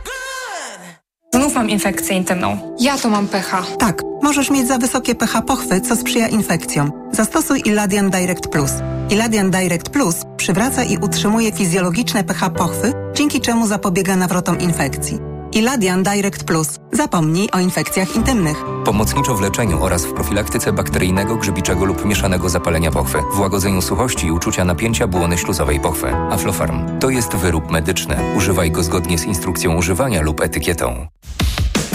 Znów 1.34 1.54
mam 1.54 1.70
infekcję 1.70 2.16
intymną. 2.16 2.76
Ja 2.80 2.98
to 2.98 3.10
mam 3.10 3.28
pH. 3.28 3.62
Tak, 3.78 4.02
możesz 4.22 4.50
mieć 4.50 4.68
za 4.68 4.78
wysokie 4.78 5.14
pH 5.14 5.42
pochwy, 5.42 5.80
co 5.80 5.96
sprzyja 5.96 6.28
infekcjom. 6.28 6.92
Zastosuj 7.12 7.62
Iladian 7.64 8.10
Direct 8.10 8.48
Plus. 8.48 8.70
Iladian 9.10 9.50
Direct 9.50 9.88
Plus 9.88 10.16
przywraca 10.36 10.84
i 10.84 10.98
utrzymuje 10.98 11.52
fizjologiczne 11.52 12.24
pH 12.24 12.50
pochwy, 12.50 12.92
dzięki 13.14 13.40
czemu 13.40 13.66
zapobiega 13.66 14.16
nawrotom 14.16 14.58
infekcji. 14.58 15.18
Iladian 15.52 16.02
Direct 16.02 16.44
Plus. 16.44 16.68
Zapomnij 16.92 17.48
o 17.52 17.60
infekcjach 17.60 18.16
intymnych. 18.16 18.64
Pomocniczo 18.84 19.34
w 19.34 19.40
leczeniu 19.40 19.82
oraz 19.82 20.04
w 20.04 20.12
profilaktyce 20.12 20.72
bakteryjnego, 20.72 21.36
grzybiczego 21.36 21.84
lub 21.84 22.04
mieszanego 22.04 22.48
zapalenia 22.48 22.90
pochwy, 22.90 23.18
w 23.34 23.40
łagodzeniu 23.40 23.82
suchości 23.82 24.26
i 24.26 24.32
uczucia 24.32 24.64
napięcia 24.64 25.06
błony 25.06 25.38
śluzowej 25.38 25.80
pochwy. 25.80 26.14
Aflofarm 26.14 26.98
to 26.98 27.10
jest 27.10 27.36
wyrób 27.36 27.70
medyczny. 27.70 28.16
Używaj 28.36 28.70
go 28.70 28.82
zgodnie 28.82 29.18
z 29.18 29.24
instrukcją 29.24 29.76
używania 29.76 30.22
lub 30.22 30.40
etykietą. 30.40 31.06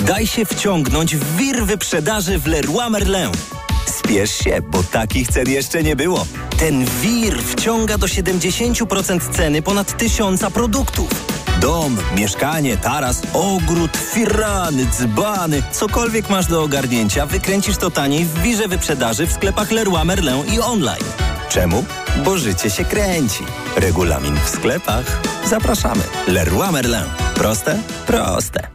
Daj 0.08 0.28
się 0.28 0.46
wciągnąć 0.46 1.16
w 1.16 1.38
wir 1.38 1.66
wyprzedaży 1.66 2.40
w 2.40 2.48
Leroy 2.48 2.90
Merlin. 2.90 3.32
Spiesz 3.86 4.32
się, 4.32 4.62
bo 4.62 4.84
takich 4.84 5.28
cen 5.28 5.50
jeszcze 5.50 5.84
nie 5.84 5.96
było. 5.96 6.26
Ten 6.58 6.86
wir 7.02 7.44
wciąga 7.44 7.98
do 7.98 8.08
70% 8.08 9.30
ceny 9.32 9.62
ponad 9.62 9.98
tysiąca 9.98 10.52
produktów. 10.52 11.10
Dom, 11.62 11.98
mieszkanie, 12.18 12.78
taras, 12.78 13.22
ogród, 13.34 13.98
firany, 14.14 14.86
dzbany, 14.86 15.64
cokolwiek 15.72 16.30
masz 16.30 16.48
do 16.48 16.64
ogarnięcia, 16.64 17.26
wykręcisz 17.26 17.78
to 17.78 17.92
taniej 17.92 18.26
w 18.26 18.42
wirze 18.42 18.68
wyprzedaży 18.68 19.28
w 19.28 19.32
sklepach 19.32 19.72
Leroy 19.72 20.06
Merlin 20.06 20.44
i 20.54 20.60
online. 20.60 21.06
Czemu? 21.50 21.86
Bo 22.26 22.38
życie 22.38 22.70
się 22.70 22.86
kręci. 22.86 23.44
Regulamin 23.76 24.38
w 24.46 24.50
sklepach. 24.50 25.22
Zapraszamy. 25.50 26.04
Leroy 26.28 26.72
Merlin. 26.72 27.06
Proste? 27.36 27.80
Proste. 28.08 28.75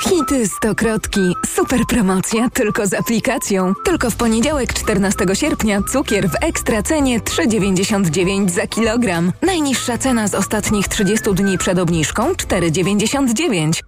Hity 0.00 0.48
Stokrotki. 0.48 1.34
Super 1.54 1.80
promocja 1.88 2.50
tylko 2.50 2.86
z 2.86 2.94
aplikacją. 2.94 3.72
Tylko 3.84 4.10
w 4.10 4.16
poniedziałek 4.16 4.74
14 4.74 5.24
sierpnia 5.34 5.80
cukier 5.92 6.30
w 6.30 6.34
ekstra 6.40 6.82
cenie 6.82 7.20
3,99 7.20 8.50
za 8.50 8.66
kilogram. 8.66 9.32
Najniższa 9.42 9.98
cena 9.98 10.28
z 10.28 10.34
ostatnich 10.34 10.88
30 10.88 11.34
dni 11.34 11.58
przed 11.58 11.78
obniżką 11.78 12.32
4,99. 12.32 13.80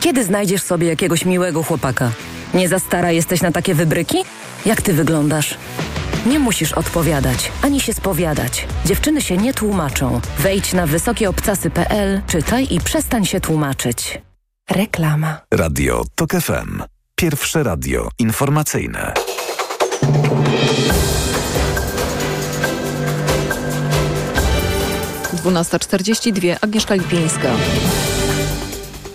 Kiedy 0.00 0.24
znajdziesz 0.24 0.62
sobie 0.62 0.86
jakiegoś 0.86 1.24
miłego 1.24 1.62
chłopaka? 1.62 2.10
Nie 2.54 2.68
za 2.68 2.78
stara 2.78 3.12
jesteś 3.12 3.42
na 3.42 3.52
takie 3.52 3.74
wybryki? 3.74 4.18
Jak 4.66 4.82
ty 4.82 4.92
wyglądasz? 4.92 5.58
Nie 6.26 6.38
musisz 6.38 6.72
odpowiadać, 6.72 7.52
ani 7.62 7.80
się 7.80 7.94
spowiadać. 7.94 8.66
Dziewczyny 8.86 9.22
się 9.22 9.36
nie 9.36 9.54
tłumaczą. 9.54 10.20
Wejdź 10.38 10.72
na 10.72 10.86
wysokieobcasy.pl, 10.86 12.22
czytaj 12.26 12.66
i 12.70 12.80
przestań 12.80 13.24
się 13.24 13.40
tłumaczyć. 13.40 14.20
Reklama. 14.70 15.40
Radio 15.54 16.04
TOK 16.14 16.30
FM. 16.32 16.82
Pierwsze 17.16 17.62
radio 17.62 18.08
informacyjne. 18.18 19.12
Dwunasta 25.32 25.78
czterdzieści 25.78 26.32
dwie. 26.32 26.58
Agnieszka 26.60 26.94
Lipińska. 26.94 27.50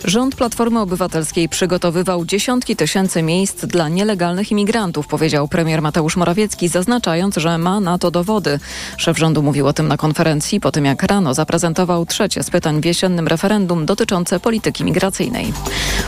Rząd 0.03 0.35
Platformy 0.35 0.79
Obywatelskiej 0.79 1.49
przygotowywał 1.49 2.25
dziesiątki 2.25 2.75
tysięcy 2.75 3.23
miejsc 3.23 3.65
dla 3.65 3.89
nielegalnych 3.89 4.51
imigrantów, 4.51 5.07
powiedział 5.07 5.47
premier 5.47 5.81
Mateusz 5.81 6.17
Morawiecki, 6.17 6.67
zaznaczając, 6.67 7.35
że 7.35 7.57
ma 7.57 7.79
na 7.79 7.97
to 7.97 8.11
dowody. 8.11 8.59
Szef 8.97 9.17
rządu 9.17 9.43
mówił 9.43 9.67
o 9.67 9.73
tym 9.73 9.87
na 9.87 9.97
konferencji, 9.97 10.59
po 10.59 10.71
tym 10.71 10.85
jak 10.85 11.03
rano 11.03 11.33
zaprezentował 11.33 12.05
trzecie 12.05 12.43
z 12.43 12.49
pytań 12.49 12.81
w 12.81 12.85
jesiennym 12.85 13.27
referendum 13.27 13.85
dotyczące 13.85 14.39
polityki 14.39 14.83
migracyjnej. 14.83 15.53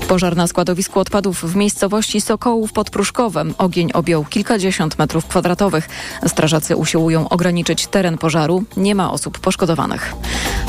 Pożar 0.08 0.36
na 0.36 0.48
składowisku 0.48 1.00
odpadów 1.00 1.44
w 1.44 1.56
miejscowości 1.56 2.22
Sokołów 2.22 2.74
pod 2.74 2.90
Pruszkowem. 2.90 3.54
Ogień 3.58 3.92
objął 3.94 4.26
kilkadziesiąt 4.26 5.00
metrów 5.00 5.26
kwadratowych. 5.26 5.90
Strażacy 6.28 6.76
usiłują 6.76 7.30
ograniczyć 7.30 7.88
teren 7.88 8.18
pożaru. 8.18 8.64
Nie 8.78 8.96
ma 8.96 9.12
osób 9.12 9.40
poszkodowanych. 9.40 10.14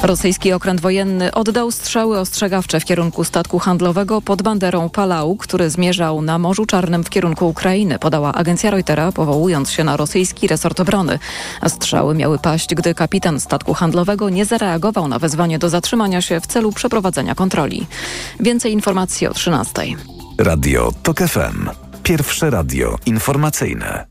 Rosyjski 0.03 0.53
okręt 0.53 0.81
wojenny 0.81 1.33
oddał 1.33 1.71
strzały 1.71 2.19
ostrzegawcze 2.19 2.81
w 2.81 2.85
kierunku 2.85 3.12
statku 3.25 3.59
handlowego 3.59 4.23
pod 4.23 4.43
banderą 4.43 4.89
Palau, 4.89 5.37
który 5.37 5.71
zmierzał 5.71 6.23
na 6.23 6.39
Morzu 6.39 6.67
Czarnym 6.67 7.05
w 7.05 7.11
kierunku 7.11 7.49
Ukrainy, 7.49 7.99
podała 7.99 8.35
agencja 8.35 8.71
Reutera, 8.71 9.13
powołując 9.13 9.71
się 9.71 9.85
na 9.85 9.97
rosyjski 9.97 10.49
resort 10.49 10.81
obrony. 10.81 11.19
Strzały 11.69 12.15
miały 12.15 12.39
paść, 12.39 12.75
gdy 12.75 12.95
kapitan 12.95 13.41
statku 13.41 13.75
handlowego 13.75 14.31
nie 14.31 14.45
zareagował 14.45 15.09
na 15.09 15.19
wezwanie 15.19 15.59
do 15.59 15.69
zatrzymania 15.69 16.23
się 16.23 16.41
w 16.41 16.47
celu 16.47 16.73
przeprowadzenia 16.73 17.35
kontroli. 17.35 17.87
Więcej 18.41 18.73
informacji 18.73 19.27
o 19.27 19.35
13. 19.35 19.73
Radio 20.39 20.93
TOK 21.03 21.19
FM. 21.19 21.69
Pierwsze 22.03 22.51
radio 22.51 22.97
informacyjne. 23.07 24.07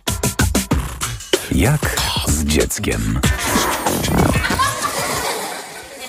Jak 1.51 1.95
z 2.27 2.43
dzieckiem? 2.43 3.19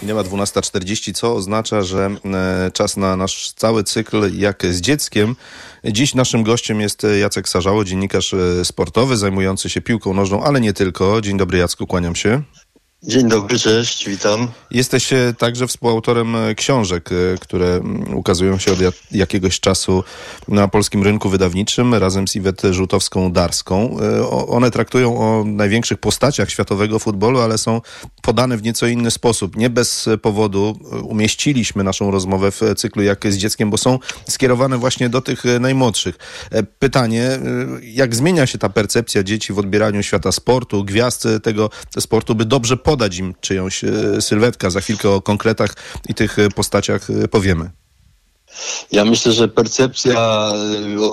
Minęła 0.02 0.24
12.40, 0.24 1.14
co 1.14 1.34
oznacza, 1.34 1.82
że 1.82 2.10
e, 2.24 2.70
czas 2.70 2.96
na 2.96 3.16
nasz 3.16 3.52
cały 3.52 3.84
cykl 3.84 4.38
jak 4.38 4.66
z 4.66 4.80
dzieckiem. 4.80 5.36
Dziś 5.84 6.14
naszym 6.14 6.42
gościem 6.42 6.80
jest 6.80 7.06
Jacek 7.20 7.48
Sarzało, 7.48 7.84
dziennikarz 7.84 8.34
e, 8.34 8.64
sportowy 8.64 9.16
zajmujący 9.16 9.70
się 9.70 9.80
piłką 9.80 10.14
nożną, 10.14 10.42
ale 10.42 10.60
nie 10.60 10.72
tylko. 10.72 11.20
Dzień 11.20 11.38
dobry 11.38 11.58
Jacku, 11.58 11.86
kłaniam 11.86 12.16
się. 12.16 12.42
Dzień 13.04 13.28
dobry, 13.28 13.58
cześć, 13.58 14.08
witam. 14.08 14.48
Jesteś 14.70 15.12
e, 15.12 15.34
także 15.38 15.66
współautorem 15.66 16.36
e, 16.36 16.54
książek, 16.54 17.10
e, 17.12 17.38
które 17.38 17.80
ukazują 18.14 18.58
się 18.58 18.72
od 18.72 18.78
jakiegoś 19.10 19.60
czasu 19.60 20.04
na 20.48 20.68
polskim 20.68 21.02
rynku 21.02 21.28
wydawniczym 21.28 21.94
razem 21.94 22.28
z 22.28 22.36
Iwetę 22.36 22.72
Żółtowską-Darską. 22.72 23.96
One 24.48 24.70
traktują 24.70 25.18
o 25.18 25.44
największych 25.44 25.98
postaciach 25.98 26.50
światowego 26.50 26.98
futbolu, 26.98 27.40
ale 27.40 27.58
są 27.58 27.80
podane 28.22 28.56
w 28.56 28.62
nieco 28.62 28.86
inny 28.86 29.10
sposób. 29.10 29.56
Nie 29.56 29.70
bez 29.70 30.08
powodu 30.22 30.78
umieściliśmy 31.02 31.84
naszą 31.84 32.10
rozmowę 32.10 32.50
w 32.50 32.60
cyklu 32.76 33.02
Jak 33.02 33.32
z 33.32 33.36
dzieckiem, 33.36 33.70
bo 33.70 33.78
są 33.78 33.98
skierowane 34.28 34.78
właśnie 34.78 35.08
do 35.08 35.20
tych 35.20 35.44
najmłodszych. 35.60 36.18
Pytanie, 36.78 37.38
jak 37.82 38.14
zmienia 38.14 38.46
się 38.46 38.58
ta 38.58 38.68
percepcja 38.68 39.22
dzieci 39.22 39.52
w 39.52 39.58
odbieraniu 39.58 40.02
świata 40.02 40.32
sportu, 40.32 40.84
gwiazd 40.84 41.28
tego 41.42 41.70
sportu, 41.98 42.34
by 42.34 42.44
dobrze 42.44 42.76
podać 42.92 43.18
im 43.18 43.34
czyjąś 43.40 43.84
e, 43.84 44.22
sylwetkę. 44.22 44.70
Za 44.70 44.80
chwilkę 44.80 45.10
o 45.10 45.22
konkretach 45.22 45.74
i 46.08 46.14
tych 46.14 46.38
e, 46.38 46.48
postaciach 46.48 47.10
e, 47.10 47.28
powiemy. 47.28 47.70
Ja 48.92 49.04
myślę, 49.04 49.32
że 49.32 49.48
percepcja 49.48 50.52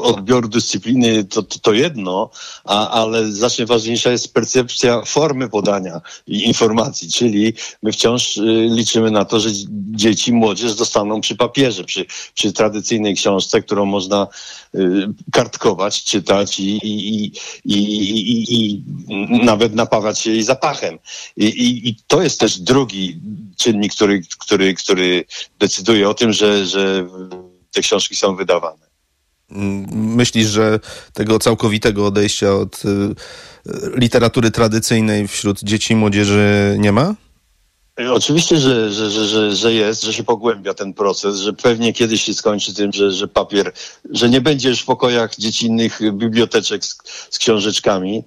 odbioru 0.01 0.47
dyscypliny 0.47 1.23
to, 1.23 1.43
to, 1.43 1.59
to 1.59 1.73
jedno, 1.73 2.29
a, 2.65 2.89
ale 2.89 3.31
znacznie 3.31 3.65
ważniejsza 3.65 4.11
jest 4.11 4.33
percepcja 4.33 5.01
formy 5.05 5.49
podania 5.49 6.01
informacji, 6.27 7.11
czyli 7.11 7.53
my 7.83 7.91
wciąż 7.91 8.39
liczymy 8.69 9.11
na 9.11 9.25
to, 9.25 9.39
że 9.39 9.49
dzieci, 9.91 10.33
młodzież 10.33 10.71
zostaną 10.71 11.21
przy 11.21 11.35
papierze, 11.35 11.83
przy, 11.83 12.05
przy 12.33 12.53
tradycyjnej 12.53 13.15
książce, 13.15 13.61
którą 13.61 13.85
można 13.85 14.27
Y, 14.75 15.07
kartkować, 15.31 16.03
czytać 16.03 16.59
i, 16.59 16.79
i, 16.83 17.31
i, 17.65 17.75
i, 17.75 18.53
i 18.53 18.83
nawet 19.43 19.75
napawać 19.75 20.19
się 20.19 20.31
jej 20.31 20.43
zapachem. 20.43 20.99
I, 21.37 21.45
i, 21.45 21.89
I 21.89 21.95
to 22.07 22.21
jest 22.21 22.39
też 22.39 22.59
drugi 22.59 23.19
czynnik, 23.57 23.93
który, 23.93 24.21
który, 24.39 24.73
który 24.73 25.25
decyduje 25.59 26.09
o 26.09 26.13
tym, 26.13 26.33
że, 26.33 26.65
że 26.65 27.07
te 27.71 27.81
książki 27.81 28.15
są 28.15 28.35
wydawane. 28.35 28.89
Myślisz, 29.91 30.47
że 30.47 30.79
tego 31.13 31.39
całkowitego 31.39 32.05
odejścia 32.05 32.55
od 32.55 32.85
y, 32.85 33.15
literatury 33.95 34.51
tradycyjnej 34.51 35.27
wśród 35.27 35.59
dzieci 35.63 35.93
i 35.93 35.95
młodzieży 35.95 36.75
nie 36.79 36.91
ma? 36.91 37.15
Oczywiście, 38.07 38.57
że, 38.57 38.91
że, 38.93 39.09
że, 39.27 39.55
że, 39.55 39.73
jest, 39.73 40.03
że 40.03 40.13
się 40.13 40.23
pogłębia 40.23 40.73
ten 40.73 40.93
proces, 40.93 41.39
że 41.39 41.53
pewnie 41.53 41.93
kiedyś 41.93 42.23
się 42.23 42.33
skończy 42.33 42.73
tym, 42.73 42.93
że, 42.93 43.11
że 43.11 43.27
papier, 43.27 43.73
że 44.11 44.29
nie 44.29 44.41
będzie 44.41 44.69
już 44.69 44.81
w 44.81 44.85
pokojach 44.85 45.35
dziecinnych 45.35 45.99
biblioteczek 46.13 46.85
z, 46.85 46.97
z 47.29 47.37
książeczkami, 47.37 48.23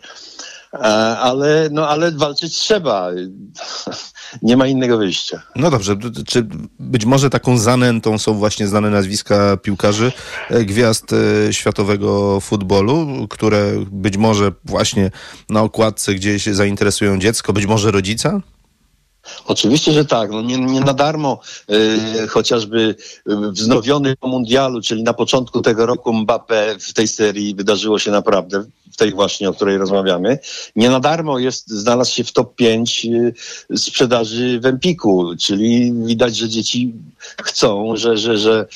ale, 1.18 1.68
no, 1.73 1.89
ale 1.89 2.12
walczyć 2.12 2.59
trzeba. 2.59 3.11
Nie 4.43 4.57
ma 4.57 4.66
innego 4.66 4.99
wyjścia. 4.99 5.43
No 5.57 5.70
dobrze, 5.70 5.97
czy 6.27 6.47
być 6.79 7.05
może 7.05 7.31
taką 7.31 7.59
zanętą 7.59 8.18
są 8.18 8.35
właśnie 8.35 8.68
znane 8.68 8.91
nazwiska 8.91 9.57
piłkarzy, 9.57 10.12
e, 10.51 10.64
gwiazd 10.64 11.12
e, 11.12 11.53
światowego 11.53 12.41
futbolu, 12.41 13.27
które 13.31 13.73
być 13.91 14.16
może 14.16 14.53
właśnie 14.64 15.11
na 15.49 15.62
okładce 15.62 16.14
gdzieś 16.14 16.47
zainteresują 16.47 17.18
dziecko, 17.18 17.53
być 17.53 17.66
może 17.66 17.91
rodzica? 17.91 18.41
Oczywiście, 19.47 19.93
że 19.93 20.05
tak. 20.05 20.31
No 20.31 20.43
nie, 20.43 20.59
nie 20.59 20.81
na 20.81 20.95
darmo 20.95 21.41
y, 21.70 22.29
chociażby 22.29 22.97
wznowiony 23.27 24.16
po 24.16 24.29
mundialu, 24.29 24.81
czyli 24.81 25.03
na 25.03 25.14
początku 25.14 25.61
tego 25.61 25.87
roku 25.87 26.12
Mbappé 26.12 26.79
w 26.81 26.93
tej 26.93 27.09
serii 27.09 27.55
wydarzyło 27.55 27.99
się 27.99 28.11
naprawdę, 28.11 28.64
tej 28.97 29.12
właśnie, 29.12 29.49
o 29.49 29.55
której 29.55 29.78
rozmawiamy. 29.78 30.38
Nie 30.76 30.90
na 30.90 31.01
darmo 31.01 31.38
jest, 31.38 31.68
znalazł 31.70 32.14
się 32.14 32.24
w 32.24 32.32
top 32.32 32.57
5 32.57 33.07
y, 33.07 33.34
sprzedaży 33.78 34.61
w 34.61 34.66
Empiku, 34.66 35.36
czyli 35.36 35.93
widać, 35.93 36.36
że 36.36 36.49
dzieci 36.49 36.93
chcą, 37.43 37.97
że, 37.97 38.18
że, 38.18 38.38
że 38.38 38.66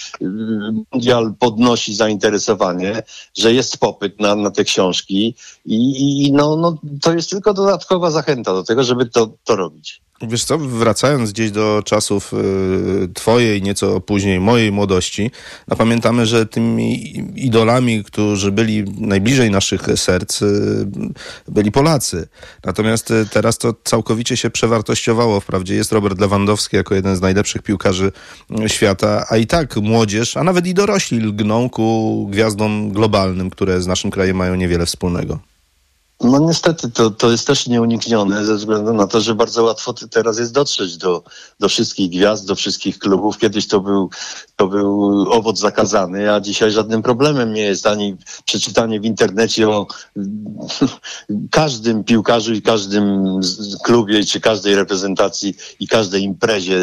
mundial 0.93 1.35
podnosi 1.39 1.95
zainteresowanie, 1.95 3.03
że 3.39 3.53
jest 3.53 3.79
popyt 3.79 4.21
na, 4.21 4.35
na 4.35 4.51
te 4.51 4.65
książki 4.65 5.35
i, 5.67 6.27
i 6.27 6.33
no, 6.33 6.57
no, 6.57 6.79
to 7.03 7.13
jest 7.13 7.31
tylko 7.31 7.55
dodatkowa 7.55 8.11
zachęta 8.11 8.53
do 8.53 8.63
tego, 8.63 8.85
żeby 8.85 9.07
to, 9.07 9.31
to 9.45 9.57
robić. 9.57 10.01
Wiesz 10.23 10.45
co, 10.45 10.59
wracając 10.59 11.33
gdzieś 11.33 11.51
do 11.51 11.83
czasów 11.85 12.33
y, 12.33 13.09
twojej, 13.15 13.63
nieco 13.63 14.01
później 14.01 14.41
mojej 14.41 14.73
młodości, 14.73 15.31
no 15.69 15.77
pamiętamy, 15.77 16.27
że 16.27 16.47
tymi 16.47 17.15
idolami, 17.37 18.05
którzy 18.05 18.53
byli 18.53 18.85
najbliżej 18.99 19.51
naszych 19.51 19.83
serc, 20.07 20.41
byli 21.49 21.73
Polacy. 21.73 22.29
Natomiast 22.65 23.11
y, 23.11 23.27
teraz 23.31 23.59
to 23.59 23.75
całkowicie 23.85 24.37
się 24.37 24.51
przewartościowało. 24.51 25.41
Wprawdzie 25.41 25.75
jest 25.75 25.93
Robert 25.93 26.21
Lewandowski 26.21 26.77
jako 26.77 26.95
jeden 26.95 27.17
z 27.17 27.21
najlepszych 27.21 27.63
piłkarzy 27.63 28.13
świata, 28.67 29.27
a 29.31 29.37
i 29.37 29.47
tak 29.47 29.77
młodzież, 29.77 30.37
a 30.37 30.45
nawet 30.45 30.67
i 30.67 30.75
dorośli 30.75 31.19
lgną 31.19 31.71
ku 31.71 32.29
gwiazdom 32.31 32.93
globalnym, 32.93 33.51
które 33.51 33.83
z 33.83 33.87
naszym 33.87 34.11
krajem 34.11 34.37
mają 34.37 34.55
niewiele 34.55 34.87
wspólnego. 34.87 35.39
No 36.21 36.39
niestety 36.39 36.91
to, 36.91 37.11
to 37.11 37.31
jest 37.31 37.47
też 37.47 37.67
nieuniknione 37.67 38.45
ze 38.45 38.55
względu 38.55 38.93
na 38.93 39.07
to, 39.07 39.21
że 39.21 39.35
bardzo 39.35 39.65
łatwo 39.65 39.95
teraz 40.11 40.39
jest 40.39 40.53
dotrzeć 40.53 40.97
do, 40.97 41.25
do 41.61 41.69
wszystkich 41.69 42.11
gwiazd, 42.11 42.47
do 42.47 42.55
wszystkich 42.55 42.99
klubów. 42.99 43.39
Kiedyś 43.39 43.69
to 43.69 43.81
był, 43.81 44.11
to 44.57 44.67
był 44.67 45.11
owoc 45.33 45.59
zakazany, 45.59 46.33
a 46.33 46.41
dzisiaj 46.41 46.71
żadnym 46.71 47.03
problemem 47.03 47.53
nie 47.53 47.63
jest 47.63 47.87
ani 47.87 48.17
przeczytanie 48.45 49.01
w 49.01 49.05
internecie 49.05 49.69
o 49.69 49.87
każdym 51.51 52.05
piłkarzu 52.05 52.55
i 52.55 52.63
każdym 52.63 53.41
klubie, 53.85 54.25
czy 54.25 54.41
każdej 54.41 54.75
reprezentacji 54.75 55.55
i 55.81 55.89
każdej 55.89 56.23
imprezie 56.23 56.81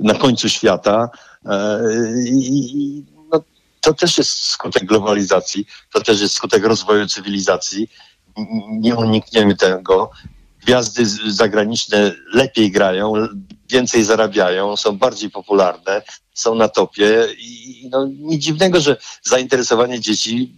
na 0.00 0.14
końcu 0.14 0.48
świata. 0.48 1.10
E, 1.46 1.80
I, 2.26 3.04
no, 3.32 3.42
to 3.80 3.94
też 3.94 4.18
jest 4.18 4.30
skutek 4.30 4.84
globalizacji, 4.84 5.66
to 5.92 6.00
też 6.00 6.20
jest 6.20 6.34
skutek 6.34 6.64
rozwoju 6.64 7.06
cywilizacji 7.06 7.88
nie 8.70 8.96
unikniemy 8.96 9.56
tego. 9.56 10.10
Gwiazdy 10.64 11.06
zagraniczne 11.32 12.12
lepiej 12.34 12.70
grają, 12.70 13.12
więcej 13.68 14.04
zarabiają, 14.04 14.76
są 14.76 14.98
bardziej 14.98 15.30
popularne, 15.30 16.02
są 16.34 16.54
na 16.54 16.68
topie 16.68 17.26
i 17.38 17.88
no, 17.92 18.06
nic 18.06 18.42
dziwnego, 18.42 18.80
że 18.80 18.96
zainteresowanie 19.22 20.00
dzieci 20.00 20.56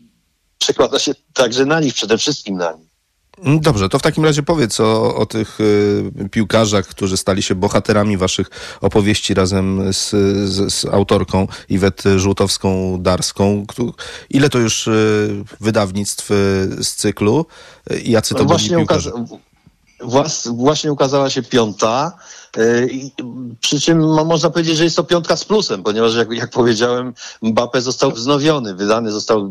przekłada 0.59 0.99
się 0.99 1.13
także 1.33 1.67
na 1.67 1.81
nich, 1.81 1.95
przede 1.95 2.19
wszystkim 2.19 2.57
na 2.57 2.73
nich. 2.73 2.94
Dobrze, 3.43 3.89
to 3.89 3.99
w 3.99 4.03
takim 4.03 4.25
razie 4.25 4.43
powiedz 4.43 4.81
o, 4.81 5.15
o 5.17 5.27
tych 5.27 5.61
y, 5.61 6.29
piłkarzach, 6.31 6.87
którzy 6.87 7.17
stali 7.17 7.43
się 7.43 7.55
bohaterami 7.55 8.17
waszych 8.17 8.51
opowieści 8.81 9.35
razem 9.35 9.93
z, 9.93 10.11
z, 10.51 10.73
z 10.75 10.85
autorką 10.85 11.47
Iwet 11.69 12.03
Żółtowską-Darską. 12.17 13.65
Ile 14.31 14.51
to 14.51 14.59
już 14.59 14.87
y, 14.87 15.45
wydawnictw 15.61 16.31
y, 16.31 16.35
z 16.85 16.95
cyklu 16.95 17.47
i 18.05 18.11
jacy 18.11 18.35
to 18.35 18.39
No 18.39 18.45
byli 18.45 18.59
właśnie, 18.59 18.77
piłkarze? 18.77 19.11
włas, 20.01 20.49
właśnie 20.49 20.93
ukazała 20.93 21.31
się 21.31 21.43
piąta. 21.43 22.13
y, 22.57 22.89
Przy 23.61 23.81
czym 23.81 23.99
mo- 24.15 24.25
można 24.25 24.51
powiedzieć, 24.51 24.77
że 24.77 24.85
jest 24.85 24.97
to 24.97 25.05
piątka 25.05 25.37
z 25.37 25.45
plusem, 25.45 25.83
ponieważ 25.83 26.15
jak, 26.15 26.33
jak 26.33 26.51
powiedziałem, 26.51 27.15
Mbappé 27.43 27.81
został 27.81 28.11
wznowiony. 28.13 28.75
Wydany 28.75 29.13
został 29.13 29.51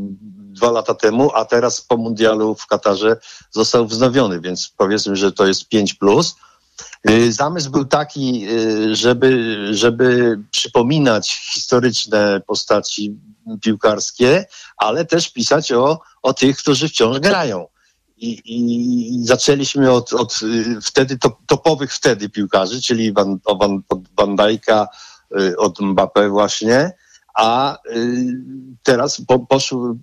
dwa 0.63 0.71
lata 0.71 0.93
temu, 0.93 1.31
a 1.35 1.45
teraz 1.45 1.81
po 1.81 1.97
mundialu 1.97 2.55
w 2.55 2.67
Katarze 2.67 3.17
został 3.51 3.87
wznowiony, 3.87 4.39
więc 4.39 4.73
powiedzmy, 4.77 5.15
że 5.15 5.31
to 5.31 5.47
jest 5.47 5.67
5 5.67 5.93
plus. 5.93 6.35
Y, 7.09 7.33
Zamysł 7.33 7.71
był 7.71 7.85
taki, 7.85 8.47
y, 8.49 8.95
żeby, 8.95 9.57
żeby 9.71 10.39
przypominać 10.51 11.33
historyczne 11.33 12.41
postaci 12.47 13.15
piłkarskie, 13.61 14.45
ale 14.77 15.05
też 15.05 15.29
pisać 15.29 15.71
o, 15.71 15.99
o 16.21 16.33
tych, 16.33 16.57
którzy 16.57 16.89
wciąż 16.89 17.19
grają. 17.19 17.67
I, 18.17 18.41
i 18.45 19.25
zaczęliśmy 19.25 19.91
od, 19.91 20.13
od 20.13 20.39
y, 20.43 20.81
wtedy 20.81 21.17
top, 21.17 21.37
topowych 21.47 21.93
wtedy 21.93 22.29
piłkarzy, 22.29 22.81
czyli 22.81 23.13
Van, 23.13 23.39
Van, 23.59 23.81
Van 24.17 24.35
Dijk'a, 24.35 24.87
od 25.57 25.79
Mbappé 25.79 26.29
właśnie, 26.29 26.91
a 27.33 27.77
teraz 28.83 29.21
po, 29.27 29.39
poszły, 29.39 29.95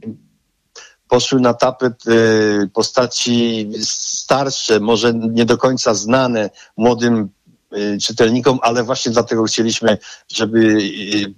poszły 1.11 1.41
na 1.41 1.55
tapet 1.55 2.07
y, 2.07 2.71
postaci 2.73 3.69
starsze, 3.85 4.81
może 4.81 5.15
nie 5.15 5.45
do 5.45 5.59
końca 5.59 5.95
znane 5.95 6.51
młodym 6.77 7.29
y, 7.77 7.99
czytelnikom, 8.03 8.59
ale 8.63 8.83
właśnie 8.83 9.13
dlatego 9.13 9.45
chcieliśmy, 9.45 9.99
żeby, 10.29 10.59
y, 10.59 11.35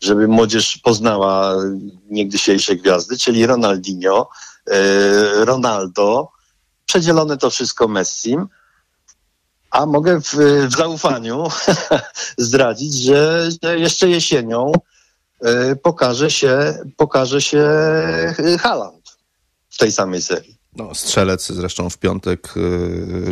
żeby 0.00 0.28
młodzież 0.28 0.78
poznała 0.78 1.54
niegdysiejsze 2.10 2.76
gwiazdy, 2.76 3.16
czyli 3.18 3.46
Ronaldinho, 3.46 4.28
Ronaldo, 5.34 6.28
przedzielone 6.86 7.36
to 7.36 7.50
wszystko 7.50 7.88
Messim, 7.88 8.48
a 9.70 9.86
mogę 9.86 10.20
w, 10.20 10.34
w 10.68 10.76
zaufaniu 10.76 11.48
zdradzić, 12.38 12.94
że, 12.94 13.48
że 13.62 13.78
jeszcze 13.78 14.08
jesienią 14.08 14.72
pokaże 15.82 16.30
się, 16.30 16.78
pokaże 16.96 17.40
się 17.40 17.68
Haaland. 18.60 18.97
w 18.97 18.97
tej 19.78 19.92
samej 19.92 20.22
serii. 20.22 20.58
No, 20.76 20.94
strzelec 20.94 21.46
zresztą 21.46 21.90
w 21.90 21.98
piątek 21.98 22.54
y, 22.56 22.60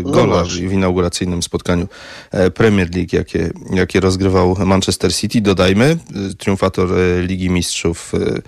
No 0.05 0.11
gola 0.11 0.27
właśnie. 0.45 0.69
w 0.69 0.73
inauguracyjnym 0.73 1.43
spotkaniu 1.43 1.89
e, 2.31 2.51
Premier 2.51 2.95
League, 2.95 3.09
jakie, 3.13 3.51
jakie 3.73 4.01
rozgrywał 4.01 4.57
Manchester 4.67 5.15
City. 5.15 5.41
Dodajmy, 5.41 5.99
y, 6.31 6.35
triumfator 6.35 6.99
e, 6.99 7.23
Ligi 7.23 7.51
Mistrzów 7.51 8.15
y, 8.15 8.43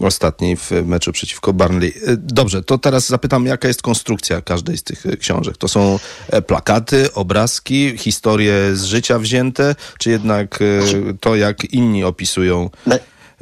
ostatniej 0.00 0.56
w 0.56 0.70
meczu 0.84 1.12
przeciwko 1.12 1.52
Burnley. 1.52 1.88
Y, 1.88 2.16
Dobrze, 2.16 2.62
to 2.62 2.78
teraz 2.78 3.08
zapytam, 3.08 3.46
jaka 3.46 3.68
jest 3.68 3.82
konstrukcja 3.82 4.42
każdej 4.42 4.78
z 4.78 4.82
tych 4.82 5.04
książek? 5.20 5.56
To 5.56 5.68
są 5.68 5.98
e, 6.30 6.42
plakaty, 6.42 7.12
obrazki, 7.12 7.98
historie 7.98 8.76
z 8.76 8.84
życia 8.84 9.18
wzięte, 9.18 9.74
czy 9.98 10.10
jednak 10.10 10.62
y, 10.62 10.82
to, 11.20 11.36
jak 11.36 11.64
inni 11.64 12.04
opisują 12.04 12.70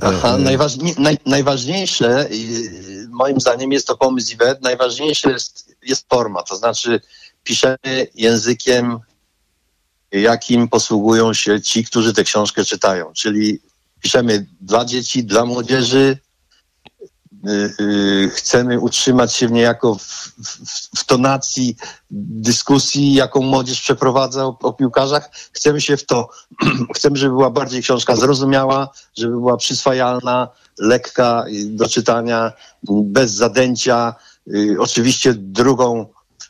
Aha, 0.02 0.34
E, 0.34 0.38
najważniej, 0.38 0.94
naj, 0.98 1.18
najważniejsze, 1.26 2.28
moim 3.10 3.40
zdaniem 3.40 3.72
jest 3.72 3.86
to 3.86 3.96
pomysł 3.96 4.32
Iwet, 4.32 4.62
najważniejsze 4.62 5.30
jest, 5.30 5.76
jest 5.82 6.06
forma, 6.08 6.42
to 6.42 6.56
znaczy 6.56 7.00
piszemy 7.42 8.06
językiem, 8.14 8.98
jakim 10.12 10.68
posługują 10.68 11.34
się 11.34 11.60
ci, 11.60 11.84
którzy 11.84 12.12
tę 12.14 12.24
książkę 12.24 12.64
czytają, 12.64 13.12
czyli 13.12 13.58
piszemy 14.00 14.46
dla 14.60 14.84
dzieci, 14.84 15.24
dla 15.24 15.44
młodzieży, 15.44 16.18
chcemy 18.30 18.80
utrzymać 18.80 19.34
się 19.34 19.46
niejako 19.46 19.94
w, 19.94 20.32
w, 20.44 20.98
w 20.98 21.04
tonacji 21.04 21.76
dyskusji, 22.10 23.14
jaką 23.14 23.42
młodzież 23.42 23.80
przeprowadza 23.80 24.44
o, 24.44 24.58
o 24.62 24.72
piłkarzach. 24.72 25.30
Chcemy 25.52 25.80
się 25.80 25.96
w 25.96 26.06
to, 26.06 26.28
chcemy, 26.96 27.16
żeby 27.16 27.34
była 27.34 27.50
bardziej 27.50 27.82
książka 27.82 28.16
zrozumiała, 28.16 28.90
żeby 29.16 29.32
była 29.32 29.56
przyswajalna, 29.56 30.48
lekka 30.78 31.44
y, 31.48 31.66
do 31.66 31.88
czytania, 31.88 32.52
bez 32.88 33.32
zadęcia. 33.32 34.14
Y, 34.54 34.76
Oczywiście 34.80 35.34
drugą 35.34 36.06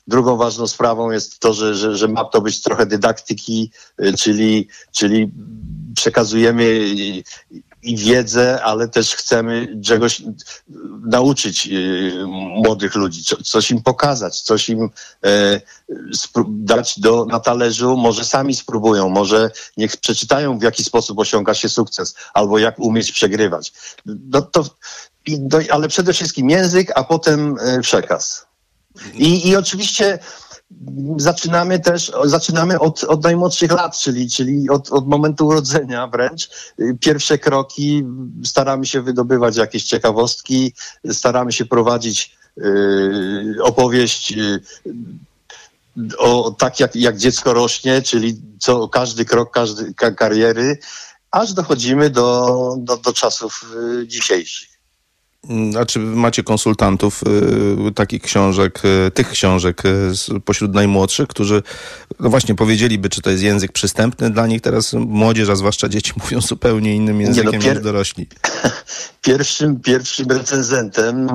Drugą 0.08 0.36
ważną 0.36 0.66
sprawą 0.66 1.10
jest 1.10 1.38
to, 1.38 1.52
że, 1.52 1.74
że, 1.74 1.96
że 1.96 2.08
ma 2.08 2.24
to 2.24 2.40
być 2.40 2.62
trochę 2.62 2.86
dydaktyki, 2.86 3.70
y, 4.02 4.12
czyli, 4.12 4.68
czyli 4.92 5.32
przekazujemy 5.94 6.84
i, 7.86 7.96
wiedzę, 7.96 8.62
ale 8.62 8.88
też 8.88 9.14
chcemy 9.14 9.80
czegoś 9.84 10.22
nauczyć 11.06 11.66
y, 11.66 12.12
młodych 12.26 12.94
ludzi, 12.94 13.24
co, 13.24 13.36
coś 13.42 13.70
im 13.70 13.82
pokazać, 13.82 14.40
coś 14.40 14.68
im 14.68 14.90
e, 15.24 15.60
dać 16.48 17.00
do, 17.00 17.24
na 17.24 17.40
talerzu, 17.40 17.96
może 17.96 18.24
sami 18.24 18.54
spróbują, 18.54 19.08
może 19.08 19.50
niech 19.76 19.96
przeczytają 19.96 20.58
w 20.58 20.62
jaki 20.62 20.84
sposób 20.84 21.18
osiąga 21.18 21.54
się 21.54 21.68
sukces, 21.68 22.14
albo 22.34 22.58
jak 22.58 22.78
umieć 22.78 23.12
przegrywać. 23.12 23.72
No 24.06 24.42
to, 24.42 24.64
no, 25.28 25.58
ale 25.70 25.88
przede 25.88 26.12
wszystkim 26.12 26.50
język, 26.50 26.92
a 26.94 27.04
potem 27.04 27.56
e, 27.60 27.80
przekaz. 27.80 28.46
I, 29.14 29.48
I 29.48 29.56
oczywiście 29.56 30.18
zaczynamy 31.16 31.78
też, 31.80 32.12
zaczynamy 32.24 32.78
od, 32.80 33.04
od 33.04 33.24
najmłodszych 33.24 33.70
lat, 33.70 33.98
czyli, 33.98 34.30
czyli 34.30 34.70
od, 34.70 34.92
od 34.92 35.08
momentu 35.08 35.46
urodzenia 35.46 36.06
wręcz. 36.06 36.50
Pierwsze 37.00 37.38
kroki 37.38 38.04
staramy 38.44 38.86
się 38.86 39.02
wydobywać 39.02 39.56
jakieś 39.56 39.84
ciekawostki, 39.84 40.72
staramy 41.12 41.52
się 41.52 41.64
prowadzić 41.66 42.36
y, 42.58 43.56
opowieść 43.62 44.32
y, 44.32 44.60
o 46.18 46.50
tak 46.58 46.80
jak, 46.80 46.96
jak 46.96 47.16
dziecko 47.16 47.54
rośnie, 47.54 48.02
czyli 48.02 48.40
co 48.58 48.88
każdy 48.88 49.24
krok 49.24 49.50
każdy 49.50 49.94
ka- 49.94 50.10
kariery, 50.10 50.78
aż 51.30 51.52
dochodzimy 51.52 52.10
do, 52.10 52.56
do, 52.78 52.96
do 52.96 53.12
czasów 53.12 53.74
y, 54.02 54.06
dzisiejszych. 54.06 54.75
A 55.80 55.86
czy 55.86 55.98
macie 55.98 56.42
konsultantów 56.42 57.22
y, 57.88 57.92
takich 57.92 58.22
książek, 58.22 58.82
y, 59.06 59.10
tych 59.10 59.28
książek 59.28 59.82
y, 59.84 60.40
pośród 60.40 60.74
najmłodszych, 60.74 61.28
którzy 61.28 61.62
no 62.20 62.30
właśnie 62.30 62.54
powiedzieliby, 62.54 63.08
czy 63.08 63.22
to 63.22 63.30
jest 63.30 63.42
język 63.42 63.72
przystępny 63.72 64.30
dla 64.30 64.46
nich? 64.46 64.60
Teraz 64.60 64.92
młodzież, 64.92 65.48
a 65.48 65.56
zwłaszcza 65.56 65.88
dzieci 65.88 66.12
mówią 66.24 66.40
zupełnie 66.40 66.94
innym 66.94 67.20
językiem 67.20 67.52
no, 67.52 67.58
pier- 67.58 67.74
niż 67.74 67.82
dorośli. 67.82 68.28
Pierwszym, 69.22 69.80
pierwszym 69.80 70.26
recenzentem 70.28 71.28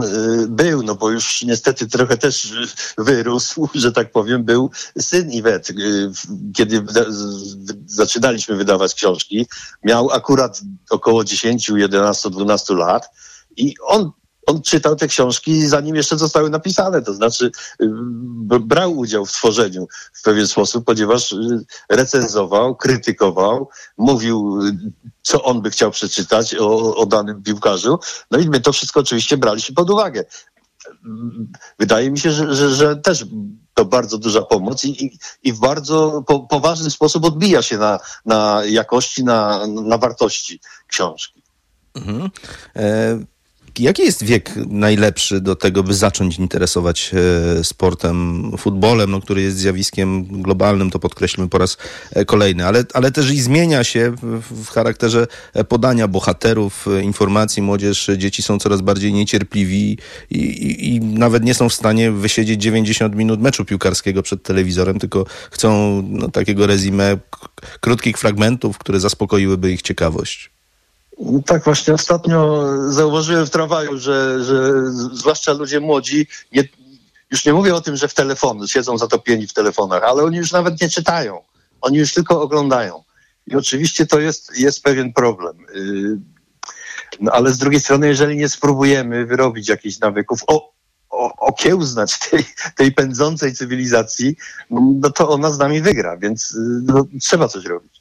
był, 0.48 0.84
no 0.84 0.96
bo 0.96 1.10
już 1.10 1.42
niestety 1.44 1.88
trochę 1.88 2.18
też 2.18 2.54
wyrósł, 2.98 3.70
że 3.76 3.92
tak 3.92 4.12
powiem, 4.12 4.44
był 4.44 4.72
syn 5.00 5.32
Iwet. 5.32 5.68
Kiedy 6.56 6.86
zaczynaliśmy 7.86 8.56
wydawać 8.56 8.94
książki, 8.94 9.48
miał 9.84 10.12
akurat 10.12 10.62
około 10.90 11.24
10, 11.24 11.70
11, 11.70 12.30
12 12.30 12.74
lat 12.74 13.10
i 13.58 13.74
on 13.86 14.12
on 14.48 14.62
czytał 14.62 14.96
te 14.96 15.08
książki, 15.08 15.68
zanim 15.68 15.96
jeszcze 15.96 16.18
zostały 16.18 16.50
napisane, 16.50 17.02
to 17.02 17.14
znaczy 17.14 17.52
y, 17.82 17.90
brał 18.60 18.98
udział 18.98 19.26
w 19.26 19.32
tworzeniu 19.32 19.88
w 20.14 20.22
pewien 20.22 20.48
sposób, 20.48 20.86
ponieważ 20.86 21.32
y, 21.32 21.66
recenzował, 21.90 22.76
krytykował, 22.76 23.70
mówił, 23.98 24.62
y, 24.66 24.92
co 25.22 25.44
on 25.44 25.62
by 25.62 25.70
chciał 25.70 25.92
przeczytać 25.92 26.56
o, 26.56 26.96
o 26.96 27.06
danym 27.06 27.44
piłkarzu. 27.44 28.00
No 28.32 28.40
i 28.40 28.50
my 28.50 28.60
to 28.60 28.74
wszystko 28.74 29.00
oczywiście 29.00 29.38
braliśmy 29.38 29.76
pod 29.76 29.90
uwagę. 29.90 30.26
Wydaje 31.80 32.12
mi 32.12 32.20
się, 32.20 32.32
że, 32.32 32.56
że, 32.56 32.76
że 32.76 32.96
też 32.96 33.26
to 33.74 33.86
bardzo 33.86 34.18
duża 34.18 34.42
pomoc 34.42 34.84
i, 34.84 35.06
i, 35.06 35.18
i 35.44 35.54
w 35.54 35.60
bardzo 35.60 36.24
po, 36.28 36.40
poważny 36.40 36.92
sposób 36.92 37.26
odbija 37.26 37.62
się 37.62 37.78
na, 37.78 38.00
na 38.26 38.62
jakości, 38.66 39.24
na, 39.24 39.68
na 39.68 39.98
wartości 39.98 40.60
książki. 40.88 41.44
Mhm. 41.96 42.30
E, 42.76 43.20
jaki 43.80 44.02
jest 44.02 44.24
wiek 44.24 44.52
najlepszy 44.68 45.42
do 45.42 45.56
tego, 45.56 45.84
by 45.84 45.94
zacząć 45.94 46.40
interesować 46.40 47.12
e, 47.60 47.64
sportem, 47.64 48.52
futbolem, 48.58 49.12
no, 49.12 49.22
który 49.22 49.42
jest 49.42 49.58
zjawiskiem 49.58 50.26
globalnym, 50.42 50.92
to 50.92 51.00
podkreślmy 51.00 51.50
po 51.50 51.58
raz 51.58 51.78
e, 52.12 52.26
kolejny, 52.26 52.66
ale, 52.66 52.84
ale 52.94 53.12
też 53.12 53.32
i 53.32 53.42
zmienia 53.42 53.84
się 53.84 54.14
w, 54.52 54.70
charakterze 54.70 55.28
e, 55.54 55.64
podania 55.64 56.08
bohaterów, 56.08 56.86
informacji. 57.04 57.62
Młodzież, 57.62 58.10
dzieci 58.18 58.42
są 58.42 58.60
coraz 58.60 58.82
bardziej 58.82 59.14
niecierpliwi 59.14 59.98
i, 60.32 60.38
i, 60.38 60.96
i 60.96 61.02
nawet 61.02 61.44
nie 61.44 61.54
są 61.54 61.70
w 61.70 61.74
stanie 61.74 62.12
wysiedzieć 62.12 62.62
90 62.62 63.16
minut 63.16 63.42
meczu 63.42 63.66
piłkarskiego 63.66 64.24
przed 64.24 64.44
telewizorem, 64.44 65.00
tylko 65.00 65.26
chcą 65.52 66.02
no, 66.10 66.30
takiego 66.30 66.68
rezime 66.68 67.18
krótkich 67.80 68.18
fragmentów, 68.18 68.78
które 68.78 69.00
zaspokoiłyby 69.00 69.72
ich 69.72 69.82
ciekawość. 69.82 70.52
Tak, 71.46 71.64
właśnie 71.64 71.94
ostatnio 71.94 72.64
zauważyłem 72.92 73.46
w 73.46 73.50
tramwaju, 73.50 73.98
że, 73.98 74.44
że 74.44 74.72
zwłaszcza 75.14 75.54
ludzie 75.54 75.80
młodzi 75.80 76.28
nie, 76.52 76.64
już 77.32 77.46
nie 77.46 77.54
mówię 77.54 77.76
o 77.76 77.82
tym, 77.82 77.96
że 77.96 78.08
w 78.08 78.14
telefony, 78.14 78.68
siedzą 78.68 78.98
zatopieni 78.98 79.48
w 79.48 79.54
telefonach, 79.54 80.04
ale 80.04 80.24
oni 80.24 80.38
już 80.38 80.52
nawet 80.52 80.82
nie 80.82 80.90
czytają. 80.90 81.42
Oni 81.82 81.98
już 81.98 82.14
tylko 82.14 82.42
oglądają. 82.42 83.04
I 83.48 83.56
oczywiście 83.56 84.06
to 84.06 84.20
jest, 84.20 84.60
jest 84.60 84.84
pewien 84.84 85.14
problem. 85.14 85.58
Y, 85.76 86.18
no 87.20 87.32
ale 87.32 87.54
z 87.54 87.58
drugiej 87.58 87.80
strony, 87.80 88.08
jeżeli 88.08 88.38
nie 88.38 88.50
spróbujemy 88.50 89.26
wyrobić 89.26 89.70
jakichś 89.70 90.00
nawyków, 90.00 90.40
o, 90.48 90.74
o, 91.10 91.36
okiełznać 91.36 92.20
tej, 92.30 92.46
tej 92.76 92.92
pędzącej 92.92 93.54
cywilizacji, 93.56 94.36
no 94.70 95.10
to 95.10 95.30
ona 95.30 95.52
z 95.52 95.60
nami 95.60 95.82
wygra, 95.82 96.18
więc 96.18 96.52
y, 96.52 96.58
no, 96.84 97.06
trzeba 97.22 97.48
coś 97.48 97.66
robić. 97.66 98.01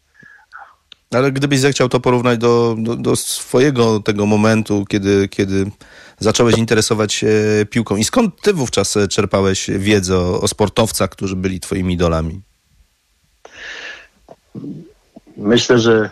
Ale 1.15 1.33
gdybyś 1.33 1.61
zechciał 1.61 1.89
to 1.89 2.01
porównać 2.01 2.39
do, 2.39 2.77
do, 2.79 2.97
do, 2.97 3.17
swojego 3.17 4.01
tego 4.01 4.27
momentu, 4.27 4.85
kiedy, 4.89 5.29
kiedy 5.29 5.71
zacząłeś 6.19 6.59
interesować 6.59 7.13
się 7.13 7.29
piłką 7.71 7.97
i 7.97 8.05
skąd 8.05 8.43
ty 8.43 8.53
wówczas 8.53 8.99
czerpałeś 9.11 9.71
wiedzę 9.71 10.19
o, 10.19 10.49
sportowcach, 10.49 11.11
którzy 11.11 11.37
byli 11.37 11.61
twoimi 11.61 11.95
idolami? 11.95 12.41
Myślę, 15.37 15.79
że 15.79 16.11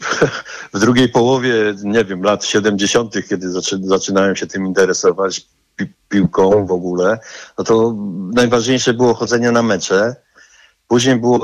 w 0.74 0.78
drugiej 0.78 1.08
połowie, 1.08 1.74
nie 1.84 2.04
wiem, 2.04 2.22
lat 2.22 2.44
70., 2.44 3.14
kiedy 3.28 3.50
zaczy, 3.50 3.78
zaczynałem 3.82 4.36
się 4.36 4.46
tym 4.46 4.66
interesować, 4.66 5.46
pi 5.76 5.86
piłką 6.08 6.66
w 6.66 6.72
ogóle, 6.72 7.18
no 7.58 7.64
to 7.64 7.94
najważniejsze 8.34 8.94
było 8.94 9.14
chodzenie 9.14 9.50
na 9.52 9.62
mecze. 9.62 10.16
Później 10.88 11.16
było 11.16 11.38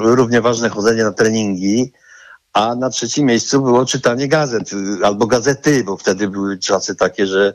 równie 0.00 0.40
ważne 0.40 0.68
chodzenie 0.68 1.04
na 1.04 1.12
treningi, 1.12 1.92
a 2.56 2.74
na 2.74 2.90
trzecim 2.90 3.26
miejscu 3.26 3.62
było 3.62 3.86
czytanie 3.86 4.28
gazet 4.28 4.70
albo 5.04 5.26
gazety, 5.26 5.84
bo 5.84 5.96
wtedy 5.96 6.28
były 6.28 6.58
czasy 6.58 6.94
takie, 6.94 7.26
że 7.26 7.54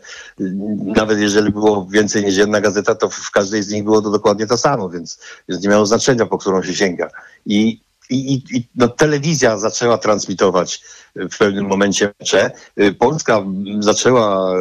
nawet 0.86 1.20
jeżeli 1.20 1.52
było 1.52 1.86
więcej 1.86 2.26
niż 2.26 2.38
jedna 2.38 2.62
gazeta, 2.62 2.96
to 2.96 3.10
w 3.10 3.32
każdej 3.32 3.64
z 3.64 3.70
nich 3.70 3.84
było 3.84 4.02
to 4.02 4.10
dokładnie 4.10 4.48
to 4.48 4.58
samo, 4.58 4.90
więc, 4.90 5.20
więc 5.50 5.64
nie 5.64 5.70
miało 5.70 5.86
znaczenia, 5.86 6.26
po 6.26 6.38
którą 6.38 6.64
się 6.64 6.76
sięga. 6.76 7.10
I 7.46 7.82
i, 8.10 8.44
i 8.52 8.68
no, 8.76 8.88
telewizja 8.88 9.58
zaczęła 9.58 9.98
transmitować 9.98 10.84
w 11.16 11.38
pewnym 11.38 11.66
momencie 11.66 12.14
mecze. 12.20 12.52
Polska 13.00 13.44
zaczęła 13.80 14.54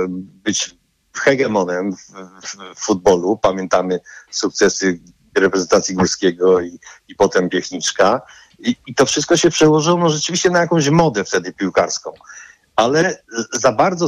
być 0.44 0.74
hegemonem 1.14 1.96
w, 1.96 2.00
w, 2.46 2.76
w 2.76 2.80
futbolu. 2.80 3.38
Pamiętamy 3.42 4.00
sukcesy 4.30 5.00
reprezentacji 5.34 5.94
Górskiego 5.94 6.60
i, 6.60 6.78
i 7.08 7.14
potem 7.14 7.48
Piechniczka. 7.48 8.20
I, 8.60 8.76
I 8.86 8.94
to 8.94 9.06
wszystko 9.06 9.36
się 9.36 9.50
przełożyło 9.50 9.98
no, 9.98 10.10
rzeczywiście 10.10 10.50
na 10.50 10.60
jakąś 10.60 10.88
modę 10.88 11.24
wtedy 11.24 11.52
piłkarską. 11.52 12.12
Ale 12.76 13.22
za 13.52 13.72
bardzo 13.72 14.06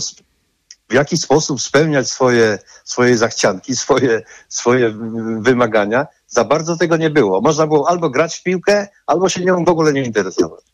w 0.88 0.94
jaki 0.94 1.16
sposób 1.16 1.60
spełniać 1.60 2.10
swoje, 2.10 2.58
swoje 2.84 3.18
zachcianki, 3.18 3.76
swoje, 3.76 4.22
swoje 4.48 4.94
wymagania, 5.40 6.06
za 6.28 6.44
bardzo 6.44 6.76
tego 6.76 6.96
nie 6.96 7.10
było. 7.10 7.40
Można 7.40 7.66
było 7.66 7.88
albo 7.88 8.10
grać 8.10 8.36
w 8.36 8.42
piłkę, 8.42 8.88
albo 9.06 9.28
się 9.28 9.44
nią 9.44 9.64
w 9.64 9.68
ogóle 9.68 9.92
nie 9.92 10.02
interesować. 10.02 10.64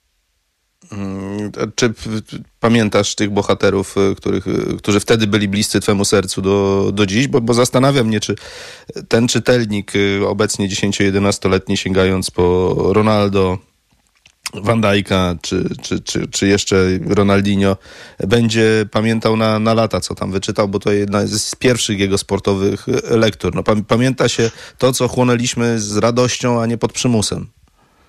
Mm, 0.93 1.53
czy 1.75 1.95
pamiętasz 2.61 3.15
tych 3.15 3.31
bohaterów, 3.31 3.97
y, 3.97 4.15
których, 4.15 4.47
y, 4.47 4.77
którzy 4.79 5.01
wtedy 5.01 5.27
byli 5.27 5.49
bliscy 5.49 5.81
Twemu 5.81 6.05
sercu 6.05 6.43
do, 6.43 6.91
do 6.93 7.07
dziś? 7.07 7.29
Bo, 7.29 7.41
bo 7.41 7.55
zastanawiam 7.55 8.07
mnie, 8.07 8.21
czy 8.21 8.35
ten 9.09 9.29
czytelnik, 9.29 9.97
y, 9.97 10.21
obecnie 10.29 10.69
10-11-letni, 10.69 11.77
sięgając 11.77 12.31
po 12.31 12.75
Ronaldo, 12.93 13.59
Van 14.55 14.81
Dijk'a, 14.81 15.37
czy, 15.43 15.65
czy, 15.83 16.01
czy, 16.01 16.29
czy 16.29 16.47
jeszcze 16.47 16.87
Ronaldinho 17.07 17.77
będzie 18.19 18.87
pamiętał 18.91 19.37
na, 19.37 19.59
na 19.59 19.75
lata, 19.75 20.01
co 20.01 20.15
tam 20.15 20.33
wyczytał, 20.33 20.69
bo 20.69 20.79
to 20.79 20.93
jedna 20.93 21.27
z 21.27 21.55
pierwszych 21.55 21.99
jego 21.99 22.19
sportowych 22.19 22.87
lektur. 23.11 23.55
No, 23.55 23.63
pamięta 23.89 24.29
się 24.29 24.51
to, 24.79 24.93
co 24.93 25.09
chłonęliśmy 25.09 25.81
z 25.81 25.97
radością, 25.97 26.63
a 26.63 26.67
nie 26.67 26.79
pod 26.79 26.93
przymusem. 26.93 27.47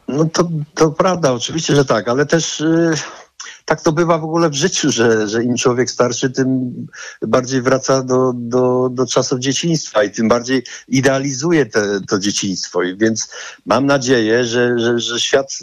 No 0.08 0.26
to, 0.26 0.50
to 0.76 0.92
prawda, 0.92 1.34
oczywiście, 1.34 1.76
że 1.76 1.86
tak, 1.86 2.08
ale 2.08 2.26
też 2.26 2.60
yy, 2.60 2.94
tak 3.66 3.82
to 3.82 3.92
bywa 3.92 4.18
w 4.18 4.24
ogóle 4.24 4.50
w 4.50 4.54
życiu, 4.54 4.92
że, 4.92 5.28
że 5.28 5.44
im 5.44 5.58
człowiek 5.58 5.92
starszy, 5.92 6.30
tym 6.30 6.74
bardziej 7.22 7.62
wraca 7.62 8.04
do, 8.04 8.32
do, 8.36 8.90
do 8.92 9.06
czasów 9.06 9.40
dzieciństwa 9.40 10.04
i 10.04 10.12
tym 10.12 10.28
bardziej 10.28 10.64
idealizuje 10.88 11.66
te, 11.66 12.02
to 12.08 12.20
dzieciństwo. 12.20 12.84
I 12.84 12.98
więc 12.98 13.30
mam 13.66 13.86
nadzieję, 13.86 14.46
że, 14.46 14.80
że, 14.80 15.00
że 15.00 15.20
świat 15.20 15.60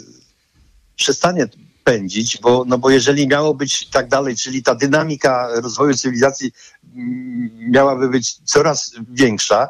przestanie 0.97 1.47
pędzić, 1.83 2.37
bo, 2.41 2.63
no 2.67 2.77
bo 2.77 2.89
jeżeli 2.89 3.27
miało 3.27 3.53
być 3.53 3.89
tak 3.89 4.07
dalej, 4.07 4.35
czyli 4.35 4.63
ta 4.63 4.75
dynamika 4.75 5.49
rozwoju 5.61 5.93
cywilizacji 5.93 6.51
mm, 6.95 7.49
miałaby 7.71 8.09
być 8.09 8.35
coraz 8.45 8.91
większa, 9.09 9.67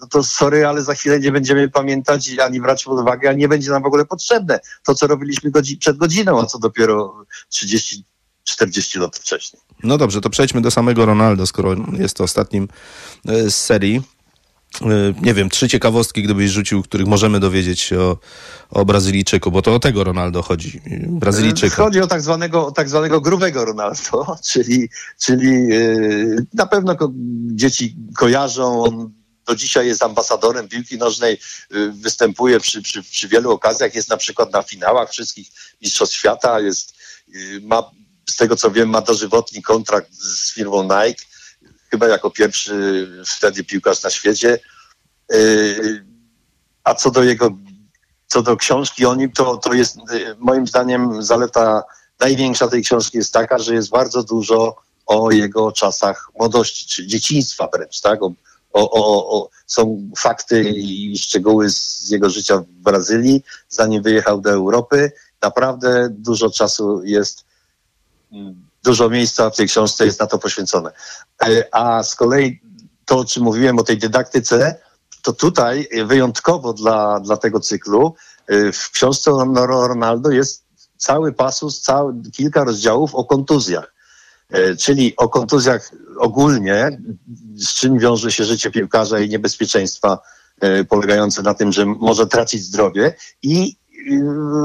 no 0.00 0.06
to 0.06 0.22
sorry, 0.22 0.66
ale 0.66 0.82
za 0.82 0.94
chwilę 0.94 1.20
nie 1.20 1.32
będziemy 1.32 1.68
pamiętać 1.68 2.30
ani 2.38 2.60
brać 2.60 2.84
pod 2.84 3.00
uwagę, 3.00 3.30
ani 3.30 3.38
nie 3.38 3.48
będzie 3.48 3.70
nam 3.70 3.82
w 3.82 3.86
ogóle 3.86 4.04
potrzebne 4.04 4.60
to, 4.84 4.94
co 4.94 5.06
robiliśmy 5.06 5.50
godzi 5.50 5.76
przed 5.76 5.96
godziną, 5.96 6.40
a 6.40 6.46
co 6.46 6.58
dopiero 6.58 7.24
30 7.48 8.04
40 8.44 8.98
lat 8.98 9.16
wcześniej. 9.16 9.62
No 9.82 9.98
dobrze, 9.98 10.20
to 10.20 10.30
przejdźmy 10.30 10.60
do 10.60 10.70
samego 10.70 11.06
Ronaldo, 11.06 11.46
skoro 11.46 11.76
jest 11.92 12.16
to 12.16 12.24
ostatnim 12.24 12.68
e, 13.26 13.50
z 13.50 13.56
serii. 13.56 14.02
E, 14.80 15.14
nie 15.22 15.34
wiem, 15.34 15.50
trzy 15.50 15.68
ciekawostki, 15.68 16.22
gdybyś 16.22 16.50
rzucił, 16.50 16.82
których 16.82 17.06
możemy 17.06 17.40
dowiedzieć 17.40 17.80
się 17.80 18.00
o, 18.00 18.18
o 18.70 18.84
Brazylijczyku, 18.84 19.50
bo 19.50 19.62
to 19.62 19.74
o 19.74 19.78
tego 19.78 20.04
Ronaldo 20.04 20.42
chodzi. 20.42 20.80
Brazylijczyka. 21.06 21.76
Chodzi 21.76 22.00
o 22.00 22.06
tak 22.06 22.22
zwanego, 22.22 22.70
tak 22.70 22.88
zwanego 22.88 23.20
grubego 23.20 23.64
Ronaldo, 23.64 24.36
czyli, 24.50 24.88
czyli 25.20 25.68
yy, 25.68 26.46
na 26.54 26.66
pewno 26.66 26.96
dzieci 27.54 27.96
kojarzą, 28.16 28.82
on 28.82 29.10
do 29.46 29.54
dzisiaj 29.54 29.86
jest 29.86 30.02
ambasadorem 30.02 30.68
piłki 30.68 30.98
nożnej, 30.98 31.38
występuje 31.92 32.60
przy, 32.60 32.82
przy, 32.82 33.02
przy 33.02 33.28
wielu 33.28 33.50
okazjach, 33.50 33.94
jest 33.94 34.10
na 34.10 34.16
przykład 34.16 34.52
na 34.52 34.62
finałach 34.62 35.10
wszystkich 35.10 35.48
Mistrzostw 35.82 36.16
Świata, 36.16 36.60
jest, 36.60 36.94
ma, 37.62 37.90
z 38.30 38.36
tego 38.36 38.56
co 38.56 38.70
wiem, 38.70 38.88
ma 38.88 39.00
dożywotni 39.00 39.62
kontrakt 39.62 40.14
z 40.14 40.54
firmą 40.54 40.82
Nike, 40.82 41.24
chyba 41.92 42.08
jako 42.08 42.30
pierwszy 42.30 43.08
wtedy 43.26 43.64
piłkarz 43.64 44.02
na 44.02 44.10
świecie. 44.10 44.58
Yy, 45.30 46.04
a 46.84 46.94
co 46.94 47.10
do 47.10 47.22
jego, 47.22 47.50
co 48.26 48.42
do 48.42 48.56
książki 48.56 49.06
o 49.06 49.14
nim, 49.14 49.32
to, 49.32 49.56
to 49.56 49.72
jest 49.72 49.96
yy, 49.96 50.36
moim 50.38 50.66
zdaniem 50.66 51.22
zaleta 51.22 51.82
największa 52.20 52.68
tej 52.68 52.82
książki 52.82 53.18
jest 53.18 53.32
taka, 53.32 53.58
że 53.58 53.74
jest 53.74 53.90
bardzo 53.90 54.22
dużo 54.22 54.76
o 55.06 55.30
jego 55.30 55.72
czasach 55.72 56.30
młodości, 56.38 56.86
czy 56.86 57.06
dzieciństwa 57.06 57.68
wręcz, 57.74 58.00
tak? 58.00 58.22
O, 58.22 58.32
o, 58.72 58.90
o, 58.90 59.38
o, 59.38 59.48
są 59.66 60.10
fakty 60.16 60.62
i 60.70 61.18
szczegóły 61.18 61.70
z 61.70 62.10
jego 62.10 62.30
życia 62.30 62.58
w 62.58 62.66
Brazylii, 62.66 63.42
zanim 63.68 64.02
wyjechał 64.02 64.40
do 64.40 64.50
Europy. 64.50 65.12
Naprawdę 65.42 66.08
dużo 66.10 66.50
czasu 66.50 67.02
jest 67.04 67.44
mm, 68.32 68.71
dużo 68.84 69.08
miejsca 69.08 69.50
w 69.50 69.56
tej 69.56 69.68
książce 69.68 70.06
jest 70.06 70.20
na 70.20 70.26
to 70.26 70.38
poświęcone. 70.38 70.90
E, 71.42 71.74
a 71.74 72.02
z 72.02 72.14
kolei 72.14 72.60
to, 73.04 73.18
o 73.18 73.24
czym 73.24 73.42
mówiłem 73.42 73.78
o 73.78 73.82
tej 73.82 73.98
dydaktyce, 73.98 74.76
to 75.22 75.32
tutaj 75.32 75.88
wyjątkowo 76.06 76.72
dla, 76.72 77.20
dla 77.20 77.36
tego 77.36 77.60
cyklu 77.60 78.14
e, 78.46 78.72
w 78.72 78.90
książce 78.90 79.30
Ronaldo 79.66 80.30
jest 80.30 80.64
cały 80.96 81.32
pasus, 81.32 81.80
cały, 81.80 82.14
kilka 82.32 82.64
rozdziałów 82.64 83.14
o 83.14 83.24
kontuzjach. 83.24 83.94
E, 84.50 84.76
czyli 84.76 85.16
o 85.16 85.28
kontuzjach 85.28 85.90
ogólnie, 86.18 86.98
z 87.56 87.68
czym 87.68 87.98
wiąże 87.98 88.32
się 88.32 88.44
życie 88.44 88.70
piłkarza 88.70 89.20
i 89.20 89.28
niebezpieczeństwa 89.28 90.18
polegające 90.88 91.42
na 91.42 91.54
tym, 91.54 91.72
że 91.72 91.86
może 91.86 92.26
tracić 92.26 92.62
zdrowie 92.62 93.14
i 93.42 93.76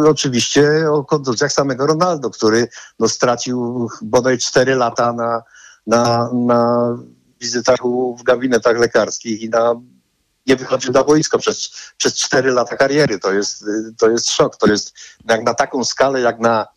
oczywiście 0.08 0.92
o 0.92 1.04
kontuzjach 1.04 1.52
samego 1.52 1.88
Ronaldo, 1.88 2.30
który 2.30 2.68
no, 3.00 3.10
stracił 3.10 3.90
bodaj 4.02 4.38
4 4.38 4.76
lata 4.76 5.14
na, 5.14 5.44
na, 5.88 6.30
na 6.34 6.90
wizytach 7.40 7.80
w 8.20 8.24
gabinetach 8.24 8.80
lekarskich 8.80 9.42
i 9.42 9.50
na 9.50 9.76
nie 10.48 10.56
wychodził 10.56 10.92
na 10.92 11.04
boisko 11.04 11.38
przez, 11.38 11.70
przez 11.98 12.14
4 12.14 12.52
lata 12.52 12.78
kariery. 12.78 13.20
To 13.20 13.34
jest, 13.34 13.66
to 13.98 14.10
jest 14.10 14.30
szok. 14.30 14.58
To 14.58 14.68
jest 14.68 14.94
jak 15.30 15.44
na 15.44 15.54
taką 15.54 15.84
skalę, 15.84 16.22
jak 16.22 16.40
na 16.40 16.68
Y, 16.68 16.77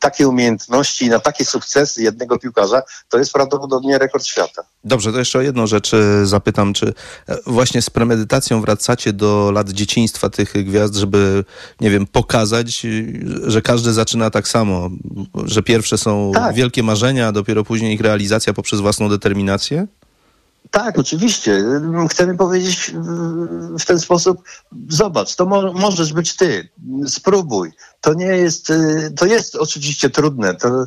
takie 0.00 0.28
umiejętności, 0.28 1.08
na 1.08 1.18
takie 1.18 1.44
sukcesy 1.44 2.02
jednego 2.02 2.38
piłkarza, 2.38 2.82
to 3.08 3.18
jest 3.18 3.32
prawdopodobnie 3.32 3.98
rekord 3.98 4.26
świata. 4.26 4.62
Dobrze, 4.84 5.12
to 5.12 5.18
jeszcze 5.18 5.38
o 5.38 5.42
jedną 5.42 5.66
rzecz 5.66 5.94
y, 5.94 6.26
zapytam, 6.26 6.74
czy 6.74 6.94
e, 7.28 7.36
właśnie 7.46 7.82
z 7.82 7.90
premedytacją 7.90 8.60
wracacie 8.60 9.12
do 9.12 9.50
lat 9.50 9.70
dzieciństwa 9.70 10.30
tych 10.30 10.52
gwiazd, 10.64 10.94
żeby, 10.94 11.44
nie 11.80 11.90
wiem, 11.90 12.06
pokazać, 12.06 12.84
y, 12.84 13.22
że 13.46 13.62
każdy 13.62 13.92
zaczyna 13.92 14.30
tak 14.30 14.48
samo, 14.48 14.90
że 15.44 15.62
pierwsze 15.62 15.98
są 15.98 16.32
tak. 16.34 16.54
wielkie 16.54 16.82
marzenia, 16.82 17.28
a 17.28 17.32
dopiero 17.32 17.64
później 17.64 17.94
ich 17.94 18.00
realizacja 18.00 18.52
poprzez 18.52 18.80
własną 18.80 19.08
determinację? 19.08 19.86
Tak, 20.74 20.98
oczywiście. 20.98 21.64
Chcemy 22.10 22.36
powiedzieć 22.36 22.92
w 23.80 23.84
ten 23.84 24.00
sposób, 24.00 24.42
zobacz, 24.88 25.36
to 25.36 25.46
mo 25.46 25.72
możesz 25.72 26.12
być 26.12 26.36
ty, 26.36 26.68
spróbuj. 27.06 27.72
To 28.00 28.14
nie 28.14 28.26
jest, 28.26 28.70
y, 28.70 29.12
to 29.16 29.26
jest 29.26 29.56
oczywiście 29.56 30.10
trudne, 30.10 30.54
to, 30.54 30.86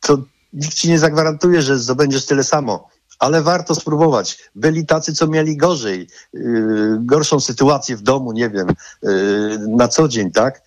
to 0.00 0.18
nikt 0.52 0.74
ci 0.74 0.88
nie 0.88 0.98
zagwarantuje, 0.98 1.62
że 1.62 1.78
zdobędziesz 1.78 2.26
tyle 2.26 2.44
samo 2.44 2.88
ale 3.18 3.42
warto 3.42 3.74
spróbować. 3.74 4.50
Byli 4.54 4.86
tacy, 4.86 5.14
co 5.14 5.26
mieli 5.26 5.56
gorzej, 5.56 6.08
yy, 6.32 6.98
gorszą 7.00 7.40
sytuację 7.40 7.96
w 7.96 8.02
domu, 8.02 8.32
nie 8.32 8.50
wiem, 8.50 8.68
yy, 9.02 9.58
na 9.68 9.88
co 9.88 10.08
dzień, 10.08 10.30
tak? 10.30 10.62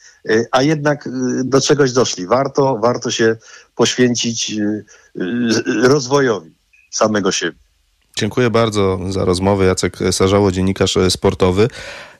A 0.51 0.61
jednak 0.61 1.09
do 1.43 1.61
czegoś 1.61 1.91
doszli. 1.91 2.27
Warto, 2.27 2.77
warto 2.77 3.11
się 3.11 3.35
poświęcić 3.75 4.55
rozwojowi 5.83 6.55
samego 6.89 7.31
siebie. 7.31 7.70
Dziękuję 8.17 8.49
bardzo 8.49 8.99
za 9.09 9.25
rozmowę. 9.25 9.65
Jacek 9.65 9.97
Sarzało, 10.11 10.51
dziennikarz 10.51 10.97
sportowy, 11.09 11.67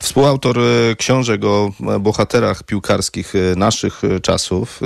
współautor 0.01 0.59
e, 0.59 0.95
książek 0.95 1.45
o 1.45 1.71
e, 1.95 1.99
bohaterach 1.99 2.63
piłkarskich 2.63 3.33
e, 3.35 3.55
naszych 3.55 4.01
czasów, 4.21 4.79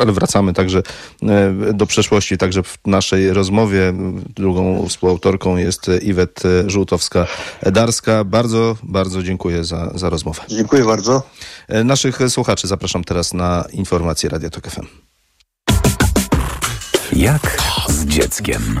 ale 0.00 0.12
wracamy 0.12 0.52
także 0.52 0.82
do 1.74 1.86
przeszłości, 1.86 2.38
także 2.38 2.62
w 2.62 2.78
naszej 2.86 3.32
rozmowie. 3.32 3.92
Drugą 4.36 4.88
współautorką 4.88 5.56
jest 5.56 5.90
Iwet 6.02 6.42
Żółtowska-Darska. 6.66 8.24
Bardzo, 8.24 8.76
bardzo 8.82 9.22
dziękuję 9.22 9.64
za, 9.64 9.90
za 9.94 10.10
rozmowę. 10.10 10.42
Dziękuję 10.48 10.84
bardzo. 10.84 11.22
Naszych 11.84 12.18
słuchaczy 12.28 12.68
zapraszam 12.68 13.04
teraz 13.04 13.34
na 13.34 13.64
informacje 13.72 14.30
Radio 14.30 14.50
Tok 14.50 14.70
FM. 14.70 14.86
Jak 17.12 17.62
z 17.88 18.04
dzieckiem. 18.04 18.80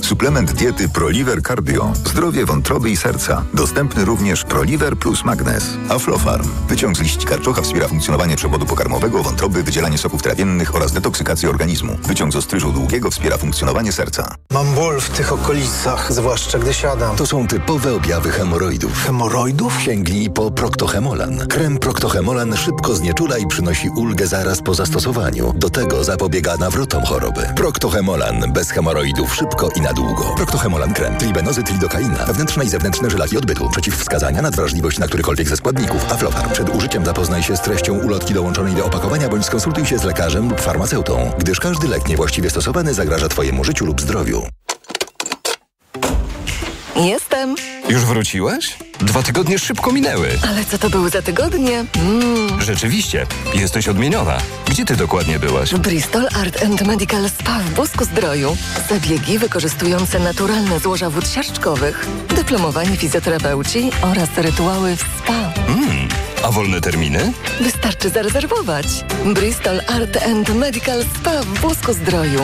Suplement 0.00 0.52
diety 0.52 0.88
Proliver 0.88 1.42
Cardio. 1.42 1.92
Zdrowie 1.94 2.46
wątroby 2.46 2.90
i 2.90 2.96
serca. 2.96 3.42
Dostępny 3.54 4.04
również 4.04 4.44
Proliver 4.44 4.96
plus 4.96 5.24
Magnes. 5.24 5.64
Aflofarm. 5.88 6.48
Wyciąg 6.68 6.96
z 6.96 7.00
liści 7.00 7.26
karczocha 7.26 7.62
wspiera 7.62 7.88
funkcjonowanie 7.88 8.36
przewodu 8.36 8.66
pokarmowego, 8.66 9.22
wątroby, 9.22 9.62
wydzielanie 9.62 9.98
soków 9.98 10.22
trawiennych 10.22 10.74
oraz 10.74 10.92
detoksykację 10.92 11.50
organizmu. 11.50 11.96
Wyciąg 12.06 12.32
z 12.32 12.36
ostryżu 12.36 12.72
długiego 12.72 13.10
wspiera 13.10 13.38
funkcjonowanie 13.38 13.92
serca. 13.92 14.34
Mam 14.50 14.74
ból 14.74 15.00
w 15.00 15.10
tych 15.10 15.32
okolicach, 15.32 16.12
zwłaszcza 16.12 16.58
gdy 16.58 16.74
siadam. 16.74 17.16
To 17.16 17.26
są 17.26 17.46
typowe 17.46 17.94
objawy 17.94 18.30
hemoroidów. 18.30 19.04
Hemoroidów? 19.04 19.82
Sięgnij 19.82 20.30
po 20.30 20.50
Proctohemolan. 20.50 21.46
Krem 21.46 21.78
Proctohemolan 21.78 22.56
szybko 22.56 22.94
znieczula 22.94 23.38
i 23.38 23.46
przynosi 23.46 23.88
ulgę 23.88 24.26
zaraz 24.26 24.62
po 24.62 24.74
zastosowaniu. 24.74 25.52
Do 25.56 25.70
tego 25.70 26.04
zapobiega 26.04 26.56
nawrotom 26.56 27.04
choroby. 27.04 27.46
Proctohemolan. 27.56 28.52
Bez 28.52 28.70
hemoroidów 28.70 29.34
szybko 29.34 29.68
i 29.76 29.80
na 29.80 29.87
długo. 29.92 30.34
Proctohemolan 30.34 30.94
krem. 30.94 31.16
Tribenozy, 31.16 31.62
lidokaina. 31.72 32.24
Wewnętrzne 32.26 32.64
i 32.64 32.68
zewnętrzne 32.68 33.10
żylaki 33.10 33.38
odbytu. 33.38 33.70
Przeciwwskazania, 33.70 34.42
nadwrażliwość 34.42 34.98
na 34.98 35.06
którykolwiek 35.06 35.48
ze 35.48 35.56
składników. 35.56 36.12
Aflofarm. 36.12 36.50
Przed 36.50 36.76
użyciem 36.76 37.04
zapoznaj 37.04 37.42
się 37.42 37.56
z 37.56 37.60
treścią 37.60 37.98
ulotki 37.98 38.34
dołączonej 38.34 38.74
do 38.74 38.84
opakowania 38.86 39.28
bądź 39.28 39.44
skonsultuj 39.44 39.86
się 39.86 39.98
z 39.98 40.04
lekarzem 40.04 40.48
lub 40.48 40.60
farmaceutą, 40.60 41.32
gdyż 41.38 41.60
każdy 41.60 41.88
lek 41.88 42.08
niewłaściwie 42.08 42.50
stosowany 42.50 42.94
zagraża 42.94 43.28
Twojemu 43.28 43.64
życiu 43.64 43.86
lub 43.86 44.00
zdrowiu. 44.00 44.42
Jestem. 46.96 47.54
Już 47.88 48.04
wróciłeś? 48.04 48.76
Dwa 49.00 49.22
tygodnie 49.22 49.58
szybko 49.58 49.92
minęły. 49.92 50.28
Ale 50.50 50.64
co 50.64 50.78
to 50.78 50.90
były 50.90 51.10
za 51.10 51.22
tygodnie? 51.22 51.84
Mm. 51.94 52.47
Rzeczywiście, 52.60 53.26
jesteś 53.54 53.88
odmieniona. 53.88 54.38
Gdzie 54.66 54.84
ty 54.84 54.96
dokładnie 54.96 55.38
byłaś? 55.38 55.74
Bristol 55.74 56.28
Art 56.34 56.62
and 56.64 56.82
Medical 56.86 57.30
Spa 57.30 57.58
w 57.58 57.74
Bosku 57.74 58.04
Zdroju. 58.04 58.56
Zabiegi 58.88 59.38
wykorzystujące 59.38 60.18
naturalne 60.18 60.80
złoża 60.80 61.10
wód 61.10 61.28
siarczkowych, 61.28 62.06
dyplomowani 62.36 62.96
fizjoterapeuci 62.96 63.90
oraz 64.02 64.28
rytuały 64.36 64.96
w 64.96 65.00
spa. 65.00 65.52
Mm. 65.68 66.08
A 66.44 66.50
wolne 66.50 66.80
terminy? 66.80 67.32
Wystarczy 67.60 68.10
zarezerwować. 68.10 68.86
Bristol 69.34 69.80
Art 69.86 70.18
and 70.26 70.54
Medical 70.54 71.04
Spa 71.04 71.42
w 71.42 71.60
Bosku 71.60 71.92
Zdroju. 71.92 72.40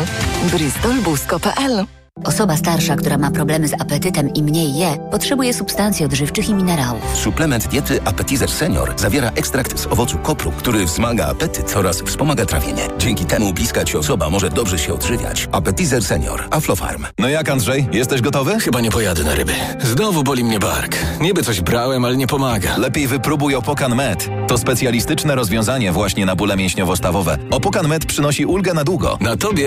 bristolbusko.pl 0.53 1.87
Osoba 2.23 2.57
starsza, 2.57 2.97
która 2.97 3.19
ma 3.19 3.31
problemy 3.31 3.69
z 3.69 3.73
apetytem 3.75 4.35
i 4.35 4.43
mniej 4.43 4.75
je, 4.75 4.97
potrzebuje 5.11 5.55
substancji 5.55 6.05
odżywczych 6.05 6.49
i 6.49 6.55
minerałów. 6.55 7.17
Suplement 7.17 7.69
diety 7.69 8.03
Appetizer 8.05 8.51
Senior 8.51 8.95
zawiera 8.97 9.31
ekstrakt 9.31 9.79
z 9.79 9.87
owocu 9.87 10.19
kopru, 10.19 10.53
który 10.53 10.85
wzmaga 10.85 11.27
apetyt 11.27 11.77
oraz 11.77 12.03
wspomaga 12.03 12.47
trawienie. 12.47 12.83
Dzięki 12.99 13.25
temu 13.25 13.53
bliska 13.53 13.85
ci 13.85 13.97
osoba 13.97 14.31
może 14.31 14.51
dobrze 14.51 14.79
się 14.79 14.95
odżywiać. 14.95 15.49
Appetizer 15.53 16.05
Senior. 16.05 16.45
Aflofarm. 16.51 17.07
No 17.19 17.29
jak 17.29 17.49
Andrzej? 17.49 17.89
Jesteś 17.93 18.21
gotowy? 18.21 18.61
Chyba 18.61 18.81
nie 18.81 18.91
pojadę 18.91 19.25
na 19.25 19.35
ryby. 19.35 19.53
Znowu 19.83 20.23
boli 20.25 20.45
mnie 20.45 20.59
bark. 20.59 20.97
Niby 21.21 21.43
coś 21.43 21.61
brałem, 21.61 22.05
ale 22.05 22.17
nie 22.17 22.27
pomaga. 22.27 22.77
Lepiej 22.79 23.07
wypróbuj 23.07 23.55
Opokan 23.55 23.95
Med. 23.95 24.29
To 24.49 24.59
specjalistyczne 24.59 25.35
rozwiązanie 25.35 25.93
właśnie 25.93 26.27
na 26.27 26.37
bóle 26.37 26.57
mięśniowo-stawowe. 26.57 27.39
Opokan 27.51 27.89
Med 27.89 28.07
przynosi 28.07 28.47
ulgę 28.47 28.75
na 28.75 28.85
długo. 28.85 29.19
Na 29.21 29.37
tobie 29.37 29.63